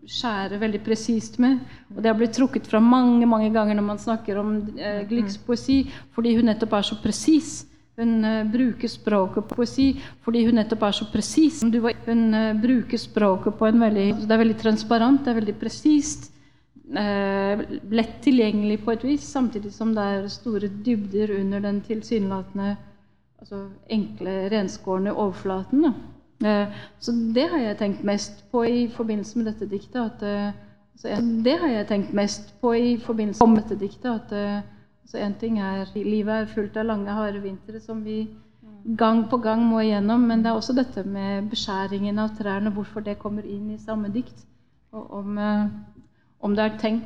skjære 0.09 0.59
veldig 0.61 0.81
presist 0.85 1.37
med. 1.41 1.59
Og 1.93 2.01
det 2.01 2.09
har 2.09 2.17
blitt 2.17 2.35
trukket 2.37 2.67
fra 2.69 2.81
mange 2.81 3.27
mange 3.29 3.51
ganger 3.53 3.77
når 3.77 3.87
man 3.91 4.01
snakker 4.01 4.39
om 4.41 4.53
eh, 4.77 5.03
Glicks 5.09 5.37
poesi, 5.45 5.83
fordi 6.15 6.35
hun 6.37 6.49
nettopp 6.49 6.79
er 6.79 6.87
så 6.87 6.97
presis. 7.03 7.59
Hun 7.99 8.25
eh, 8.25 8.43
bruker 8.47 8.87
språket 8.87 9.47
på 9.49 9.55
poesi 9.59 9.89
fordi 10.23 10.45
hun 10.47 10.55
nettopp 10.59 10.85
er 10.87 10.95
så 10.95 11.07
presis. 11.11 11.61
Hun 11.63 12.23
eh, 12.33 12.51
bruker 12.55 13.01
språket 13.01 13.57
på 13.59 13.67
en 13.67 13.81
veldig 13.83 14.09
Det 14.21 14.31
er 14.31 14.43
veldig 14.43 14.59
transparent, 14.61 15.25
det 15.25 15.33
er 15.33 15.39
veldig 15.41 15.55
presist. 15.59 16.29
Eh, 16.89 17.65
lett 17.91 18.15
tilgjengelig 18.23 18.79
på 18.85 18.95
et 18.95 19.03
vis, 19.03 19.27
samtidig 19.27 19.73
som 19.75 19.91
det 19.95 20.05
er 20.13 20.29
store 20.31 20.71
dybder 20.85 21.35
under 21.41 21.59
den 21.67 21.83
tilsynelatende 21.85 22.77
altså 23.39 23.65
enkle, 23.91 24.39
renskårne 24.51 25.13
overflaten. 25.13 25.83
Da. 25.83 26.55
Så 27.03 27.11
det 27.35 27.49
har 27.51 27.59
jeg 27.59 27.77
tenkt 27.79 28.03
mest 28.07 28.43
på 28.51 28.63
i 28.63 28.87
forbindelse 28.91 29.37
med 29.39 29.47
dette 29.51 29.67
diktet. 29.67 29.99
At, 29.99 30.23
altså, 30.95 31.19
det 31.43 31.55
har 31.61 31.71
jeg 31.71 31.87
tenkt 31.87 32.13
mest 32.15 32.53
på 32.61 32.73
i 32.75 32.97
forbindelse 32.99 33.47
med 33.47 33.63
dette 33.63 33.79
diktet. 33.79 34.11
At 34.11 34.67
eh, 35.13 35.21
én 35.21 35.25
en 35.25 35.39
ting 35.39 35.59
er 35.59 35.85
livet 35.95 36.33
er 36.41 36.45
fullt 36.45 36.77
av 36.77 36.85
lange, 36.85 37.09
harde 37.09 37.41
vintre 37.41 37.79
som 37.79 38.03
vi 38.03 38.27
gang 38.97 39.29
på 39.29 39.37
gang 39.37 39.61
må 39.61 39.79
igjennom, 39.79 40.21
men 40.27 40.43
det 40.43 40.49
er 40.51 40.57
også 40.57 40.73
dette 40.75 41.03
med 41.03 41.49
beskjæringen 41.49 42.19
av 42.19 42.29
trærne, 42.37 42.71
hvorfor 42.71 43.03
det 43.03 43.19
kommer 43.19 43.43
inn 43.43 43.71
i 43.71 43.77
samme 43.77 44.09
dikt. 44.13 44.45
Og 44.91 45.11
om, 45.13 45.37
eh, 45.37 45.67
om 46.41 46.55
det 46.55 46.65
er 46.65 46.77
tenkt 46.77 47.05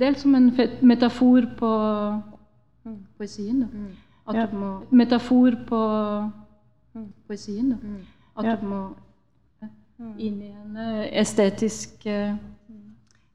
delt 0.00 0.18
som 0.18 0.34
en 0.34 0.50
metafor 0.82 1.46
på 1.58 1.72
poesien. 3.18 3.60
Da. 3.60 3.66
At 4.28 4.36
Ja. 4.36 4.46
må 4.56 4.86
Metafor 4.90 5.56
på 5.66 6.30
poesien. 7.26 7.70
Da. 7.70 7.76
At 8.38 8.44
Ja. 8.44 8.56
du 8.56 8.66
må 8.66 8.94
inn 10.18 10.42
i 10.42 10.50
en 10.50 10.76
eh, 10.76 11.20
estetisk 11.20 12.06
eh, 12.06 12.36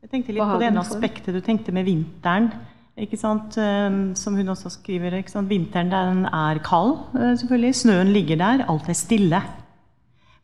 Jeg 0.02 0.10
tenkte 0.10 0.34
litt 0.34 0.44
på 0.44 0.60
det 0.60 0.68
ene 0.68 0.80
aspektet 0.80 1.34
du 1.34 1.42
tenkte 1.42 1.72
med 1.72 1.86
vinteren. 1.86 2.52
Ikke 2.98 3.18
sant? 3.20 3.58
eh, 3.62 4.14
Som 4.18 4.36
hun 4.36 4.50
også 4.50 4.72
skriver. 4.74 5.20
Ikke 5.20 5.32
sant? 5.32 5.50
Vinteren 5.50 5.92
den 5.94 6.26
er 6.26 6.60
kald, 6.66 6.98
eh, 7.16 7.36
selvfølgelig. 7.38 7.76
Snøen 7.76 8.14
ligger 8.14 8.38
der. 8.38 8.66
Alt 8.68 8.90
er 8.90 8.98
stille. 8.98 9.42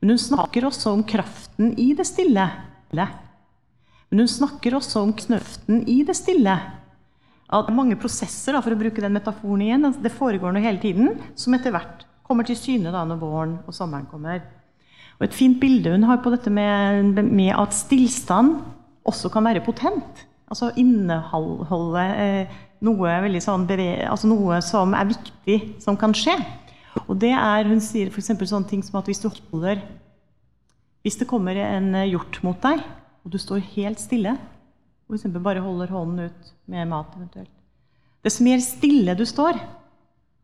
Men 0.02 0.10
hun 0.10 0.18
snakker 0.20 0.66
også 0.68 0.94
om 0.94 1.04
kraften 1.04 1.74
i 1.80 1.94
det 1.94 2.06
stille. 2.06 2.48
Men 2.94 4.20
hun 4.20 4.28
snakker 4.28 4.76
også 4.78 5.02
om 5.02 5.14
knøften 5.14 5.88
i 5.90 6.04
det 6.04 6.16
stille. 6.16 6.54
At 7.54 7.70
mange 7.74 7.96
prosesser, 7.96 8.54
da, 8.54 8.62
for 8.62 8.74
å 8.74 8.78
bruke 8.80 9.02
den 9.02 9.14
metaforen 9.14 9.62
igjen, 9.62 9.86
altså 9.86 10.02
det 10.02 10.12
foregår 10.12 10.54
noe 10.54 10.62
hele 10.62 10.82
tiden, 10.82 11.18
som 11.36 11.54
etter 11.54 11.72
hvert 11.74 12.06
kommer 12.26 12.46
til 12.46 12.58
syne 12.58 12.92
da 12.94 13.04
når 13.06 13.20
våren 13.22 13.56
og 13.68 13.74
sommeren 13.74 14.06
kommer. 14.10 14.42
Og 15.20 15.26
Et 15.28 15.34
fint 15.34 15.60
bilde 15.60 15.92
hun 15.92 16.04
har 16.04 16.18
på 16.24 16.32
dette 16.34 16.50
med, 16.50 17.14
med 17.24 17.54
at 17.56 17.74
stillstand 17.74 18.56
også 19.06 19.30
kan 19.34 19.46
være 19.46 19.64
potent. 19.66 20.24
Altså 20.54 20.70
inneholde 20.78 22.04
eh, 22.22 22.58
noe, 22.86 23.14
veldig 23.26 23.42
sånn 23.42 23.66
altså 24.06 24.30
noe 24.30 24.60
som 24.62 24.94
er 24.94 25.10
viktig, 25.10 25.58
som 25.82 25.98
kan 25.98 26.14
skje. 26.14 26.36
Og 27.08 27.18
det 27.18 27.32
er, 27.34 27.66
Hun 27.66 27.82
sier 27.82 28.12
f.eks. 28.12 28.30
sånne 28.38 28.70
ting 28.70 28.84
som 28.86 29.00
at 29.00 29.10
hvis 29.10 29.24
du 29.24 29.32
holder 29.50 29.82
Hvis 31.02 31.18
det 31.18 31.28
kommer 31.28 31.58
en 31.58 31.96
eh, 31.96 32.12
hjort 32.12 32.38
mot 32.46 32.60
deg, 32.62 32.84
og 33.24 33.34
du 33.34 33.40
står 33.42 33.64
helt 33.74 34.00
stille, 34.00 34.38
og 35.10 35.18
f.eks. 35.18 35.42
bare 35.42 35.64
holder 35.64 35.90
hånden 35.92 36.30
ut 36.30 36.54
med 36.70 36.88
mat 36.92 37.18
eventuelt 37.18 37.52
Dess 38.24 38.40
mer 38.40 38.62
stille 38.64 39.18
du 39.20 39.26
står, 39.28 39.58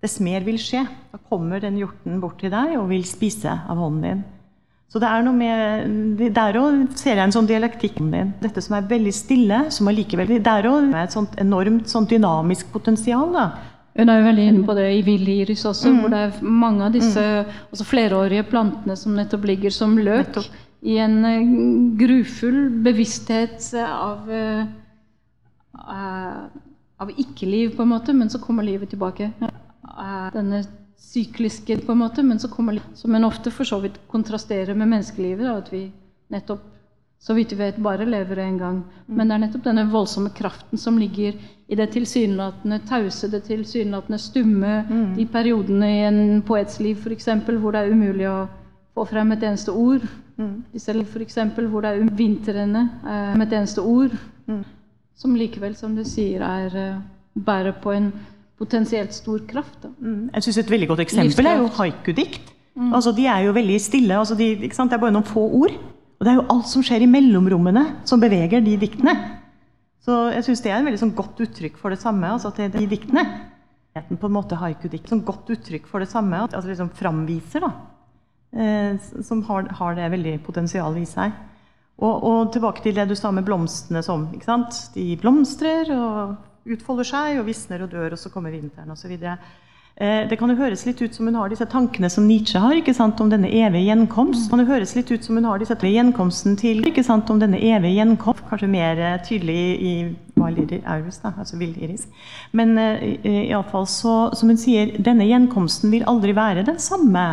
dess 0.03 0.17
mer 0.19 0.43
vil 0.43 0.57
skje. 0.59 0.81
Da 1.13 1.19
kommer 1.29 1.61
den 1.63 1.77
hjorten 1.79 2.17
bort 2.19 2.41
til 2.41 2.51
deg 2.51 2.73
og 2.75 2.89
vil 2.89 3.05
spise 3.07 3.53
av 3.55 3.79
hånden 3.79 4.03
din. 4.03 4.25
Så 4.89 4.97
det 4.97 5.05
er 5.05 5.21
noe 5.21 5.37
med 5.37 6.21
Der 6.33 6.57
òg 6.57 6.95
ser 6.97 7.13
jeg 7.13 7.27
en 7.27 7.33
sånn 7.33 7.49
dialektikk 7.49 7.99
din. 8.01 8.31
Dette 8.41 8.61
som 8.65 8.77
er 8.77 8.87
veldig 8.89 9.13
stille, 9.13 9.59
som 9.73 9.89
allikevel 9.91 10.31
Det 10.39 10.53
er 10.53 10.69
òg 10.69 10.95
et 10.97 11.13
sånt 11.13 11.35
enormt 11.41 11.89
sånt 11.91 12.09
dynamisk 12.09 12.71
potensial. 12.73 13.29
da. 13.33 13.51
Hun 13.99 14.09
er 14.09 14.19
jo 14.19 14.25
veldig 14.29 14.47
inne 14.47 14.65
på 14.65 14.75
det 14.77 14.87
i 14.95 15.03
villiris 15.03 15.59
iris 15.59 15.65
også, 15.67 15.91
hvor 15.97 16.13
det 16.13 16.19
er 16.23 16.43
mange 16.45 16.85
av 16.85 16.93
disse 16.95 17.23
altså 17.43 17.85
flerårige 17.85 18.45
plantene 18.47 18.95
som 18.97 19.15
nettopp 19.17 19.47
ligger 19.49 19.73
som 19.75 19.97
løk 19.97 20.29
Nettopp. 20.29 20.59
i 20.87 20.97
en 21.03 21.17
eh, 21.27 21.49
grufull 21.99 22.59
bevissthet 22.85 23.73
av, 23.83 24.29
eh, 24.31 24.63
av 27.03 27.11
ikke-liv, 27.11 27.75
på 27.75 27.83
en 27.83 27.91
måte, 27.91 28.15
men 28.15 28.29
så 28.29 28.39
kommer 28.39 28.63
livet 28.63 28.93
tilbake. 28.93 29.33
Uh, 29.83 30.29
denne 30.31 30.63
sykliske, 31.09 31.79
på 31.85 31.91
en 31.91 32.03
måte, 32.03 32.23
men 32.23 32.39
så 32.39 32.47
kommer 32.47 32.81
Som 32.93 33.15
en 33.15 33.25
ofte 33.25 33.51
for 33.51 33.65
så 33.65 33.79
vidt 33.79 33.99
kontrasterer 34.07 34.75
med 34.75 34.87
menneskelivet. 34.87 35.45
Da, 35.45 35.57
at 35.57 35.71
vi 35.73 35.91
nettopp, 36.29 36.61
så 37.19 37.33
vidt 37.33 37.51
vi 37.51 37.55
vet, 37.55 37.81
bare 37.83 38.05
lever 38.05 38.37
én 38.37 38.57
gang. 38.59 38.83
Men 39.07 39.27
det 39.27 39.35
er 39.35 39.39
nettopp 39.39 39.63
denne 39.63 39.87
voldsomme 39.91 40.29
kraften 40.29 40.77
som 40.77 40.97
ligger 40.97 41.33
i 41.67 41.75
det 41.75 41.89
tilsynelatende 41.91 42.79
tause, 42.87 43.27
det 43.31 43.43
tilsynelatende 43.43 44.17
stumme, 44.17 44.85
de 45.17 45.25
periodene 45.25 45.89
i 45.89 46.05
en 46.07 46.41
poets 46.41 46.79
liv 46.79 46.97
f.eks. 46.97 47.27
hvor 47.59 47.71
det 47.71 47.81
er 47.81 47.91
umulig 47.91 48.29
å 48.29 48.47
få 48.95 49.05
frem 49.05 49.31
et 49.31 49.43
eneste 49.43 49.71
ord. 49.71 50.05
Disse 50.71 50.91
f.eks. 50.91 51.37
hvor 51.57 51.81
det 51.81 51.89
er 51.89 52.01
um- 52.01 52.17
vintrene 52.17 52.89
eh, 53.03 53.37
med 53.37 53.47
et 53.47 53.57
eneste 53.59 53.81
ord. 53.81 54.15
Som 55.15 55.35
likevel, 55.35 55.75
som 55.75 55.95
du 55.95 56.03
sier, 56.07 56.41
er 56.41 56.75
eh, 56.77 57.01
bærer 57.35 57.75
på 57.81 57.91
en 57.91 58.13
potensielt 58.59 59.15
stor 59.15 59.41
kraft. 59.47 59.87
Mm. 59.99 60.29
Jeg 60.33 60.43
synes 60.43 60.57
Et 60.57 60.71
veldig 60.71 60.87
godt 60.91 61.05
eksempel 61.05 61.47
er 61.47 61.61
jo 61.61 61.69
haiku-dikt. 61.79 62.55
Altså, 62.79 63.11
de 63.11 63.25
er 63.27 63.43
jo 63.43 63.55
veldig 63.55 63.79
stille. 63.81 64.15
Altså, 64.15 64.35
de? 64.39 64.53
Det 64.55 64.79
er 64.79 65.01
bare 65.01 65.11
noen 65.11 65.27
få 65.27 65.43
ord. 65.61 65.75
Og 66.19 66.25
det 66.25 66.31
er 66.31 66.39
jo 66.39 66.47
alt 66.51 66.67
som 66.67 66.83
skjer 66.83 67.03
i 67.03 67.11
mellomrommene, 67.11 67.85
som 68.07 68.19
beveger 68.19 68.63
de 68.63 68.75
diktene. 68.79 69.15
Så 70.03 70.15
jeg 70.33 70.45
syns 70.47 70.63
det 70.63 70.71
er 70.71 70.79
en 70.79 70.87
veldig 70.87 70.99
sånn 70.99 71.15
godt 71.15 71.39
uttrykk 71.43 71.77
for 71.79 71.93
det 71.93 71.99
samme. 72.01 72.27
altså 72.27 72.51
at 72.51 72.59
det 72.59 72.73
de 72.75 72.87
diktene. 72.87 73.23
på 73.93 74.27
en 74.27 74.35
måte 74.35 74.55
haiku-dikt, 74.55 75.09
sånn 75.09 75.25
godt 75.27 75.49
uttrykk 75.51 75.87
for 75.87 75.99
det 75.99 76.09
samme. 76.09 76.43
At 76.43 76.53
altså 76.53 76.71
liksom 76.71 76.91
framviser, 76.95 77.63
da. 77.63 77.71
Eh, 78.49 78.97
som 79.23 79.43
har, 79.43 79.67
har 79.79 79.95
det 79.95 80.11
veldig 80.11 80.39
potensialet 80.43 81.03
i 81.03 81.09
seg. 81.09 81.31
Og, 81.99 82.23
og 82.23 82.51
tilbake 82.53 82.81
til 82.83 82.95
det 82.95 83.09
du 83.09 83.15
sa 83.15 83.31
med 83.31 83.43
blomstene 83.47 84.01
som? 84.03 84.29
De 84.95 85.07
blomstrer 85.19 85.91
og 85.91 86.37
utfolder 86.75 87.07
seg 87.07 87.39
og 87.41 87.47
visner 87.49 87.83
og 87.85 87.91
dør, 87.93 88.13
og 88.15 88.21
så 88.21 88.31
kommer 88.33 88.53
vinteren 88.53 88.93
osv. 88.93 89.15
Eh, 89.99 90.21
det 90.29 90.37
kan 90.39 90.47
jo 90.47 90.55
høres 90.55 90.85
litt 90.87 91.01
ut 91.03 91.15
som 91.15 91.27
hun 91.27 91.35
har 91.35 91.51
disse 91.51 91.65
tankene 91.67 92.07
som 92.07 92.23
Nietzsche 92.23 92.59
har, 92.63 92.77
ikke 92.79 92.93
sant, 92.95 93.19
om 93.19 93.27
denne 93.31 93.49
evige 93.51 93.89
gjenkomst. 93.89 94.45
Det 94.45 94.53
kan 94.53 94.61
jo 94.63 94.69
høres 94.69 94.95
litt 94.95 95.11
ut 95.11 95.25
som 95.25 95.35
hun 95.35 95.47
har 95.49 95.59
disse 95.59 95.75
gjenkomsten 95.75 96.55
til 96.61 96.79
ikke 96.87 97.03
sant, 97.03 97.27
om 97.33 97.41
denne 97.41 97.59
evige 97.59 97.97
gjenkomst. 97.97 98.45
Kanskje 98.47 98.71
mer 98.71 99.01
eh, 99.03 99.19
tydelig 99.27 99.59
i 99.83 99.93
Iris, 100.39 101.19
da, 101.19 101.33
altså 101.35 101.59
Vill 101.59 101.75
Iris. 101.83 102.07
Men 102.55 102.77
eh, 102.79 103.27
iallfall 103.49 103.89
så, 103.91 104.15
som 104.39 104.53
hun 104.53 104.61
sier, 104.61 104.95
denne 105.03 105.27
gjenkomsten 105.27 105.91
vil 105.91 106.07
aldri 106.07 106.31
være 106.37 106.63
den 106.69 106.79
samme. 106.79 107.27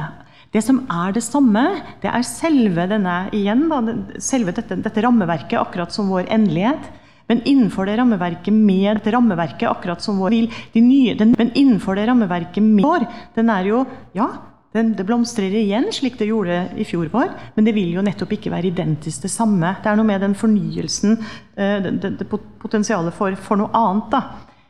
Det 0.51 0.65
som 0.65 0.83
er 0.91 1.15
det 1.15 1.23
samme, 1.23 1.69
det 2.03 2.11
er 2.11 2.27
selve 2.27 2.89
denne 2.91 3.17
igjen, 3.37 3.69
da, 3.71 3.79
selve 4.19 4.55
dette, 4.57 4.79
dette 4.83 5.07
rammeverket, 5.07 5.59
akkurat 5.61 5.95
som 5.95 6.11
vår 6.11 6.27
endelighet. 6.35 6.91
Men 7.27 7.43
innenfor 7.43 7.89
det 7.89 7.97
rammeverket 7.99 8.55
med 8.55 9.01
det 9.05 9.15
rammeverket, 9.15 9.69
akkurat 9.69 10.03
som 10.03 10.21
vår 10.23 10.35
vil, 10.37 10.51
de 10.73 10.83
nye, 10.83 11.15
den, 11.19 11.35
Men 11.39 11.51
innenfor 11.55 11.99
det 11.99 12.07
rammeverket 12.07 12.63
med 12.63 12.85
vår, 12.85 13.09
den 13.35 13.51
er 13.51 13.73
jo 13.73 13.87
Ja, 14.15 14.29
den, 14.77 14.93
det 14.97 15.07
blomstrer 15.09 15.55
igjen, 15.57 15.89
slik 15.95 16.19
det 16.21 16.29
gjorde 16.29 16.59
i 16.77 16.85
fjor 16.85 17.09
vår, 17.13 17.31
men 17.55 17.65
det 17.65 17.73
vil 17.77 17.95
jo 17.97 18.05
nettopp 18.05 18.35
ikke 18.37 18.53
være 18.53 18.69
identisk 18.69 19.25
det 19.25 19.33
samme. 19.33 19.73
Det 19.83 19.89
er 19.89 19.97
noe 19.97 20.09
med 20.09 20.21
den 20.21 20.37
fornyelsen, 20.37 21.17
eh, 21.57 21.79
det, 21.85 21.95
det, 22.03 22.11
det 22.21 22.29
potensialet 22.29 23.17
for, 23.17 23.39
for, 23.41 23.61
noe 23.61 23.73
annet. 23.73 24.11
da. 24.13 24.23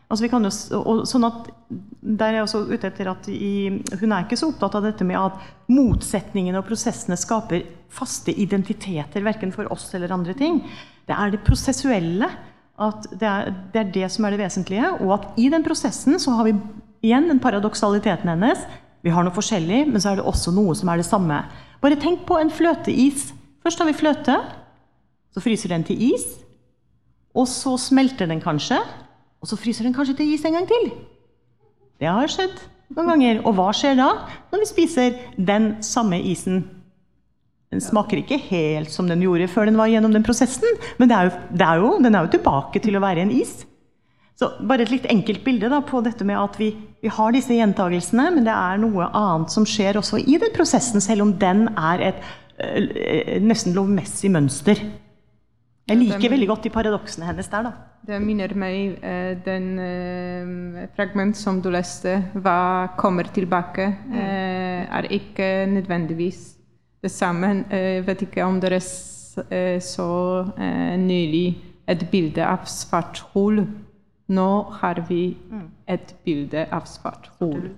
Altså 0.07 0.23
vi 0.23 0.31
kan 0.31 0.47
jo, 0.47 0.53
og 0.79 1.03
sånn 1.11 1.27
at 1.27 1.49
der 2.07 2.29
er 2.29 2.37
jeg 2.39 2.47
også 2.47 2.61
ute 2.71 2.87
etter 2.87 3.09
at 3.11 3.25
i, 3.33 3.81
Hun 3.99 4.13
er 4.15 4.23
ikke 4.23 4.39
så 4.39 4.53
opptatt 4.53 4.77
av 4.79 4.85
dette 4.87 5.03
med 5.05 5.19
at 5.19 5.41
motsetningene 5.75 6.61
og 6.61 6.69
prosessene 6.69 7.19
skaper 7.19 7.65
faste 7.91 8.31
identiteter, 8.31 9.25
verken 9.27 9.51
for 9.55 9.67
oss 9.75 9.89
eller 9.99 10.15
andre 10.15 10.37
ting. 10.39 10.61
Det 11.07 11.15
er 11.15 11.33
det 11.33 11.45
prosessuelle. 11.47 12.29
At 12.77 13.07
det 13.09 13.25
er, 13.25 13.53
det 13.73 13.81
er, 13.81 13.93
det 13.95 14.09
som 14.13 14.27
er 14.27 14.35
det 14.35 14.43
vesentlige. 14.43 14.91
Og 15.01 15.15
at 15.17 15.39
i 15.41 15.49
den 15.53 15.65
prosessen 15.65 16.19
så 16.21 16.35
har 16.37 16.49
vi 16.49 16.57
igjen 17.07 17.31
den 17.31 17.41
paradoksaliteten 17.41 18.29
hennes. 18.29 18.67
Vi 19.07 19.13
har 19.15 19.25
noe 19.25 19.35
forskjellig, 19.35 19.87
men 19.89 20.03
så 20.03 20.13
er 20.13 20.21
det 20.21 20.27
også 20.27 20.53
noe 20.53 20.75
som 20.77 20.91
er 20.93 21.01
det 21.01 21.09
samme. 21.09 21.41
Bare 21.81 21.99
tenk 22.01 22.27
på 22.29 22.39
en 22.41 22.53
fløteis. 22.53 23.31
Først 23.65 23.81
har 23.81 23.89
vi 23.89 23.97
fløte. 23.97 24.37
Så 25.33 25.43
fryser 25.45 25.73
den 25.73 25.87
til 25.87 26.01
is. 26.11 26.27
Og 27.37 27.49
så 27.49 27.77
smelter 27.81 28.29
den 28.29 28.43
kanskje. 28.45 28.81
Og 29.41 29.49
så 29.49 29.59
fryser 29.61 29.87
den 29.87 29.95
kanskje 29.97 30.17
til 30.19 30.33
is 30.35 30.45
en 30.45 30.57
gang 30.59 30.69
til. 30.69 30.91
Det 32.01 32.09
har 32.09 32.29
skjedd 32.29 32.57
noen 32.97 33.15
ganger. 33.15 33.43
Og 33.47 33.57
hva 33.57 33.71
skjer 33.77 33.97
da 33.99 34.11
når 34.51 34.65
vi 34.65 34.73
spiser 34.73 35.21
den 35.37 35.77
samme 35.85 36.21
isen? 36.33 36.65
Den 37.75 37.83
smaker 37.83 38.21
ikke 38.21 38.39
helt 38.47 38.93
som 38.95 39.09
den 39.11 39.25
gjorde 39.25 39.49
før 39.51 39.67
den 39.69 39.79
var 39.79 39.91
gjennom 39.91 40.13
den 40.15 40.25
prosessen, 40.27 40.79
men 41.01 41.11
det 41.11 41.17
er 41.17 41.29
jo, 41.29 41.33
det 41.51 41.67
er 41.67 41.81
jo, 41.83 41.95
den 42.03 42.15
er 42.15 42.27
jo 42.27 42.35
tilbake 42.37 42.83
til 42.83 42.99
å 42.99 43.03
være 43.03 43.25
en 43.27 43.33
is. 43.35 43.65
Så 44.37 44.51
bare 44.69 44.85
et 44.85 44.93
litt 44.93 45.09
enkelt 45.09 45.43
bilde 45.47 45.71
da, 45.73 45.81
på 45.85 46.03
dette 46.05 46.25
med 46.29 46.37
at 46.39 46.59
vi, 46.61 46.71
vi 47.03 47.11
har 47.11 47.33
disse 47.33 47.57
gjentagelsene, 47.57 48.29
men 48.35 48.47
det 48.47 48.53
er 48.53 48.83
noe 48.83 49.09
annet 49.09 49.53
som 49.55 49.65
skjer 49.67 49.99
også 49.99 50.21
i 50.21 50.37
den 50.43 50.53
prosessen, 50.55 51.03
selv 51.03 51.25
om 51.25 51.33
den 51.41 51.67
er 51.73 52.05
et 52.13 52.23
øh, 52.61 53.41
nesten 53.43 53.75
lovmessig 53.77 54.31
mønster. 54.35 54.83
Jeg 55.87 56.01
liker 56.03 56.33
veldig 56.33 56.49
godt 56.51 56.67
de 56.67 56.75
paradoksene 56.75 57.29
hennes 57.29 57.49
der, 57.51 57.69
da. 57.69 57.73
Det 58.07 58.19
minner 58.23 58.53
meg 58.59 59.01
eh, 59.07 59.33
den 59.43 59.67
eh, 59.83 60.87
fragment 60.95 61.39
som 61.39 61.63
du 61.63 61.71
leste, 61.75 62.19
'Hva 62.35 62.95
kommer 62.99 63.27
tilbake', 63.35 63.89
eh, 64.13 64.83
er 64.87 65.09
ikke 65.11 65.67
nødvendigvis 65.71 66.56
det 67.03 67.11
samme. 67.13 67.65
Jeg 67.71 68.07
vet 68.07 68.23
ikke 68.27 68.45
om 68.45 68.61
dere 68.61 68.81
så 68.81 70.11
nylig 70.99 71.49
et 71.89 72.07
bilde 72.11 72.47
av 72.47 72.67
svart 72.71 73.23
hull. 73.35 73.65
Nå 74.29 74.51
har 74.81 75.05
vi 75.09 75.37
et 75.87 76.15
bilde 76.25 76.67
av 76.73 76.87
svart 76.91 77.31
hull. 77.41 77.69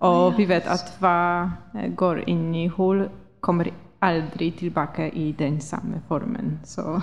Og 0.00 0.36
vi 0.38 0.46
vet 0.48 0.66
at 0.68 0.94
hva 1.00 1.50
går 1.96 2.24
inn 2.28 2.50
i 2.56 2.66
hull, 2.72 3.06
kommer 3.40 3.70
aldri 4.00 4.50
tilbake 4.56 5.10
i 5.16 5.32
den 5.36 5.60
samme 5.60 6.00
formen. 6.08 6.58
Så 6.64 7.00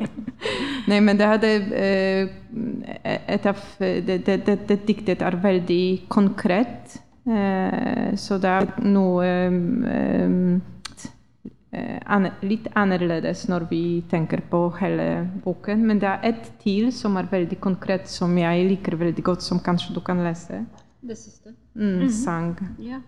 Nei, 0.88 1.00
men 1.00 1.16
det 1.18 1.28
hadde 1.28 1.52
et 3.28 3.46
av 3.48 3.62
det, 3.80 4.18
det, 4.26 4.36
det, 4.46 4.56
det 4.68 4.78
diktet 4.88 5.24
er 5.24 5.36
veldig 5.42 6.08
konkret. 6.12 6.98
Så 7.28 8.38
det 8.40 8.48
er 8.48 8.70
noe 8.88 9.26
litt 12.40 12.68
annerledes 12.74 13.44
når 13.50 13.66
vi 13.68 13.82
tenker 14.08 14.40
på 14.50 14.62
hele 14.80 15.28
boken. 15.44 15.84
Men 15.86 16.00
det 16.00 16.08
er 16.08 16.24
ett 16.30 16.48
til 16.62 16.88
som 16.92 17.16
er 17.20 17.28
veldig 17.30 17.60
konkret, 17.60 18.08
som 18.08 18.32
jeg 18.38 18.68
liker 18.70 18.96
veldig 18.96 19.24
godt, 19.24 19.44
som 19.44 19.60
kanskje 19.60 19.94
du 19.94 20.00
kan 20.00 20.24
lese. 20.24 20.64
Det 21.00 21.18
siste? 21.18 21.54
Mm, 21.74 21.84
mm 21.84 22.02
-hmm. 22.02 22.10
Sang. 22.10 22.58
Ja. 22.78 23.00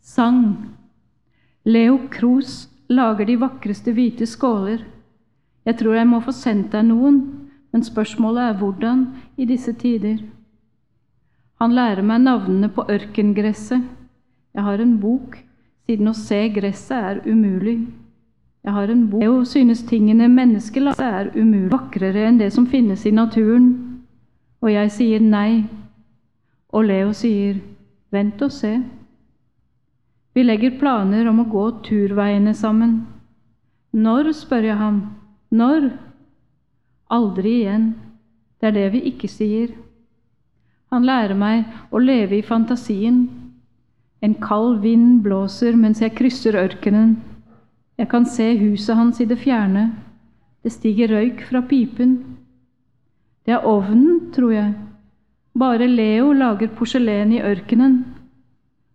Sang. 0.00 0.68
Leo 1.64 1.98
Kroos 2.10 2.73
lager 2.88 3.26
de 3.26 3.36
vakreste 3.40 3.92
hvite 3.92 4.26
skåler. 4.26 4.84
Jeg 5.64 5.78
tror 5.80 5.94
jeg 5.96 6.08
må 6.08 6.20
få 6.20 6.32
sendt 6.36 6.72
deg 6.72 6.84
noen, 6.90 7.20
men 7.72 7.84
spørsmålet 7.84 8.42
er 8.50 8.58
hvordan 8.60 9.06
i 9.36 9.46
disse 9.48 9.72
tider. 9.72 10.20
Han 11.62 11.74
lærer 11.74 12.04
meg 12.04 12.20
navnene 12.26 12.68
på 12.68 12.84
ørkengresset. 12.90 13.82
Jeg 14.54 14.62
har 14.62 14.80
en 14.82 14.98
bok, 15.00 15.38
siden 15.86 16.10
å 16.10 16.16
se 16.16 16.40
gresset 16.54 16.96
er 16.96 17.22
umulig. 17.26 17.78
Jeg 18.64 18.72
har 18.72 18.90
en 18.90 19.06
bok 19.10 19.24
og 19.28 19.46
synes 19.48 19.82
tingene 19.88 20.28
menneskelagte 20.32 21.04
er 21.04 21.30
umulig, 21.34 21.70
vakrere 21.72 22.28
enn 22.28 22.38
det 22.40 22.50
som 22.52 22.66
finnes 22.66 23.04
i 23.06 23.12
naturen. 23.12 23.72
Og 24.64 24.72
jeg 24.72 24.92
sier 24.92 25.24
nei. 25.24 25.64
Og 26.72 26.86
Leo 26.88 27.12
sier 27.16 27.58
vent 28.14 28.40
og 28.42 28.52
se. 28.52 28.78
Vi 30.34 30.42
legger 30.42 30.78
planer 30.80 31.28
om 31.30 31.44
å 31.44 31.46
gå 31.50 31.64
turveiene 31.86 32.54
sammen. 32.58 33.04
Når, 33.94 34.32
spør 34.34 34.66
jeg 34.66 34.78
ham. 34.80 34.96
Når? 35.54 35.92
Aldri 37.14 37.60
igjen. 37.60 37.92
Det 38.58 38.72
er 38.72 38.74
det 38.74 38.88
vi 38.96 39.02
ikke 39.12 39.30
sier. 39.30 39.74
Han 40.90 41.06
lærer 41.06 41.38
meg 41.38 41.68
å 41.94 42.02
leve 42.02 42.40
i 42.40 42.46
fantasien. 42.46 43.28
En 44.24 44.34
kald 44.42 44.80
vind 44.82 45.22
blåser 45.22 45.76
mens 45.78 46.02
jeg 46.02 46.16
krysser 46.18 46.58
ørkenen. 46.58 47.16
Jeg 47.98 48.10
kan 48.10 48.26
se 48.26 48.48
huset 48.58 48.96
hans 48.98 49.20
i 49.22 49.28
det 49.30 49.38
fjerne. 49.38 49.92
Det 50.64 50.72
stiger 50.72 51.12
røyk 51.14 51.44
fra 51.46 51.62
pipen. 51.62 52.16
Det 53.46 53.54
er 53.54 53.66
ovnen, 53.68 54.32
tror 54.34 54.54
jeg. 54.54 54.72
Bare 55.54 55.86
Leo 55.86 56.32
lager 56.34 56.72
porselen 56.74 57.36
i 57.36 57.42
ørkenen. 57.44 58.00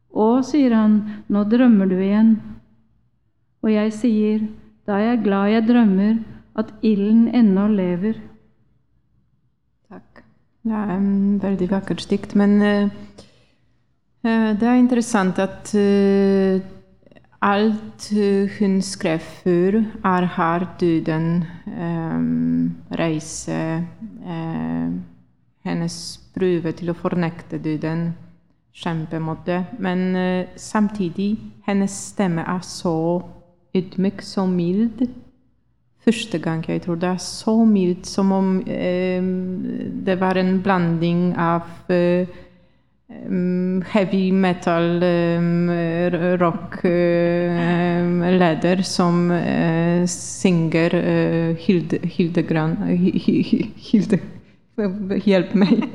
Å, 0.09 0.29
sier 0.45 0.73
han, 0.73 0.95
nå 1.29 1.43
drømmer 1.49 1.89
du 1.89 1.99
igjen. 2.01 2.33
Og 3.61 3.71
jeg 3.73 3.93
sier, 3.93 4.41
da 4.87 4.97
er 4.97 5.11
jeg 5.11 5.23
glad 5.27 5.53
jeg 5.53 5.67
drømmer, 5.67 6.17
at 6.59 6.71
ilden 6.83 7.27
ennå 7.35 7.67
lever. 7.71 8.17
Takk. 9.89 10.23
Det 10.65 10.75
er 10.75 10.91
en 10.95 11.13
veldig 11.41 11.69
vakkert 11.71 12.03
dikt. 12.09 12.35
Men 12.39 12.57
uh, 12.63 12.89
Det 14.59 14.67
er 14.67 14.79
interessant 14.79 15.39
at 15.39 15.71
uh, 15.77 16.59
alt 17.45 18.09
hun 18.57 18.79
skrev 18.83 19.21
før, 19.43 19.79
er 20.03 20.25
her 20.35 20.65
døden, 20.79 21.45
um, 21.71 22.75
reise, 22.99 23.85
hennes 25.63 25.95
prøve 26.35 26.73
til 26.75 26.91
å 26.91 26.97
fornekte 26.97 27.61
døden, 27.63 28.09
kjempe 28.75 29.19
mot 29.19 29.45
det. 29.45 29.63
Men 29.79 30.15
uh, 30.15 30.45
samtidig, 30.55 31.37
hennes 31.67 31.91
stemme 31.91 32.41
er 32.41 32.59
så 32.65 33.21
ydmyk, 33.75 34.21
så 34.21 34.45
mild. 34.45 35.07
Første 36.05 36.39
gang 36.39 36.65
jeg 36.67 36.81
tror 36.81 36.95
det 36.95 37.09
er 37.09 37.17
så 37.17 37.65
mild, 37.65 38.05
som 38.05 38.31
om 38.31 38.59
uh, 38.59 39.23
det 40.05 40.19
var 40.19 40.37
en 40.37 40.61
blanding 40.63 41.37
av 41.37 41.61
uh, 41.89 42.25
um, 43.27 43.81
heavy 43.91 44.31
metal 44.31 45.03
um, 45.03 45.69
rock 46.39 46.79
leder 48.39 48.81
som 48.83 49.31
synger 50.07 50.95
uh, 50.95 51.55
Hilde, 51.57 51.99
Hilde 52.07 52.43
Hjelp 55.25 55.53
meg. 55.59 55.85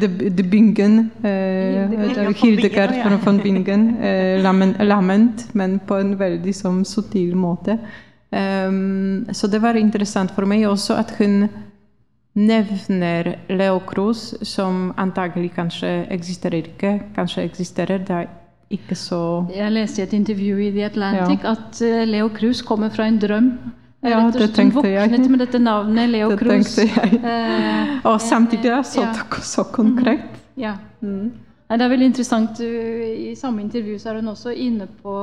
De, 0.00 0.08
de 0.08 0.44
Bingen. 0.44 1.10
Eh, 1.22 2.32
Hildegard 2.40 2.96
ja. 2.96 3.12
von, 3.24 3.38
Bingen. 3.42 3.96
Eh, 4.02 4.42
lament, 4.42 5.46
men 5.54 5.78
på 5.86 5.98
en 6.00 6.16
veldig 6.20 6.54
sånn 6.56 6.82
subtil 6.88 7.36
måte. 7.38 7.78
Um, 8.34 9.26
så 9.30 9.46
det 9.46 9.60
var 9.62 9.78
interessant 9.78 10.32
for 10.34 10.48
meg 10.50 10.64
også 10.66 10.96
at 10.98 11.12
hun 11.20 11.44
nevner 12.34 13.36
Leo 13.48 13.78
Cruz, 13.86 14.32
som 14.42 14.88
antagelig 14.98 15.52
kanskje 15.54 15.92
eksisterer 16.10 16.66
ikke. 16.72 16.96
Kanskje 17.14 17.44
eksisterer, 17.46 18.02
det 18.02 18.16
er 18.16 18.32
ikke 18.74 18.96
så 18.98 19.46
Jeg 19.54 19.70
leste 19.70 20.02
i 20.02 20.04
et 20.04 20.16
intervju 20.16 20.58
i 20.58 20.70
The 20.74 20.84
Atlantic 20.88 21.44
at 21.46 21.80
eh, 21.84 22.02
Leo 22.08 22.28
Cruz 22.34 22.62
kommer 22.62 22.90
fra 22.90 23.06
en 23.06 23.20
drøm. 23.22 23.52
Ja, 24.04 24.18
Rett 24.20 24.26
og 24.26 24.32
det 24.36 24.48
slett, 24.50 24.58
hun 24.60 24.72
våknet 24.74 25.30
med 25.32 25.40
dette 25.40 25.58
navnet 25.62 26.10
Leo 26.12 26.28
Det 26.34 26.38
Cruz. 26.42 26.76
jeg. 26.76 27.20
Eh, 27.24 27.94
Og 28.10 28.20
samtidig 28.20 28.68
er 28.68 28.82
så, 28.84 29.06
ja. 29.06 29.40
så 29.40 29.64
konkret. 29.72 30.26
Ja. 30.60 30.74
Nei, 31.00 31.78
det 31.78 31.86
er 31.86 31.92
veldig 31.92 32.10
interessant. 32.12 32.60
uh, 32.60 33.04
I 33.32 33.34
samme 33.38 33.64
intervju 33.64 33.96
så 33.98 34.12
er 34.12 34.20
hun 34.20 34.28
også 34.34 34.52
inne 34.52 34.88
på 35.00 35.16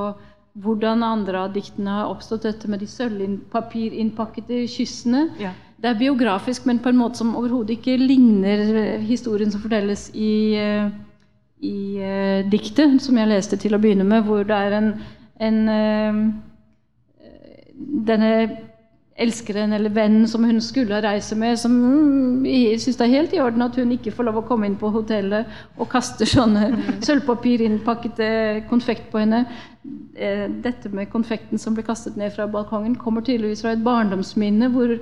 hvordan 0.62 1.04
andre 1.06 1.46
av 1.46 1.54
diktene 1.54 1.94
har 2.00 2.10
oppstått, 2.12 2.44
dette 2.44 2.68
med 2.68 2.82
de 2.82 2.90
sølvpapirinnpakkede 2.90 4.66
kyssene. 4.68 5.28
Ja. 5.40 5.54
Det 5.82 5.92
er 5.92 6.02
biografisk, 6.02 6.66
men 6.66 6.82
på 6.82 6.90
en 6.90 7.00
måte 7.00 7.22
som 7.22 7.36
overhodet 7.38 7.78
ikke 7.78 7.96
ligner 8.02 8.66
historien 9.06 9.54
som 9.54 9.62
fortelles 9.62 10.10
i, 10.18 10.58
i 11.62 11.78
uh, 12.02 12.50
diktet, 12.50 12.98
som 13.06 13.22
jeg 13.22 13.30
leste 13.30 13.62
til 13.62 13.78
å 13.78 13.82
begynne 13.82 14.10
med, 14.10 14.26
hvor 14.26 14.42
det 14.50 14.58
er 14.58 14.78
en, 14.82 14.92
en 15.40 15.62
uh, 15.70 16.26
denne 18.10 18.34
elskeren 19.22 19.74
eller 19.76 19.93
vennen 19.93 20.28
som 20.30 20.43
hun 20.47 20.59
skulle 20.63 21.01
reise 21.03 21.36
med, 21.38 21.59
som 21.59 21.74
mm, 21.74 22.45
syns 22.82 22.97
det 22.99 23.05
er 23.05 23.13
helt 23.15 23.36
i 23.36 23.41
orden 23.43 23.65
at 23.65 23.78
hun 23.80 23.93
ikke 23.95 24.13
får 24.15 24.28
lov 24.28 24.41
å 24.41 24.45
komme 24.47 24.69
inn 24.69 24.78
på 24.80 24.91
hotellet 24.93 25.49
og 25.78 25.89
kaster 25.91 26.30
sånne 26.30 26.72
sølvpapirinnpakkede 27.05 28.67
konfekt 28.69 29.11
på 29.13 29.22
henne. 29.24 29.43
Eh, 30.15 30.45
Dette 30.63 30.91
med 30.93 31.11
konfekten 31.13 31.61
som 31.61 31.78
ble 31.78 31.86
kastet 31.88 32.17
ned 32.19 32.34
fra 32.36 32.49
balkongen, 32.51 32.97
kommer 32.99 33.26
tydeligvis 33.26 33.63
fra 33.65 33.76
et 33.76 33.86
barndomsminne 33.86 34.72
hvor 34.74 34.97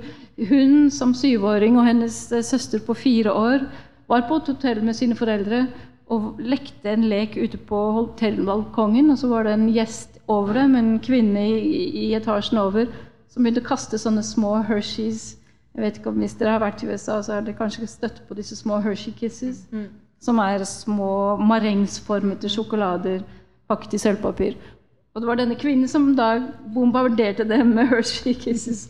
hun 0.50 0.90
som 0.94 1.14
syvåring 1.16 1.78
og 1.80 1.88
hennes 1.88 2.22
eh, 2.32 2.44
søster 2.46 2.82
på 2.84 2.96
fire 2.98 3.34
år 3.34 3.68
var 4.10 4.26
på 4.28 4.40
et 4.40 4.52
hotell 4.54 4.82
med 4.84 4.98
sine 4.98 5.16
foreldre 5.18 5.66
og 6.10 6.40
lekte 6.42 6.90
en 6.90 7.06
lek 7.06 7.36
ute 7.38 7.58
på 7.68 7.80
hotellbalkongen. 7.94 9.12
Og 9.12 9.20
så 9.20 9.30
var 9.30 9.46
det 9.46 9.54
en 9.54 9.68
gjest 9.70 10.18
over 10.30 10.58
dem, 10.58 10.74
en 10.74 10.96
kvinne 11.02 11.44
i, 11.46 11.84
i 12.04 12.10
etasjen 12.18 12.58
over, 12.62 12.90
som 13.30 13.42
begynte 13.44 13.62
å 13.62 13.68
kaste 13.70 13.98
sånne 14.00 14.22
små 14.26 14.56
Hershey's. 14.66 15.36
Jeg 15.74 15.84
vet 15.84 15.98
ikke 16.00 16.10
om 16.10 16.18
Hvis 16.18 16.34
dere 16.34 16.56
har 16.56 16.62
vært 16.64 16.82
i 16.82 16.88
USA, 16.90 17.20
så 17.22 17.36
har 17.36 17.44
dere 17.46 17.58
kanskje 17.58 17.86
støtt 17.86 18.22
på 18.28 18.34
disse 18.34 18.56
små 18.58 18.80
Hershey 18.82 19.14
Kisses. 19.14 19.66
Som 20.20 20.38
er 20.42 20.64
små 20.68 21.36
marengsformete 21.38 22.50
sjokolader 22.50 23.22
pakket 23.70 23.94
i 23.94 24.02
sølvpapir. 24.02 24.56
Og 25.14 25.22
det 25.22 25.28
var 25.28 25.38
denne 25.38 25.58
kvinnen 25.58 25.88
som 25.88 26.10
da 26.18 26.38
bombarderte 26.74 27.46
dem 27.46 27.74
med 27.74 27.88
Hershey 27.90 28.34
Kisses. 28.34 28.88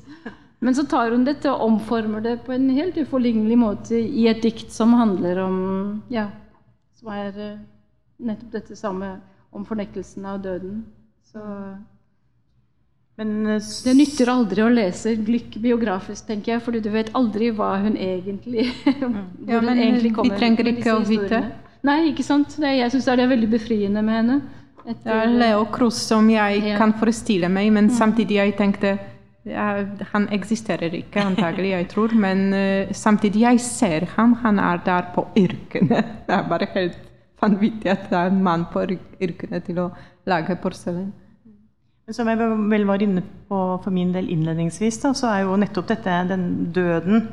Men 0.61 0.75
så 0.77 0.85
tar 0.85 1.13
hun 1.13 1.25
dette 1.25 1.49
og 1.49 1.63
omformer 1.65 2.21
det 2.21 2.41
på 2.45 2.53
en 2.53 2.69
helt 2.77 2.97
uforlignelig 3.01 3.57
måte 3.59 3.97
i 3.97 4.27
et 4.29 4.43
dikt 4.45 4.73
som 4.73 4.93
handler 4.93 5.41
om 5.47 5.57
Ja, 6.13 6.29
som 6.99 7.09
er 7.17 7.39
eh, 7.41 7.61
nettopp 8.21 8.53
dette 8.53 8.77
samme 8.77 9.15
om 9.57 9.65
fornektelsen 9.65 10.27
av 10.29 10.43
døden. 10.45 10.83
Så 11.25 11.41
Men 13.21 13.47
eh, 13.53 13.65
det 13.85 13.93
nytter 13.99 14.31
aldri 14.33 14.63
å 14.65 14.71
lese 14.73 15.13
Glück 15.21 15.59
biografisk, 15.61 16.25
tenker 16.31 16.55
jeg, 16.55 16.63
fordi 16.65 16.81
du 16.87 16.89
vet 16.95 17.11
aldri 17.19 17.51
hva 17.53 17.75
hun 17.83 17.99
egentlig 18.01 18.71
hvor 18.85 19.51
Ja, 19.51 19.61
hun 19.61 19.75
egentlig 19.77 20.15
kommer. 20.17 20.33
vi 20.33 20.41
trenger 20.41 20.71
ikke 20.73 20.95
å 20.97 21.03
vite. 21.05 21.43
Nei, 21.85 21.99
ikke 22.11 22.25
sant? 22.25 22.57
Det, 22.61 22.73
jeg 22.79 22.93
syns 22.95 23.07
det 23.09 23.19
er 23.21 23.31
veldig 23.35 23.51
befriende 23.53 24.03
med 24.05 24.19
henne. 24.23 24.41
Det 25.05 25.13
er 25.13 25.29
Leo 25.37 25.67
Cruz 25.73 26.01
som 26.09 26.29
jeg 26.33 26.63
Ja. 26.65 26.77
kan 26.81 26.93
forestille 26.97 27.49
meg, 27.53 27.69
men 27.77 27.91
samtidig 27.93 28.39
jeg 28.41 28.57
tenkte 28.57 28.95
ja, 29.49 29.85
Han 30.13 30.27
eksisterer 30.37 30.93
ikke, 30.97 31.23
antagelig, 31.25 31.71
jeg 31.73 31.89
tror, 31.93 32.13
men 32.17 32.43
uh, 32.53 32.91
samtidig 32.93 33.41
jeg 33.47 33.61
ser 33.65 34.05
ham. 34.17 34.35
Han 34.43 34.59
er 34.61 34.81
der 34.85 35.13
på 35.15 35.25
yrkene. 35.37 36.01
Det 36.27 36.35
er 36.37 36.49
bare 36.49 36.69
helt 36.75 36.99
vanvittig 37.41 37.89
at 37.89 38.09
det 38.11 38.19
er 38.19 38.29
en 38.33 38.43
mann 38.45 38.67
på 38.73 38.83
yrkene 39.21 39.61
til 39.65 39.79
å 39.81 39.91
lage 40.29 40.57
porselen. 40.61 41.13
Som 42.11 42.31
jeg 42.31 42.41
vel 42.41 42.87
var 42.89 43.03
inne 43.05 43.23
på 43.49 43.61
for 43.85 43.95
min 43.95 44.11
del 44.15 44.31
innledningsvis, 44.33 44.99
da, 45.03 45.13
så 45.15 45.31
er 45.31 45.45
jo 45.45 45.59
nettopp 45.61 45.89
dette, 45.93 46.17
den 46.31 46.45
døden 46.75 47.29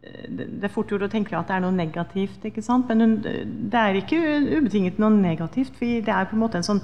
Det 0.00 0.64
er 0.64 0.72
fort 0.72 0.90
gjort 0.90 1.04
å 1.08 1.10
tenke 1.12 1.36
at 1.36 1.48
det 1.50 1.56
er 1.58 1.64
noe 1.64 1.76
negativt, 1.76 2.44
ikke 2.48 2.62
sant? 2.64 2.88
men 2.88 3.18
det 3.22 3.80
er 3.80 3.98
ikke 4.00 4.20
ubetinget 4.56 5.00
noe 5.02 5.12
negativt. 5.12 5.74
For 5.76 6.00
det 6.06 6.14
er 6.14 6.28
på 6.30 6.38
en 6.38 6.44
måte 6.44 6.60
en 6.60 6.66
sånn 6.66 6.82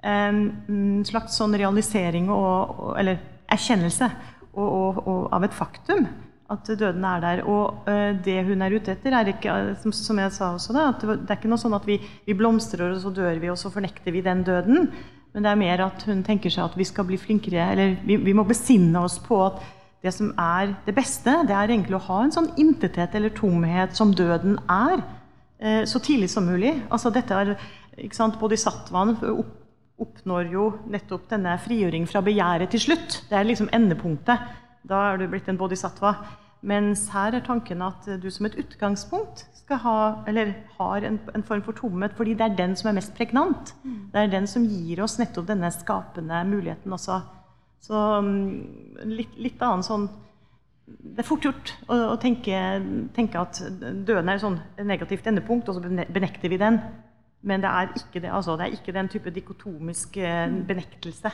en 0.00 1.04
slags 1.04 1.36
sånn 1.36 1.54
realisering 1.60 2.30
og, 2.32 2.96
Eller 2.98 3.20
erkjennelse 3.50 4.08
og, 4.54 4.66
og, 4.66 5.00
og, 5.04 5.22
av 5.34 5.46
et 5.46 5.54
faktum. 5.54 6.06
At 6.50 6.66
døden 6.66 7.04
er 7.06 7.20
der. 7.22 7.42
Og 7.46 7.88
eh, 7.90 8.16
det 8.24 8.40
hun 8.48 8.62
er 8.62 8.74
ute 8.74 8.94
etter, 8.96 9.14
er 9.14 9.30
ikke 9.30 9.76
som, 9.78 10.18
jeg 10.18 10.34
sa 10.34 10.52
også, 10.56 10.74
da, 10.74 10.88
at 10.90 11.04
det 11.06 11.30
er 11.30 11.38
ikke 11.38 11.50
noe 11.50 11.62
sånn 11.62 11.76
at 11.76 11.86
vi, 11.86 12.00
vi 12.26 12.34
blomstrer, 12.34 12.90
og 12.90 13.02
så 13.04 13.12
dør 13.14 13.38
vi, 13.38 13.50
og 13.52 13.58
så 13.60 13.70
fornekter 13.70 14.14
vi 14.14 14.24
den 14.26 14.42
døden. 14.46 14.90
Men 15.34 15.44
det 15.44 15.50
er 15.50 15.60
mer 15.60 15.82
at 15.84 16.02
hun 16.08 16.24
tenker 16.26 16.50
seg 16.50 16.64
at 16.66 16.78
vi 16.78 16.86
skal 16.88 17.06
bli 17.06 17.18
flinkere, 17.20 17.68
eller 17.72 17.94
vi, 18.06 18.16
vi 18.18 18.34
må 18.34 18.44
besinne 18.48 19.02
oss 19.04 19.20
på 19.22 19.38
at 19.44 19.60
det 20.02 20.12
som 20.16 20.32
er 20.40 20.72
det 20.86 20.94
beste, 20.96 21.32
det 21.46 21.54
er 21.54 21.70
egentlig 21.70 21.98
å 21.98 22.06
ha 22.06 22.22
en 22.24 22.32
sånn 22.34 22.50
intethet 22.60 23.14
eller 23.14 23.34
tomhet 23.36 23.96
som 23.96 24.14
døden 24.16 24.56
er, 24.72 25.02
eh, 25.60 25.82
så 25.86 26.00
tidlig 26.02 26.30
som 26.32 26.48
mulig. 26.48 26.72
Altså 26.88 27.12
dette 27.14 27.36
er, 27.36 27.52
ikke 28.00 28.16
sant, 28.16 28.38
Bodhisattvaen 28.40 29.18
opp, 29.34 29.56
oppnår 30.00 30.48
jo 30.54 30.70
nettopp 30.88 31.28
denne 31.28 31.58
frigjøring 31.60 32.08
fra 32.08 32.22
begjæret 32.24 32.72
til 32.72 32.80
slutt. 32.88 33.18
Det 33.28 33.36
er 33.36 33.44
liksom 33.44 33.68
endepunktet. 33.76 34.48
Da 34.88 35.02
er 35.10 35.20
du 35.20 35.26
blitt 35.28 35.48
en 35.52 35.58
bodhisattva. 35.60 36.14
Mens 36.60 37.06
her 37.14 37.34
er 37.36 37.44
tanken 37.44 37.82
at 37.82 38.04
du 38.20 38.28
som 38.30 38.46
et 38.46 38.56
utgangspunkt 38.60 39.46
skal 39.56 39.80
ha, 39.80 39.98
eller 40.28 40.52
har 40.76 41.06
en, 41.06 41.18
en 41.34 41.44
form 41.46 41.62
for 41.64 41.76
tomhet, 41.78 42.12
fordi 42.18 42.34
det 42.36 42.46
er 42.46 42.56
den 42.58 42.74
som 42.76 42.90
er 42.90 42.98
mest 42.98 43.14
pregnant. 43.16 43.74
Det 44.12 44.20
er 44.20 44.32
den 44.32 44.48
som 44.50 44.66
gir 44.68 45.00
oss 45.04 45.18
nettopp 45.20 45.46
denne 45.48 45.70
skapende 45.72 46.42
muligheten 46.48 46.92
også. 46.92 47.20
Så 47.80 48.00
mm, 48.20 49.06
litt, 49.08 49.38
litt 49.40 49.62
annen 49.64 49.86
sånn 49.86 50.02
Det 50.90 51.22
er 51.22 51.24
fort 51.24 51.46
gjort 51.46 51.70
å, 51.86 51.96
å 52.12 52.16
tenke, 52.20 52.58
tenke 53.16 53.40
at 53.40 53.62
døden 53.80 54.28
er 54.28 54.36
et 54.36 54.42
sånn 54.42 54.58
negativt 54.84 55.28
endepunkt, 55.30 55.70
og 55.70 55.78
så 55.78 56.06
benekter 56.12 56.50
vi 56.50 56.58
den. 56.60 56.80
Men 57.46 57.62
det 57.62 57.70
er 57.70 57.94
ikke 57.96 58.20
det. 58.20 58.32
Altså, 58.34 58.56
det 58.58 58.66
er 58.66 58.74
ikke 58.76 58.92
den 58.92 59.08
type 59.08 59.32
dikotomisk 59.32 60.18
eh, 60.20 60.50
benektelse. 60.68 61.30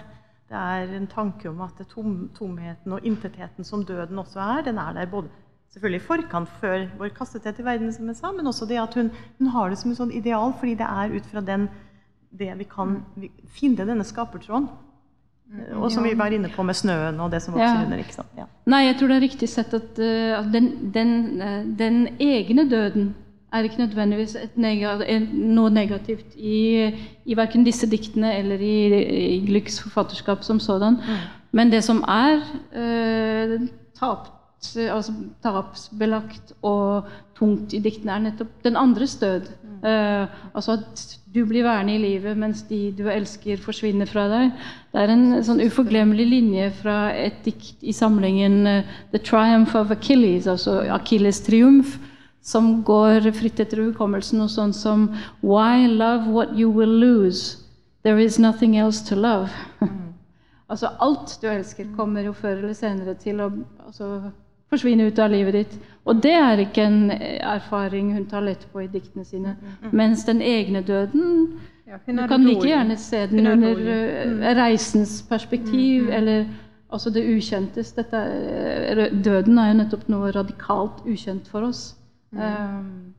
Det 0.47 0.57
er 0.57 0.93
en 0.97 1.07
tanke 1.11 1.49
om 1.51 1.61
at 1.65 1.81
tom, 1.91 2.29
tomheten 2.39 2.93
og 2.95 3.03
intetheten 3.05 3.65
som 3.67 3.83
døden 3.85 4.19
også 4.19 4.39
er, 4.41 4.63
den 4.69 4.79
er 4.79 4.93
der 4.95 5.07
både 5.11 5.29
selvfølgelig 5.75 6.01
i 6.01 6.07
forkant 6.07 6.49
før 6.61 6.85
vår 6.99 7.11
kastethet 7.17 7.59
i 7.59 7.65
verden, 7.67 7.93
som 7.93 8.07
jeg 8.07 8.17
sa, 8.17 8.31
men 8.33 8.47
også 8.47 8.69
det 8.71 8.79
at 8.79 8.95
hun, 8.95 9.11
hun 9.39 9.51
har 9.53 9.69
det 9.69 9.79
som 9.79 9.91
et 9.91 9.99
sånn 9.99 10.15
ideal, 10.15 10.55
fordi 10.61 10.77
det 10.79 10.87
er 10.87 11.17
ut 11.19 11.27
fra 11.33 11.43
den, 11.45 11.67
det 12.31 12.53
vi 12.59 12.65
kan 12.71 13.01
vi, 13.17 13.33
finne 13.59 13.87
denne 13.89 14.07
skapertråden. 14.07 14.69
Og 15.79 15.91
som 15.95 16.03
vi 16.03 16.15
var 16.19 16.33
inne 16.35 16.49
på 16.51 16.63
med 16.67 16.75
snøen 16.75 17.21
og 17.23 17.31
det 17.31 17.43
som 17.43 17.55
vokser 17.55 17.77
Ja. 17.79 17.85
under. 17.85 17.99
ikke 18.03 18.15
sant? 18.15 18.33
Ja. 18.39 18.47
Nei, 18.67 18.85
jeg 18.87 18.97
tror 18.99 19.09
det 19.09 19.17
er 19.17 19.27
riktig 19.29 19.49
sett 19.49 19.75
at, 19.75 19.99
eh, 19.99 20.39
at 20.39 20.49
den, 20.53 20.93
den, 20.93 21.41
eh, 21.43 21.65
den 21.79 22.01
egne 22.19 22.65
døden 22.71 23.15
er 23.57 23.67
ikke 23.69 23.83
nødvendigvis 23.83 24.37
et 24.41 24.57
nega, 24.61 24.97
noe 25.33 25.73
negativt 25.73 26.37
i, 26.37 26.93
i 27.25 27.37
verken 27.37 27.65
disse 27.67 27.89
diktene 27.91 28.35
eller 28.39 28.63
i, 28.63 28.77
i 29.37 29.43
Glücks 29.49 29.81
forfatterskap 29.83 30.45
som 30.47 30.61
sådan. 30.61 31.01
Men 31.57 31.73
det 31.73 31.83
som 31.85 32.03
er 32.09 32.43
eh, 32.77 33.69
tap, 33.99 34.29
eh, 34.77 34.91
altså 34.93 35.15
tapsbelagt 35.45 36.53
og 36.63 37.09
tungt 37.39 37.73
i 37.73 37.81
diktene, 37.85 38.13
er 38.17 38.27
nettopp 38.29 38.65
den 38.65 38.77
andres 38.77 39.17
død. 39.21 39.49
Eh, 39.85 40.27
altså 40.55 40.79
at 40.79 41.07
du 41.35 41.45
blir 41.45 41.67
værende 41.67 41.95
i 41.95 42.01
livet 42.01 42.37
mens 42.39 42.63
de 42.69 42.95
du 42.99 43.09
elsker, 43.13 43.61
forsvinner 43.61 44.09
fra 44.09 44.27
deg. 44.33 44.53
Det 44.93 45.03
er 45.03 45.13
en 45.13 45.27
sånn 45.45 45.61
uforglemmelig 45.67 46.27
linje 46.31 46.71
fra 46.81 46.99
et 47.13 47.43
dikt 47.45 47.85
i 47.85 47.93
samlingen 47.93 48.67
eh, 48.67 48.93
'The 49.13 49.23
Triumph 49.25 49.77
of 49.77 49.93
Achilles', 49.93 50.49
altså 50.49 50.81
Achilles' 50.97 51.45
triumf, 51.47 51.99
som 52.47 52.83
går 52.87 53.27
fritt 53.35 53.59
etter 53.65 53.83
hukommelsen 53.83 54.41
og 54.45 54.51
sånn 54.53 54.73
som 54.75 55.09
'Why 55.43 55.89
love 55.91 56.31
what 56.31 56.55
you 56.59 56.71
will 56.71 56.99
lose? 57.01 57.59
There 58.05 58.23
is 58.23 58.39
nothing 58.39 58.77
else 58.79 59.03
to 59.09 59.17
love'. 59.17 59.51
Altså 60.69 60.89
alt 61.01 61.39
du 61.43 61.47
elsker, 61.47 61.87
kommer 61.97 62.25
jo 62.27 62.33
før 62.35 62.57
eller 62.59 62.73
senere 62.75 63.13
til 63.15 63.39
å 63.41 63.53
altså, 63.87 64.33
forsvinne 64.71 65.05
ut 65.07 65.19
av 65.23 65.31
livet 65.31 65.55
ditt. 65.55 65.77
Og 66.05 66.19
det 66.23 66.33
er 66.35 66.59
ikke 66.59 66.83
en 66.89 67.11
erfaring 67.13 68.09
hun 68.17 68.25
tar 68.27 68.43
lett 68.43 68.67
på 68.73 68.83
i 68.83 68.89
diktene 68.91 69.25
sine. 69.25 69.53
Mens 69.93 70.25
den 70.27 70.41
egne 70.43 70.83
døden 70.83 71.53
Ja, 71.87 71.99
Du 72.05 72.17
kan 72.17 72.29
kan 72.29 72.43
like 72.45 72.67
gjerne 72.67 72.97
se 72.99 73.27
den 73.31 73.47
er 73.47 73.53
under 73.53 73.75
rolig. 73.77 74.43
eh, 74.43 74.55
reisens 74.59 75.23
perspektiv, 75.23 76.09
eller 76.11 76.47
altså 76.91 77.11
det 77.15 77.23
ukjentes. 77.37 77.93
Dette, 77.95 78.17
er- 78.17 79.15
døden 79.23 79.59
er 79.59 79.73
jo 79.73 79.79
nettopp 79.85 80.09
noe 80.09 80.33
radikalt 80.33 81.07
ukjent 81.07 81.47
for 81.47 81.61
oss. 81.63 81.95
Um, 82.33 83.15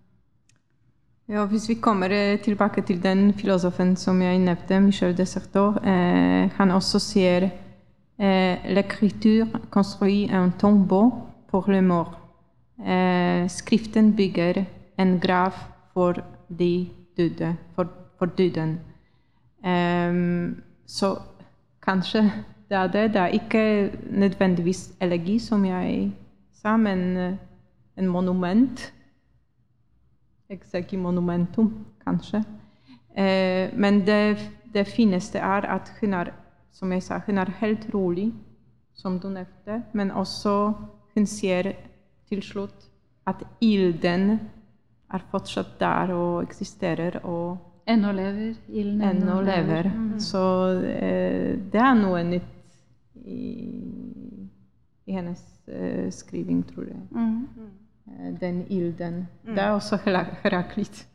Ja, 1.28 1.42
hvis 1.46 1.66
vi 1.70 1.74
kommer 1.76 2.08
eh, 2.10 2.40
tilbake 2.40 2.82
til 2.88 3.02
den 3.04 3.34
filosofen 3.36 3.98
som 4.00 4.22
jeg 4.22 4.40
nevnte, 4.40 4.80
Michel 4.80 5.18
Desertor, 5.18 5.76
eh, 5.84 6.48
han 6.56 6.72
også 6.72 7.02
sier 7.04 7.50
eh, 8.18 8.64
L'écriture 8.64 9.60
construit 9.70 10.32
un 10.32 10.54
tombeau 10.60 11.12
pour 11.52 11.68
le 11.68 11.82
mort. 11.82 12.16
Eh, 12.80 13.50
skriften 13.50 14.16
bygger 14.16 14.64
en 14.98 15.20
grav 15.20 15.52
for 15.94 16.14
de 16.60 16.88
døde, 17.18 17.56
for, 17.76 17.88
for 18.18 18.26
døden. 18.26 18.80
Um, 19.64 20.62
så 20.88 21.16
kanskje 21.84 22.22
det 22.70 22.78
er 22.78 22.88
det. 22.88 23.14
Det 23.14 23.22
er 23.22 23.28
ikke 23.28 23.92
nødvendigvis 24.10 24.92
elegi, 25.02 25.40
som 25.40 25.66
jeg 25.66 26.12
sa, 26.62 26.78
men 26.78 27.18
en 27.98 28.08
monument. 28.08 28.94
Exegi 30.50 30.98
monumentum, 30.98 31.86
kanskje. 32.06 32.44
Eh, 33.16 33.74
men 33.76 34.06
det, 34.06 34.38
det 34.74 34.88
fineste 34.88 35.40
er 35.40 35.68
at 35.68 35.92
hun 36.02 36.14
er, 36.14 36.32
som 36.72 36.92
jeg 36.92 37.04
sa, 37.04 37.20
hun 37.26 37.38
er 37.38 37.52
helt 37.60 37.88
rolig, 37.94 38.32
som 38.94 39.20
du 39.20 39.30
nevnte, 39.30 39.82
men 39.94 40.12
også 40.12 40.74
hun 41.16 41.26
ser 41.26 41.74
til 42.30 42.44
slutt 42.44 42.88
at 43.28 43.44
ilden 43.62 44.40
er 45.14 45.24
fortsatt 45.32 45.80
der 45.80 46.14
og 46.16 46.44
eksisterer 46.44 47.20
og 47.24 47.58
ennå 47.88 48.12
lever 48.12 48.56
ilden. 48.68 49.02
ennå 49.02 49.42
lever. 49.42 49.92
Mm. 49.96 50.20
Så 50.20 50.44
eh, 50.84 51.58
det 51.72 51.82
er 51.82 51.94
noe 51.96 52.24
nytt 52.24 52.54
i, 53.26 53.52
i 55.06 55.16
hennes 55.16 55.44
eh, 55.68 56.10
skriving, 56.12 56.64
tror 56.68 56.90
jeg. 56.90 57.04
Mm. 57.12 57.48
Eh, 58.08 58.34
den 58.40 58.66
ilden. 58.70 59.28
Det 59.46 59.60
er 59.60 59.72
også 59.76 59.98
Hera- 60.06 60.38
Heraklit. 60.44 61.06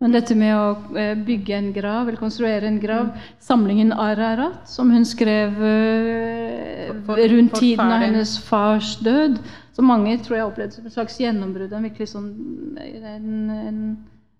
Men 0.00 0.12
dette 0.12 0.34
med 0.36 0.52
å 0.52 0.96
eh, 0.98 1.14
bygge 1.16 1.54
en 1.56 1.70
grav, 1.72 2.08
eller 2.08 2.20
konstruere 2.20 2.68
en 2.68 2.80
grav 2.82 3.12
Samlingen 3.40 3.92
Ararat, 3.92 4.66
som 4.68 4.90
hun 4.92 5.04
skrev 5.08 5.54
eh, 5.64 6.90
rundt 7.08 7.54
tiden 7.56 7.86
av 7.86 8.02
hennes 8.02 8.34
fars 8.44 8.96
død, 9.00 9.38
som 9.72 9.88
mange 9.88 10.18
tror 10.22 10.36
jeg 10.36 10.50
opplevde 10.50 10.76
som 10.76 10.86
et 10.86 10.94
slags 10.94 11.16
gjennombrudd. 11.22 11.72
En 11.72 11.86
virkelig 11.88 12.10
sånn 12.12 12.28
en, 12.78 13.50
en, 13.50 13.80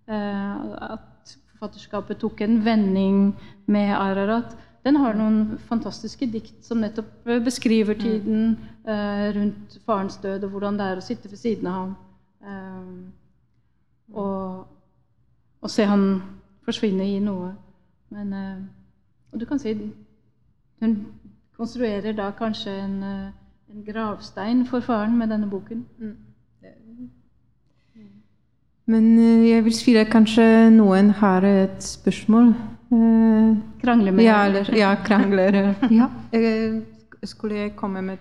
At 0.05 1.33
forfatterskapet 1.55 2.21
tok 2.21 2.45
en 2.45 2.61
vending 2.67 3.19
med 3.67 3.95
Ararat. 3.97 4.53
Den 4.85 4.97
har 5.01 5.17
noen 5.17 5.59
fantastiske 5.69 6.27
dikt 6.29 6.65
som 6.67 6.83
nettopp 6.85 7.29
eh, 7.29 7.41
beskriver 7.45 7.97
tiden 7.97 8.57
eh, 8.85 9.31
rundt 9.37 9.79
farens 9.87 10.17
død, 10.21 10.45
og 10.45 10.51
hvordan 10.51 10.77
det 10.79 10.89
er 10.91 11.01
å 11.01 11.05
sitte 11.05 11.31
ved 11.33 11.41
siden 11.41 11.71
av 11.71 11.79
ham. 11.79 11.95
Eh, 12.45 14.17
og, 14.21 14.67
og 15.65 15.73
se 15.73 15.87
han 15.89 16.05
forsvinne 16.65 17.07
i 17.09 17.19
noe. 17.25 17.55
Men 18.13 18.33
eh, 18.33 18.59
Og 19.33 19.41
du 19.41 19.47
kan 19.49 19.59
si 19.59 19.73
Hun 20.81 21.07
konstruerer 21.57 22.13
da 22.13 22.31
kanskje 22.31 22.71
en, 22.71 23.03
eh, 23.03 23.33
en 23.73 23.85
gravstein 23.87 24.67
for 24.67 24.81
faren 24.81 25.19
med 25.19 25.29
denne 25.33 25.51
boken. 25.51 25.87
Men 28.87 29.19
eh, 29.19 29.49
jeg 29.49 29.65
vil 29.65 29.75
si 29.75 29.97
at 29.97 30.13
kanskje 30.13 30.71
noen 30.71 31.11
har 31.11 31.45
et 31.49 31.83
spørsmål. 31.83 32.53
Eh, 32.95 33.57
Krangle 33.81 34.13
med 34.13 34.25
ja, 34.25 34.45
eller 34.47 34.71
ja, 34.79 34.97
krangler. 35.07 35.75
ja. 36.01 36.11
Eh, 36.31 36.83
skulle 37.25 37.55
jeg 37.65 37.77
komme 37.77 38.03
med 38.03 38.19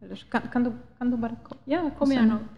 eller, 0.00 0.24
kan, 0.30 0.40
kan, 0.52 0.64
du, 0.64 0.72
kan 0.98 1.10
du 1.10 1.16
bare 1.16 1.36
komme? 1.44 1.60
Ja, 1.66 1.90
kom 1.98 2.12
gjerne 2.12 2.38
opp. 2.38 2.54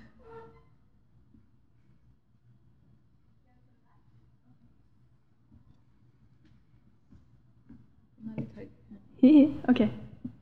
Ok, 9.70 9.80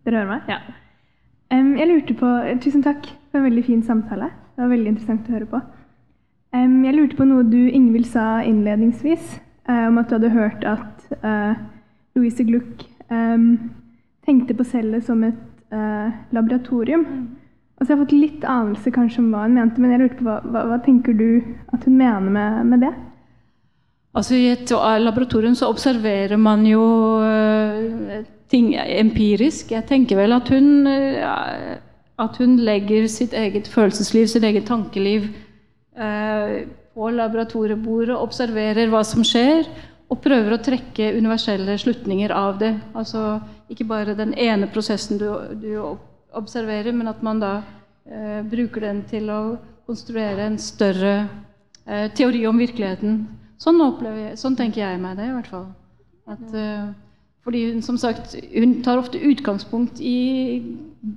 dere 0.07 0.20
hører 0.20 0.29
meg? 0.29 0.51
Ja. 0.51 0.59
Um, 1.51 1.72
jeg 1.79 1.89
lurte 1.91 2.14
på, 2.14 2.29
Tusen 2.62 2.85
takk 2.85 3.09
for 3.31 3.41
en 3.41 3.49
veldig 3.49 3.64
fin 3.66 3.83
samtale. 3.83 4.29
Det 4.55 4.62
var 4.62 4.70
veldig 4.70 4.93
interessant 4.93 5.26
å 5.26 5.35
høre 5.35 5.49
på. 5.51 5.61
Um, 6.55 6.85
jeg 6.87 6.95
lurte 6.95 7.18
på 7.18 7.26
noe 7.26 7.47
du 7.47 7.59
Ingvild 7.66 8.07
sa 8.07 8.39
innledningsvis, 8.47 9.39
eh, 9.39 9.47
om 9.69 9.99
at 10.01 10.09
du 10.09 10.16
hadde 10.16 10.33
hørt 10.33 10.64
at 10.64 11.11
eh, 11.23 11.59
Louise 12.16 12.45
Gluck 12.45 12.87
em, 13.12 13.71
tenkte 14.27 14.57
på 14.57 14.66
cellet 14.69 15.05
som 15.07 15.25
et 15.25 15.75
eh, 15.75 16.14
laboratorium. 16.37 17.05
Og 17.79 17.85
så 17.85 17.93
har 17.93 17.97
jeg 17.97 18.05
fått 18.07 18.16
litt 18.16 18.47
anelse 18.49 18.93
kanskje 18.95 19.23
om 19.23 19.29
hva 19.33 19.45
hun 19.45 19.59
mente, 19.59 19.81
men 19.81 19.95
jeg 19.95 20.03
lurte 20.03 20.19
på 20.19 20.27
hva, 20.27 20.41
hva, 20.43 20.64
hva 20.73 20.81
tenker 20.83 21.14
du 21.14 21.29
at 21.77 21.85
hun 21.87 21.99
mener 22.01 22.33
med, 22.35 22.64
med 22.73 22.83
det? 22.89 22.95
Altså 24.19 24.35
I 24.35 24.49
et 24.57 24.73
laboratorium 25.05 25.55
så 25.55 25.69
observerer 25.71 26.41
man 26.41 26.64
jo 26.66 26.83
eh, 27.23 28.25
ting 28.51 28.73
empirisk. 28.75 29.71
Jeg 29.77 29.87
tenker 29.87 30.19
vel 30.19 30.35
at 30.35 30.49
hun, 30.51 30.89
eh, 30.91 31.77
at 32.19 32.41
hun 32.41 32.57
legger 32.66 33.07
sitt 33.07 33.37
eget 33.37 33.69
følelsesliv, 33.71 34.27
sitt 34.27 34.45
eget 34.49 34.66
tankeliv 34.66 35.29
eh, 35.95 36.66
på 36.99 37.12
laboratoriebordet, 37.14 38.16
observerer 38.18 38.90
hva 38.90 39.05
som 39.07 39.22
skjer, 39.26 39.68
og 40.09 40.18
prøver 40.24 40.57
å 40.57 40.62
trekke 40.64 41.12
universelle 41.14 41.76
slutninger 41.78 42.32
av 42.34 42.59
det. 42.59 42.72
Altså 42.96 43.38
ikke 43.70 43.86
bare 43.86 44.16
den 44.18 44.32
ene 44.34 44.66
prosessen 44.72 45.20
du, 45.20 45.28
du 45.61 45.70
observerer, 46.34 46.90
men 46.96 47.11
at 47.12 47.20
man 47.22 47.42
da 47.42 47.53
eh, 48.09 48.40
bruker 48.42 48.88
den 48.88 49.05
til 49.07 49.30
å 49.30 49.40
konstruere 49.86 50.49
en 50.49 50.59
større 50.59 51.14
eh, 51.86 52.09
teori 52.18 52.42
om 52.51 52.59
virkeligheten. 52.59 53.20
Sånn, 53.62 53.78
jeg, 54.03 54.34
sånn 54.40 54.59
tenker 54.59 54.82
jeg 54.82 55.03
meg 55.03 55.20
det, 55.20 55.28
i 55.28 55.36
hvert 55.36 55.53
fall. 55.53 55.68
At, 56.28 56.44
eh, 56.51 56.88
fordi 57.46 57.62
hun 57.68 57.84
som 57.84 58.01
sagt, 58.01 58.34
hun 58.57 58.80
tar 58.82 58.99
ofte 58.99 59.22
utgangspunkt 59.22 60.03
i 60.03 60.18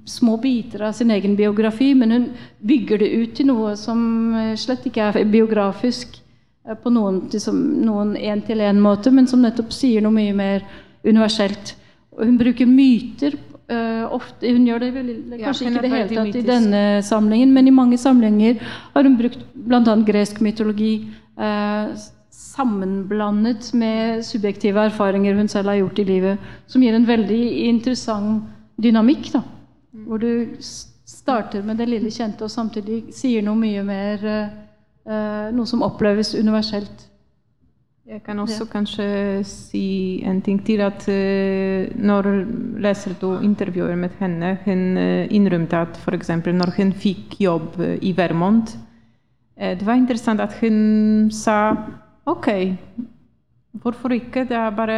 små 0.05 0.37
biter 0.37 0.81
av 0.81 0.91
sin 0.93 1.11
egen 1.11 1.35
biografi, 1.35 1.93
men 1.95 2.11
hun 2.11 2.25
bygger 2.59 3.01
det 3.01 3.09
ut 3.09 3.35
til 3.37 3.49
noe 3.49 3.75
som 3.79 4.01
eh, 4.37 4.55
slett 4.59 4.85
ikke 4.87 5.09
er 5.09 5.29
biografisk 5.31 6.19
eh, 6.67 6.77
på 6.77 6.93
noen 6.93 7.23
noen 7.81 8.15
en-til-en-måte, 8.17 9.13
men 9.13 9.29
som 9.29 9.41
nettopp 9.41 9.73
sier 9.73 10.03
noe 10.05 10.13
mye 10.15 10.35
mer 10.37 10.67
universelt. 11.07 11.75
Hun 12.17 12.37
bruker 12.41 12.69
myter 12.69 13.39
Uh, 13.71 14.03
ofte. 14.11 14.49
Hun 14.51 14.65
gjør 14.67 14.81
det 14.83 14.87
vel, 14.91 15.09
kanskje 15.39 15.63
ja, 15.63 15.69
ikke 15.69 15.79
i 15.79 15.83
det 15.85 15.91
hele 15.93 16.07
tatt 16.09 16.17
tatt 16.17 16.37
i 16.41 16.41
denne 16.43 16.79
samlingen, 17.07 17.53
men 17.55 17.69
i 17.69 17.71
mange 17.71 17.95
samlinger 18.01 18.57
har 18.91 19.07
hun 19.07 19.15
brukt 19.15 19.45
bl.a. 19.55 19.93
gresk 20.09 20.41
mytologi 20.43 20.89
uh, 21.39 21.93
sammenblandet 22.35 23.69
med 23.79 24.25
subjektive 24.27 24.83
erfaringer 24.89 25.39
hun 25.39 25.47
selv 25.47 25.71
har 25.71 25.79
gjort 25.79 26.03
i 26.03 26.07
livet, 26.09 26.51
som 26.67 26.83
gir 26.83 26.97
en 26.97 27.07
veldig 27.07 27.41
interessant 27.69 28.49
dynamikk. 28.81 29.31
da, 29.37 29.45
Hvor 29.91 30.17
du 30.17 30.45
starter 31.05 31.63
med 31.63 31.77
det 31.81 31.89
lille 31.89 32.11
kjente 32.11 32.45
og 32.45 32.51
samtidig 32.51 33.03
sier 33.15 33.43
noe 33.43 33.59
mye 33.59 33.83
mer 33.83 34.27
eh, 34.27 34.51
eh, 35.05 35.47
Noe 35.55 35.67
som 35.67 35.83
oppleves 35.83 36.33
universelt. 36.37 37.07
Jeg 38.11 38.23
kan 38.25 38.39
også 38.43 38.65
kanskje 38.67 39.05
si 39.47 40.21
en 40.27 40.41
ting 40.43 40.59
til. 40.65 40.81
At 40.83 41.05
eh, 41.11 41.91
når 41.95 42.29
leser 42.83 43.15
du 43.19 43.33
intervjuer 43.39 43.95
med 43.99 44.15
henne, 44.19 44.55
hun 44.65 44.97
innrømte 45.31 45.83
at 45.85 45.99
f.eks. 45.99 46.31
når 46.47 46.75
hun 46.77 46.93
fikk 46.93 47.39
jobb 47.43 47.79
i 48.01 48.15
Vermont 48.17 48.77
Det 49.55 49.85
var 49.85 49.93
interessant 49.99 50.41
at 50.41 50.55
hun 50.61 51.29
sa 51.31 51.75
OK, 52.25 52.47
Hvorfor 53.71 54.11
ikke? 54.11 54.43
Det 54.49 54.55
er 54.57 54.73
bare 54.75 54.95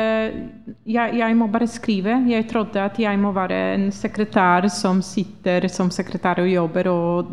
jeg, 0.85 1.17
jeg 1.17 1.35
må 1.37 1.47
bare 1.47 1.67
skrive. 1.69 2.15
Jeg 2.27 2.47
trodde 2.49 2.81
at 2.81 2.97
jeg 2.99 3.19
må 3.19 3.31
være 3.31 3.75
en 3.75 3.91
sekretær 3.93 4.65
som 4.67 5.01
sitter 5.01 5.67
som 5.69 5.91
sekretær 5.93 6.41
og 6.41 6.49
jobber, 6.49 6.89
og 6.89 7.27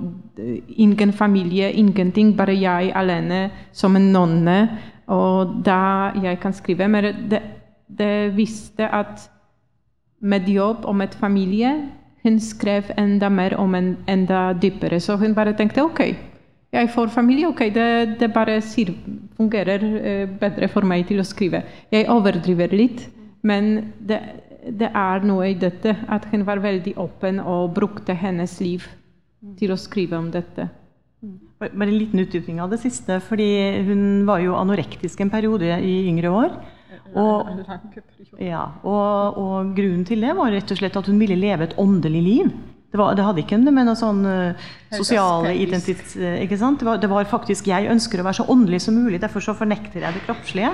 ingen 0.68 1.12
familie, 1.12 1.72
ingenting. 1.72 2.36
Bare 2.36 2.59
jeg 2.61 2.93
alene 2.95 3.51
som 3.72 3.97
en 3.97 4.12
nonne. 4.12 4.59
Og 5.07 5.64
da 5.64 6.12
jeg 6.22 6.41
kan 6.41 6.53
skrive. 6.53 6.88
Men 6.88 7.05
det, 7.30 7.41
det 7.88 8.36
visste 8.36 8.88
at 8.95 9.30
med 10.20 10.49
jobb 10.49 10.84
og 10.84 10.97
med 10.97 11.16
familie 11.16 11.72
hun 12.22 12.36
skrev 12.41 12.93
enda 12.99 13.28
mer 13.28 13.57
om 13.57 13.74
en 13.74 13.95
enda 14.09 14.53
dypere. 14.53 15.01
Så 15.01 15.16
hun 15.16 15.34
bare 15.34 15.57
tenkte 15.57 15.82
ok, 15.82 16.01
jeg 16.71 16.91
får 16.95 17.11
familie, 17.11 17.49
ok, 17.51 17.64
det, 17.75 17.87
det 18.21 18.29
bare 18.35 18.61
sier, 18.62 18.93
fungerer 19.39 19.85
eh, 19.99 20.27
bedre 20.41 20.68
for 20.71 20.87
meg 20.87 21.09
til 21.09 21.18
å 21.18 21.27
skrive. 21.27 21.64
Jeg 21.91 22.07
overdriver 22.12 22.71
litt, 22.71 23.09
men 23.43 23.93
det, 23.99 24.21
det, 24.68 24.91
er 24.95 25.27
noe 25.27 25.49
i 25.51 25.57
dette 25.59 25.97
at 26.07 26.29
hun 26.31 26.47
var 26.47 26.62
veldig 26.62 26.95
åpen 27.03 27.41
og 27.43 27.73
brukte 27.75 28.14
hennes 28.14 28.55
liv 28.62 28.87
til 29.59 29.75
å 29.75 29.81
skrive 29.81 30.21
om 30.21 30.31
dette. 30.31 30.68
Bare 31.61 31.91
en 31.91 31.97
liten 31.97 32.23
utdypning 32.23 32.61
av 32.62 32.71
det 32.73 32.79
siste. 32.81 33.18
fordi 33.21 33.51
Hun 33.85 34.25
var 34.29 34.41
jo 34.41 34.55
anorektisk 34.57 35.21
en 35.21 35.33
periode 35.33 35.66
i 35.85 36.07
yngre 36.09 36.31
år. 36.33 36.55
Og, 37.18 37.49
ja, 38.39 38.62
og, 38.87 39.39
og 39.41 39.73
grunnen 39.75 40.05
til 40.07 40.23
det 40.23 40.37
var 40.39 40.53
rett 40.55 40.71
og 40.71 40.79
slett 40.79 40.97
at 40.97 41.09
hun 41.11 41.18
ville 41.18 41.37
leve 41.37 41.66
et 41.66 41.75
åndelig 41.81 42.23
liv. 42.23 42.53
Det, 42.91 42.99
var, 42.99 43.14
det, 43.14 43.22
hadde 43.22 43.43
ikke 43.45 43.59
med 43.62 43.86
noe 43.86 43.99
sånn 43.99 44.24
uh, 44.26 44.70
sosiale 44.91 45.53
identitet 45.55 46.16
ikke 46.43 46.59
sant? 46.59 46.80
Det 46.82 46.88
var, 46.88 46.99
det 46.99 47.11
var, 47.11 47.28
faktisk 47.30 47.68
'jeg 47.70 47.86
ønsker 47.93 48.18
å 48.18 48.26
være 48.26 48.41
så 48.41 48.49
åndelig 48.51 48.80
som 48.82 48.97
mulig', 48.99 49.20
derfor 49.22 49.45
så 49.45 49.55
fornekter 49.55 50.03
jeg 50.03 50.16
det 50.16 50.24
kroppslige. 50.26 50.72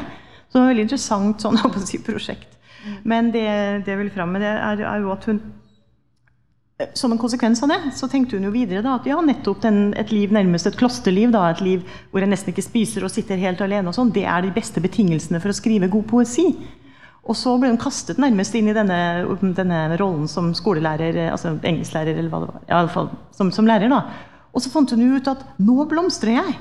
Så 0.48 0.56
det 0.56 0.60
var 0.60 0.66
et 0.66 0.72
veldig 0.72 0.86
interessant 0.86 1.44
sånn, 1.44 1.60
si, 1.90 2.00
prosjekt. 2.00 2.56
Men 3.04 3.30
det, 3.34 3.44
det 3.84 3.92
jeg 3.92 4.00
vil 4.00 4.10
fram 4.14 4.32
med, 4.32 4.44
det 4.46 4.52
er, 4.54 4.82
er, 4.86 5.02
jo 5.02 5.12
at 5.12 5.24
hun 5.26 5.40
Som 6.94 7.12
en 7.12 7.18
konsekvens 7.18 7.62
av 7.64 7.70
det, 7.72 7.78
så 7.96 8.08
tenkte 8.08 8.36
hun 8.36 8.44
jo 8.44 8.52
videre 8.52 8.82
da, 8.84 8.98
at 8.98 9.06
ja, 9.08 9.16
nettopp 9.24 9.62
den, 9.64 9.94
et 9.96 10.10
liv 10.12 10.32
nærmest 10.32 10.68
et 10.68 10.76
klosterliv, 10.76 11.30
da, 11.32 11.46
et 11.50 11.62
liv 11.64 11.84
hvor 12.10 12.20
jeg 12.20 12.28
nesten 12.28 12.52
ikke 12.52 12.64
spiser 12.66 13.04
og 13.06 13.12
sitter 13.12 13.40
helt 13.40 13.62
alene, 13.64 13.88
og 13.88 13.96
sånn, 13.96 14.12
det 14.12 14.26
er 14.28 14.44
de 14.44 14.52
beste 14.52 14.82
betingelsene 14.84 15.40
for 15.40 15.52
å 15.52 15.56
skrive 15.56 15.88
god 15.88 16.04
poesi. 16.10 16.50
Og 17.26 17.34
så 17.34 17.56
ble 17.58 17.72
hun 17.72 17.80
kastet 17.80 18.20
nærmest 18.22 18.54
inn 18.54 18.70
i 18.70 18.76
denne, 18.76 18.98
denne 19.56 19.80
rollen 19.98 20.28
som 20.30 20.52
skolelærer, 20.54 21.18
altså 21.32 21.56
engelsklærer, 21.58 22.14
eller 22.14 22.30
hva 22.30 22.42
det 22.44 22.50
var. 22.52 22.62
Ja, 22.62 22.70
i 22.70 22.78
alle 22.84 22.94
fall 22.94 23.10
som, 23.34 23.50
som 23.54 23.66
lærer. 23.66 23.90
da. 23.90 24.04
Og 24.54 24.62
så 24.62 24.70
fant 24.72 24.94
hun 24.94 25.18
ut 25.18 25.30
at 25.30 25.42
nå 25.58 25.84
blomstrer 25.90 26.38
jeg. 26.38 26.56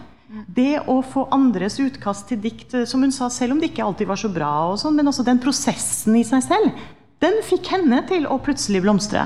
Det 0.51 0.82
å 0.89 0.97
få 1.05 1.28
andres 1.32 1.78
utkast 1.80 2.28
til 2.32 2.41
dikt, 2.41 2.74
som 2.89 3.05
hun 3.05 3.13
sa, 3.13 3.30
selv 3.32 3.53
om 3.53 3.61
det 3.61 3.70
ikke 3.72 3.86
alltid 3.86 4.09
var 4.09 4.20
så 4.20 4.32
bra, 4.34 4.51
og 4.72 4.80
sånn, 4.82 4.97
men 4.97 5.07
også 5.11 5.24
den 5.28 5.39
prosessen 5.43 6.18
i 6.18 6.26
seg 6.28 6.43
selv, 6.43 6.86
den 7.24 7.39
fikk 7.45 7.70
henne 7.72 8.01
til 8.09 8.26
å 8.28 8.39
plutselig 8.43 8.82
blomstre. 8.84 9.24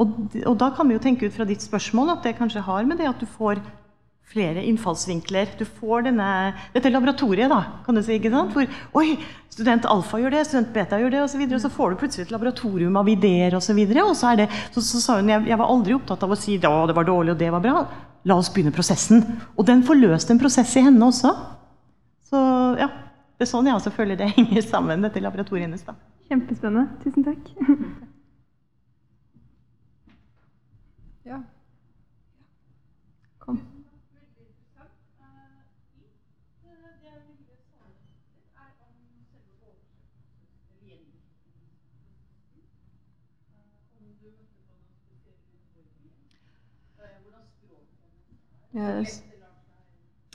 Og, 0.00 0.14
og 0.46 0.54
da 0.62 0.70
kan 0.76 0.88
vi 0.88 0.96
jo 0.96 1.02
tenke 1.02 1.28
ut 1.28 1.34
fra 1.34 1.44
ditt 1.48 1.64
spørsmål 1.64 2.14
at 2.14 2.24
det 2.24 2.38
kanskje 2.38 2.64
har 2.64 2.86
med 2.88 3.02
det 3.02 3.10
at 3.10 3.20
du 3.20 3.28
får 3.28 3.60
flere 4.32 4.64
innfallsvinkler. 4.64 5.52
Du 5.58 5.64
får 5.68 6.06
denne, 6.08 6.28
dette 6.74 6.92
laboratoriet, 6.92 7.52
da, 7.52 7.60
kan 7.86 7.96
du 7.96 8.02
si. 8.02 8.16
ikke 8.16 8.32
sant? 8.32 8.56
Hvor 8.56 9.02
oi, 9.02 9.18
student 9.52 9.86
alfa 9.90 10.20
gjør 10.20 10.36
det, 10.36 10.44
student 10.48 10.72
beta 10.74 11.00
gjør 11.00 11.14
det, 11.14 11.22
osv. 11.26 11.44
Og, 11.44 11.52
så 11.52 11.58
og 11.58 11.64
så 11.66 11.72
får 11.76 11.92
du 11.92 12.00
plutselig 12.00 12.26
et 12.26 12.34
laboratorium 12.34 12.98
av 13.00 13.10
ideer 13.12 13.56
osv. 13.58 13.76
Og, 13.76 13.92
så 13.92 14.06
og 14.08 14.16
så, 14.16 14.32
er 14.32 14.42
det, 14.42 14.48
så, 14.74 14.84
så 14.88 15.02
sa 15.04 15.18
hun 15.20 15.32
jeg, 15.32 15.46
jeg 15.52 15.60
var 15.60 15.74
aldri 15.74 15.96
opptatt 15.96 16.24
av 16.24 16.34
å 16.34 16.38
si 16.38 16.58
at 16.58 16.90
det 16.90 16.98
var 16.98 17.08
dårlig 17.08 17.36
og 17.36 17.42
det 17.42 17.50
var 17.54 17.64
bra. 17.64 17.86
La 18.28 18.38
oss 18.38 18.52
begynne 18.54 18.74
prosessen. 18.74 19.24
Og 19.58 19.66
den 19.68 19.84
forløste 19.86 20.34
en 20.34 20.42
prosess 20.42 20.76
i 20.78 20.86
henne 20.86 21.08
også. 21.08 21.34
Så 22.32 22.40
ja, 22.80 22.88
det 23.36 23.44
er 23.44 23.50
sånn 23.50 23.66
jeg 23.68 23.76
også 23.76 23.92
føler 23.94 24.16
det 24.16 24.30
henger 24.36 24.62
sammen, 24.64 25.04
dette 25.04 25.20
laboratoriet 25.20 25.66
hennes. 25.66 25.84
da. 25.84 25.92
Kjempespennende. 26.30 26.88
Tusen 27.02 27.24
takk. 27.26 27.44
ja. 31.30 31.38
Kom. 33.42 33.58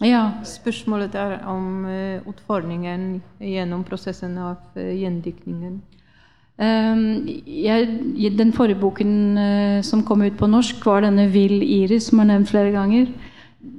Ja, 0.06 0.24
spørsmålet 0.46 1.16
er 1.18 1.40
om 1.50 1.86
uh, 1.90 2.28
utfordringen 2.30 3.22
gjennom 3.42 3.82
prosessen 3.88 4.36
av 4.38 4.60
uh, 4.78 4.92
gjendiktningen. 4.94 5.80
Um, 6.58 7.26
jeg, 7.46 8.32
den 8.38 8.54
forrige 8.54 8.80
boken 8.82 9.38
uh, 9.38 9.82
som 9.86 10.04
kom 10.06 10.22
ut 10.22 10.38
på 10.38 10.50
norsk, 10.50 10.86
var 10.86 11.02
denne 11.06 11.28
'Vill 11.30 11.62
Iris', 11.62 12.10
som 12.10 12.20
er 12.20 12.30
nevnt 12.32 12.50
flere 12.50 12.72
ganger. 12.72 13.08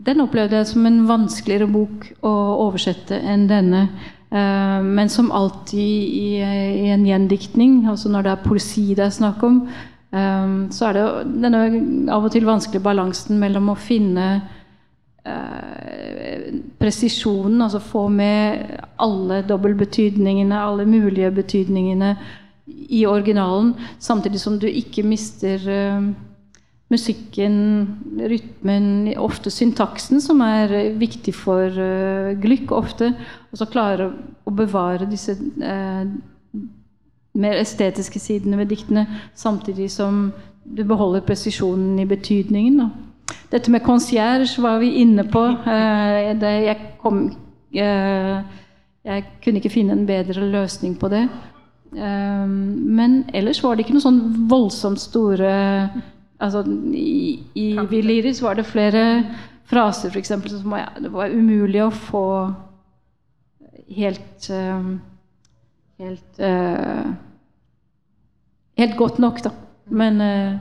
Den 0.06 0.20
opplevde 0.20 0.56
jeg 0.56 0.66
som 0.66 0.86
en 0.86 1.08
vanskeligere 1.08 1.70
bok 1.70 2.06
å 2.22 2.34
oversette 2.66 3.18
enn 3.18 3.48
denne. 3.50 3.88
Uh, 4.30 4.82
men 4.82 5.08
som 5.08 5.30
alltid 5.32 5.78
i, 5.78 6.42
i, 6.42 6.90
en 6.90 7.06
gjendiktning, 7.06 7.88
altså 7.88 8.08
når 8.08 8.22
det 8.22 8.32
er 8.32 8.44
poesi 8.44 8.94
det 8.94 9.06
er 9.06 9.14
snakk 9.14 9.42
om, 9.42 9.68
så 10.08 10.86
er 10.88 10.96
det 10.96 11.02
denne 11.44 11.58
av 12.14 12.24
og 12.24 12.32
til 12.32 12.46
vanskelige 12.48 12.80
balansen 12.80 13.36
mellom 13.40 13.68
å 13.68 13.76
finne 13.76 14.28
uh, 15.28 16.46
presisjonen, 16.80 17.60
altså 17.66 17.80
få 17.84 18.06
med 18.12 18.78
alle 19.04 19.42
dobbeltbetydningene, 19.48 20.56
alle 20.56 20.86
mulige 20.88 21.30
betydningene 21.42 22.14
i 22.88 23.04
originalen, 23.08 23.74
samtidig 24.00 24.40
som 24.40 24.56
du 24.60 24.64
ikke 24.70 25.04
mister 25.04 25.68
uh, 25.68 26.08
musikken, 26.88 27.60
rytmen, 28.32 29.12
ofte 29.20 29.52
syntaksen, 29.52 30.22
som 30.24 30.40
er 30.44 30.72
viktig 30.96 31.36
for 31.36 31.68
uh, 31.68 32.32
Glykk 32.40 32.72
ofte. 32.72 33.12
Og 33.52 33.60
så 33.60 33.68
klare 33.68 34.08
å 34.48 34.56
bevare 34.56 35.08
disse 35.10 35.36
uh, 35.36 36.08
mer 37.38 37.58
estetiske 37.60 38.20
sidene 38.20 38.58
ved 38.58 38.72
diktene, 38.72 39.06
samtidig 39.38 39.90
som 39.90 40.28
du 40.64 40.84
beholder 40.84 41.24
presisjonen 41.24 41.98
i 42.02 42.06
betydningen. 42.08 42.80
Da. 42.82 43.34
Dette 43.52 43.72
med 43.72 43.84
concierge 43.86 44.62
var 44.62 44.80
vi 44.82 44.92
inne 45.02 45.24
på. 45.28 45.44
Eh, 45.66 46.44
jeg, 46.66 46.76
kom, 47.02 47.22
eh, 47.72 48.38
jeg, 49.04 49.24
kunne 49.44 49.62
ikke 49.62 49.72
finne 49.72 49.96
en 49.96 50.06
bedre 50.08 50.50
løsning 50.50 50.98
på 51.00 51.10
det. 51.12 51.24
Eh, 51.96 52.46
men 53.00 53.22
ellers 53.34 53.62
var 53.64 53.76
det 53.76 53.86
ikke 53.86 53.96
noe 53.96 54.04
sånn 54.04 54.22
voldsomt 54.50 55.00
store 55.00 55.52
altså, 56.38 56.60
I, 56.92 57.38
i 57.56 57.68
Viliris 57.88 58.42
var 58.44 58.58
det 58.58 58.68
flere 58.68 59.04
fraser 59.68 60.12
for 60.12 60.20
eksempel, 60.20 60.52
som 60.52 60.72
var, 60.72 60.90
det 61.00 61.12
var 61.12 61.32
umulig 61.32 61.80
å 61.84 61.92
få 61.92 62.26
helt 63.96 64.50
helt 65.98 66.40
uh, 66.40 67.12
helt 68.78 68.96
godt 68.98 69.18
nok, 69.22 69.42
da. 69.44 69.52
Men, 69.90 70.20
uh, 70.20 70.56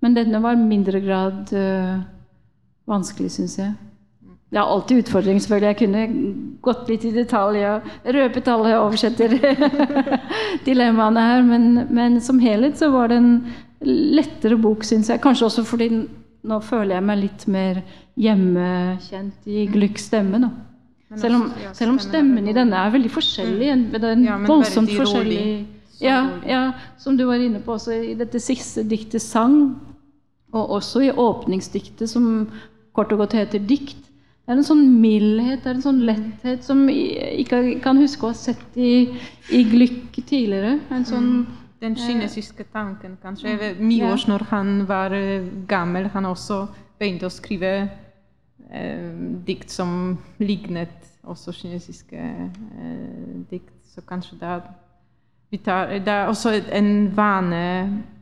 men 0.00 0.16
denne 0.16 0.42
var 0.42 0.56
i 0.56 0.64
mindre 0.64 1.00
grad 1.04 1.54
uh, 1.54 2.02
vanskelig, 2.90 3.30
syns 3.36 3.58
jeg. 3.58 3.72
Det 4.50 4.58
er 4.58 4.66
alltid 4.66 5.04
utfordring, 5.04 5.38
selvfølgelig. 5.42 5.66
Jeg 5.66 5.78
kunne 5.78 6.54
gått 6.62 6.88
litt 6.90 7.04
i 7.06 7.12
detalj 7.14 7.60
og 7.68 7.90
røpet 8.16 8.48
alle 8.50 8.78
oversetter 8.80 9.36
dilemmaene 10.66 11.22
her, 11.22 11.44
men, 11.46 11.68
men, 11.94 12.18
som 12.24 12.40
helhet 12.42 12.80
så 12.80 12.88
var 12.90 13.12
det 13.12 13.20
en 13.20 13.36
lettere 13.86 14.58
bok, 14.58 14.82
syns 14.84 15.12
jeg. 15.12 15.22
Kanskje 15.22 15.46
også 15.46 15.64
fordi 15.68 15.92
nå 16.50 16.58
føler 16.66 16.96
jeg 16.96 17.06
meg 17.06 17.20
litt 17.20 17.46
mer 17.52 17.78
hjemmekjent 18.18 19.46
i 19.46 19.68
Glücks 19.70 20.08
stemme. 20.10 20.42
Selv 21.20 21.38
om, 21.38 21.46
selv 21.74 21.94
om, 21.94 22.02
stemmen 22.02 22.50
i 22.50 22.54
denne 22.56 22.78
er 22.80 22.90
veldig 22.94 23.10
forskjellig. 23.14 23.70
Mm. 23.70 23.86
Det 23.94 24.02
er 24.02 24.16
en 24.16 24.26
ja, 24.26 24.40
voldsomt 24.50 24.90
forskjellig 24.98 25.44
ja, 26.00 26.18
ja, 26.46 26.60
som 26.98 27.16
du 27.16 27.24
var 27.28 27.42
inne 27.42 27.60
på 27.64 27.76
også 27.76 27.92
i 27.92 28.14
dette 28.18 28.40
siste 28.40 28.84
diktet 28.88 29.22
'Sang', 29.22 29.76
og 30.52 30.70
også 30.80 31.00
i 31.06 31.10
åpningsdiktet, 31.10 32.10
som 32.10 32.50
kort 32.92 33.12
og 33.12 33.18
godt 33.18 33.38
heter 33.38 33.58
'Dikt'. 33.58 34.06
Det 34.50 34.56
er 34.56 34.58
en 34.58 34.66
sånn 34.66 35.00
mildhet, 35.00 35.60
det 35.62 35.70
er 35.70 35.76
en 35.76 35.82
sånn 35.82 36.00
letthet 36.02 36.64
som 36.64 36.88
jeg 36.88 37.44
ikke 37.44 37.80
kan 37.84 38.00
huske 38.00 38.26
å 38.26 38.32
ha 38.32 38.34
sett 38.34 38.76
i, 38.76 39.14
i 39.54 39.60
Glück 39.62 40.16
tidligere. 40.26 40.80
En 40.90 41.04
sånn 41.04 41.28
mm. 41.44 41.46
Den 41.80 41.94
kinesiske 41.96 42.64
tanken, 42.72 43.16
kanskje. 43.22 43.54
Mye 43.80 44.10
år 44.12 44.24
når 44.28 44.42
han 44.50 44.72
var 44.88 45.14
eh, 45.16 45.46
gammel, 45.68 46.10
han 46.12 46.26
også 46.28 46.66
begynte 47.00 47.30
å 47.30 47.32
skrive 47.32 47.70
eh, 48.68 49.06
dikt 49.46 49.72
som 49.72 50.18
lignet 50.42 51.08
også 51.24 51.54
kinesiske 51.56 52.20
eh, 52.20 53.38
dikt. 53.50 53.72
Så 53.88 54.04
kanskje 54.06 54.36
det 54.42 54.50
er, 54.58 54.66
tar, 55.56 55.86
det 55.98 56.08
er 56.08 56.26
også 56.26 56.52
en 56.72 57.16
vane 57.16 57.62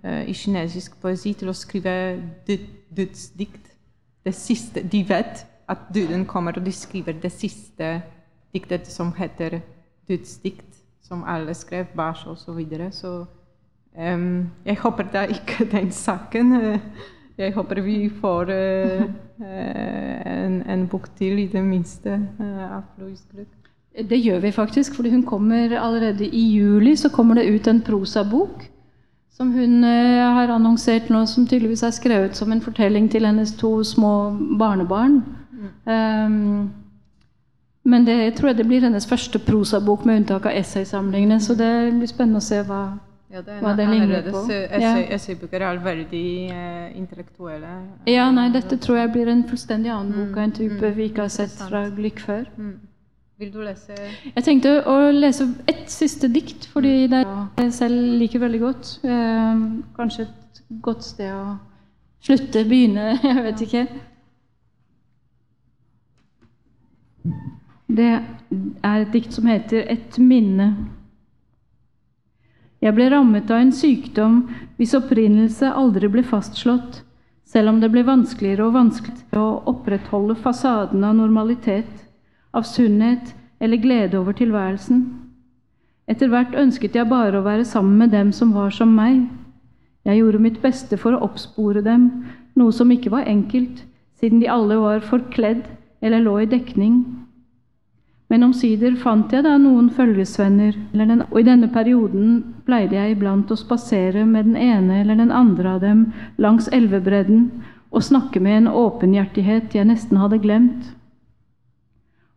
uh, 0.05 0.23
i 0.29 0.33
kinesisk 0.33 1.01
poesi 1.01 1.35
til 1.37 1.49
å 1.49 1.57
skrive 1.57 1.93
dødsdikt. 2.97 3.65
Det 4.25 4.83
De 4.93 5.03
vet 5.09 5.45
at 5.69 5.79
døden 5.95 6.25
kommer, 6.27 6.53
og 6.57 6.65
de 6.65 6.73
skriver 6.73 7.13
det 7.13 7.33
siste 7.33 8.03
diktet 8.53 8.87
som 8.87 9.13
heter 9.13 9.61
dødsdikt 10.09 10.79
som 11.09 11.25
alle 11.25 11.55
skrev, 11.55 11.87
Bach 11.97 12.27
osv. 12.27 12.37
Så, 12.45 12.53
videre. 12.53 12.91
um, 14.15 14.51
jeg 14.65 14.79
håper 14.79 15.03
da 15.13 15.25
ikke 15.25 15.65
den 15.77 15.93
saken. 15.93 16.81
Jeg 17.39 17.55
håper 17.55 17.81
vi 17.81 18.11
får 18.21 18.51
eh, 18.51 19.03
en, 20.27 20.63
en 20.71 20.89
bok 20.89 21.09
til, 21.17 21.39
i 21.39 21.47
det 21.47 21.63
minste, 21.65 22.19
uh, 22.41 22.77
av 22.77 22.83
Louise 22.99 23.25
Gluck. 23.31 23.58
Det 23.99 24.19
gjør 24.23 24.41
vi 24.41 24.53
faktisk, 24.55 24.95
fordi 24.95 25.11
hun 25.11 25.23
kommer 25.27 25.73
allerede 25.79 26.27
i 26.27 26.43
juli 26.55 26.97
så 26.97 27.09
kommer 27.09 27.35
det 27.35 27.49
ut 27.51 27.67
en 27.67 27.81
prosabok 27.83 28.69
som 29.39 29.53
hun 29.53 29.85
eh, 29.85 30.35
har 30.35 30.51
annonsert 30.51 31.11
nå, 31.15 31.23
som 31.27 31.47
tydeligvis 31.47 31.85
er 31.87 31.95
skrevet 31.95 32.37
som 32.37 32.53
en 32.53 32.63
fortelling 32.63 33.07
til 33.11 33.27
hennes 33.27 33.53
to 33.55 33.85
små 33.87 34.13
barnebarn. 34.59 35.21
Um, 35.87 36.71
men 37.89 38.07
det 38.07 38.35
tror 38.37 38.51
jeg 38.51 38.59
det 38.59 38.67
blir 38.67 38.83
hennes 38.83 39.07
første 39.07 39.39
prosabok 39.39 40.05
med 40.05 40.23
unntak 40.23 40.47
av 40.51 40.59
essaysamlingene, 40.59 41.39
så 41.41 41.55
det 41.55 41.71
blir 41.95 42.11
spennende 42.11 42.43
å 42.43 42.49
se 42.49 42.65
hva 42.67 42.83
Ja, 43.29 43.43
det 43.45 43.59
Hva 43.61 43.75
det 43.77 43.85
ligner 43.91 44.23
på. 44.33 44.41
Essay, 44.49 45.03
Essaybøker 45.13 45.61
er 45.61 45.79
veldig 45.85 46.29
eh, 46.49 46.85
intellektuelle. 46.97 47.75
Ja, 48.09 48.31
nei, 48.33 48.47
dette 48.55 48.79
tror 48.81 49.03
jeg 49.03 49.13
blir 49.13 49.29
en 49.29 49.43
fullstendig 49.51 49.93
annen 49.93 50.15
bok 50.17 50.39
av 50.39 50.47
en 50.47 50.55
type 50.57 50.81
mm, 50.81 50.95
vi 50.97 51.11
ikke 51.11 51.27
har 51.27 51.35
sett 51.35 51.53
fra 51.61 51.83
Glück 51.93 52.23
før. 52.25 52.47
Mm. 52.57 52.88
Vil 53.39 53.53
du 53.55 53.61
lese 53.63 53.95
Jeg 53.95 54.43
tenkte 54.43 54.71
å 54.91 55.13
lese 55.15 55.45
ett 55.71 55.87
siste 55.93 56.27
dikt, 56.27 56.65
fordi 56.73 57.07
det 57.07 57.21
er 57.23 57.69
jeg 57.69 57.75
selv 57.77 58.17
liker 58.19 58.43
veldig 58.43 58.61
godt. 58.65 58.89
Eh, 59.07 59.61
kanskje 59.95 60.25
et 60.25 60.59
godt 60.83 61.07
sted 61.07 61.31
å 61.31 61.53
slutte, 62.19 62.65
begynne, 62.67 63.13
jeg 63.29 63.45
vet 63.45 63.63
ikke. 63.63 63.85
Det 68.01 68.09
er 68.11 69.05
et 69.05 69.15
dikt 69.15 69.39
som 69.39 69.47
heter 69.47 69.87
'Et 69.87 70.19
minne'. 70.19 70.89
Jeg 72.83 72.95
ble 72.95 73.09
rammet 73.11 73.51
av 73.51 73.63
en 73.63 73.73
sykdom 73.73 74.43
hvis 74.79 74.99
opprinnelse 74.99 75.71
aldri 75.71 76.11
ble 76.11 76.27
fastslått, 76.27 77.05
selv 77.47 77.71
om 77.71 77.81
det 77.81 77.91
ble 77.95 78.03
vanskeligere 78.03 78.67
og 78.67 78.75
vanskeligere 78.75 79.47
å 79.47 79.63
opprettholde 79.71 80.35
fasaden 80.35 81.05
av 81.05 81.15
normalitet, 81.15 82.08
av 82.55 82.67
sunnhet 82.69 83.35
eller 83.61 83.81
glede 83.83 84.19
over 84.19 84.37
tilværelsen. 84.39 85.05
Etter 86.09 86.31
hvert 86.33 86.57
ønsket 86.57 86.97
jeg 86.97 87.11
bare 87.11 87.39
å 87.39 87.45
være 87.45 87.67
sammen 87.69 87.99
med 88.01 88.15
dem 88.17 88.33
som 88.33 88.55
var 88.57 88.73
som 88.73 88.95
meg. 88.97 89.27
Jeg 90.09 90.23
gjorde 90.23 90.41
mitt 90.41 90.61
beste 90.63 90.97
for 90.97 91.13
å 91.13 91.23
oppspore 91.27 91.83
dem, 91.85 92.09
noe 92.57 92.73
som 92.73 92.91
ikke 92.91 93.13
var 93.13 93.29
enkelt, 93.29 93.85
siden 94.19 94.41
de 94.41 94.49
alle 94.51 94.79
var 94.81 95.05
forkledd 95.05 95.67
eller 96.01 96.25
lå 96.25 96.39
i 96.43 96.51
dekning. 96.51 97.03
Men 98.29 98.45
omsider 98.45 98.97
fant 99.01 99.33
jeg 99.33 99.45
da 99.47 99.55
noen 99.61 99.89
følgesvenner, 99.97 100.77
og 101.31 101.39
i 101.41 101.47
denne 101.47 101.71
perioden 101.73 102.43
pleide 102.67 102.97
jeg 102.97 103.17
iblant 103.17 103.53
å 103.53 103.57
spasere 103.57 104.27
med 104.29 104.51
den 104.51 104.59
ene 104.61 105.01
eller 105.01 105.17
den 105.17 105.33
andre 105.33 105.77
av 105.77 105.85
dem 105.85 106.07
langs 106.37 106.69
elvebredden 106.73 107.49
og 107.89 108.05
snakke 108.05 108.41
med 108.45 108.63
en 108.63 108.73
åpenhjertighet 108.73 109.77
jeg 109.77 109.89
nesten 109.89 110.21
hadde 110.21 110.41
glemt. 110.45 110.93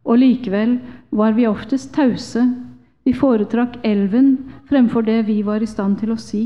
Og 0.06 0.18
likevel 0.18 0.80
var 1.12 1.32
vi 1.38 1.48
oftest 1.48 1.94
tause, 1.94 2.46
vi 3.06 3.14
foretrakk 3.14 3.80
elven 3.84 4.38
fremfor 4.70 5.02
det 5.02 5.28
vi 5.28 5.42
var 5.46 5.62
i 5.62 5.70
stand 5.70 6.00
til 6.00 6.14
å 6.14 6.20
si. 6.22 6.44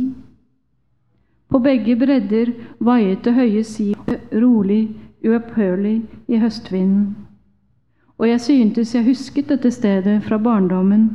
På 1.50 1.60
begge 1.60 1.96
bredder 1.96 2.52
vaiet 2.80 3.24
det 3.24 3.34
høye 3.36 3.64
sivet 3.64 4.34
rolig, 4.34 4.96
uopphørlig 5.26 6.02
i 6.28 6.40
høstvinden. 6.40 7.16
Og 8.18 8.30
jeg 8.30 8.42
syntes 8.42 8.96
jeg 8.96 9.06
husket 9.06 9.50
dette 9.52 9.72
stedet 9.72 10.22
fra 10.24 10.38
barndommen, 10.40 11.10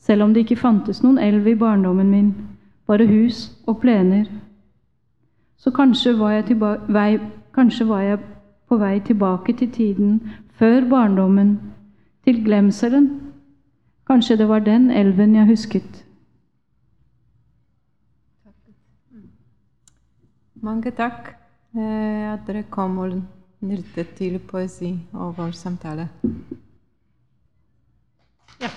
selv 0.00 0.24
om 0.24 0.34
det 0.34 0.46
ikke 0.46 0.62
fantes 0.62 1.02
noen 1.04 1.18
elv 1.20 1.46
i 1.48 1.54
barndommen 1.54 2.10
min, 2.10 2.30
bare 2.88 3.06
hus 3.06 3.50
og 3.66 3.80
plener. 3.80 4.24
Så 5.60 5.70
kanskje 5.70 6.16
var 6.18 6.32
jeg, 6.38 6.56
vei, 6.88 7.18
kanskje 7.54 7.86
var 7.88 8.00
jeg 8.00 8.22
på 8.68 8.78
vei 8.80 9.00
tilbake 9.04 9.52
til 9.52 9.70
tiden 9.70 10.20
før 10.60 10.84
barndommen, 10.88 11.56
til 12.24 12.44
glemselen. 12.44 13.08
Kanskje 14.06 14.36
det 14.36 14.48
var 14.48 14.58
den 14.58 14.90
elven 14.90 15.34
jeg 15.34 15.48
husket. 15.48 16.04
Mange 20.60 20.90
takk 20.92 21.30
eh, 21.72 22.32
at 22.34 22.44
dere 22.46 22.66
kom 22.68 22.98
og 23.00 23.16
nyttet 23.64 24.12
til 24.18 24.36
poesi 24.38 24.92
og 25.12 25.38
vår 25.38 25.56
samtale. 25.56 26.08
Ja. 28.60 28.68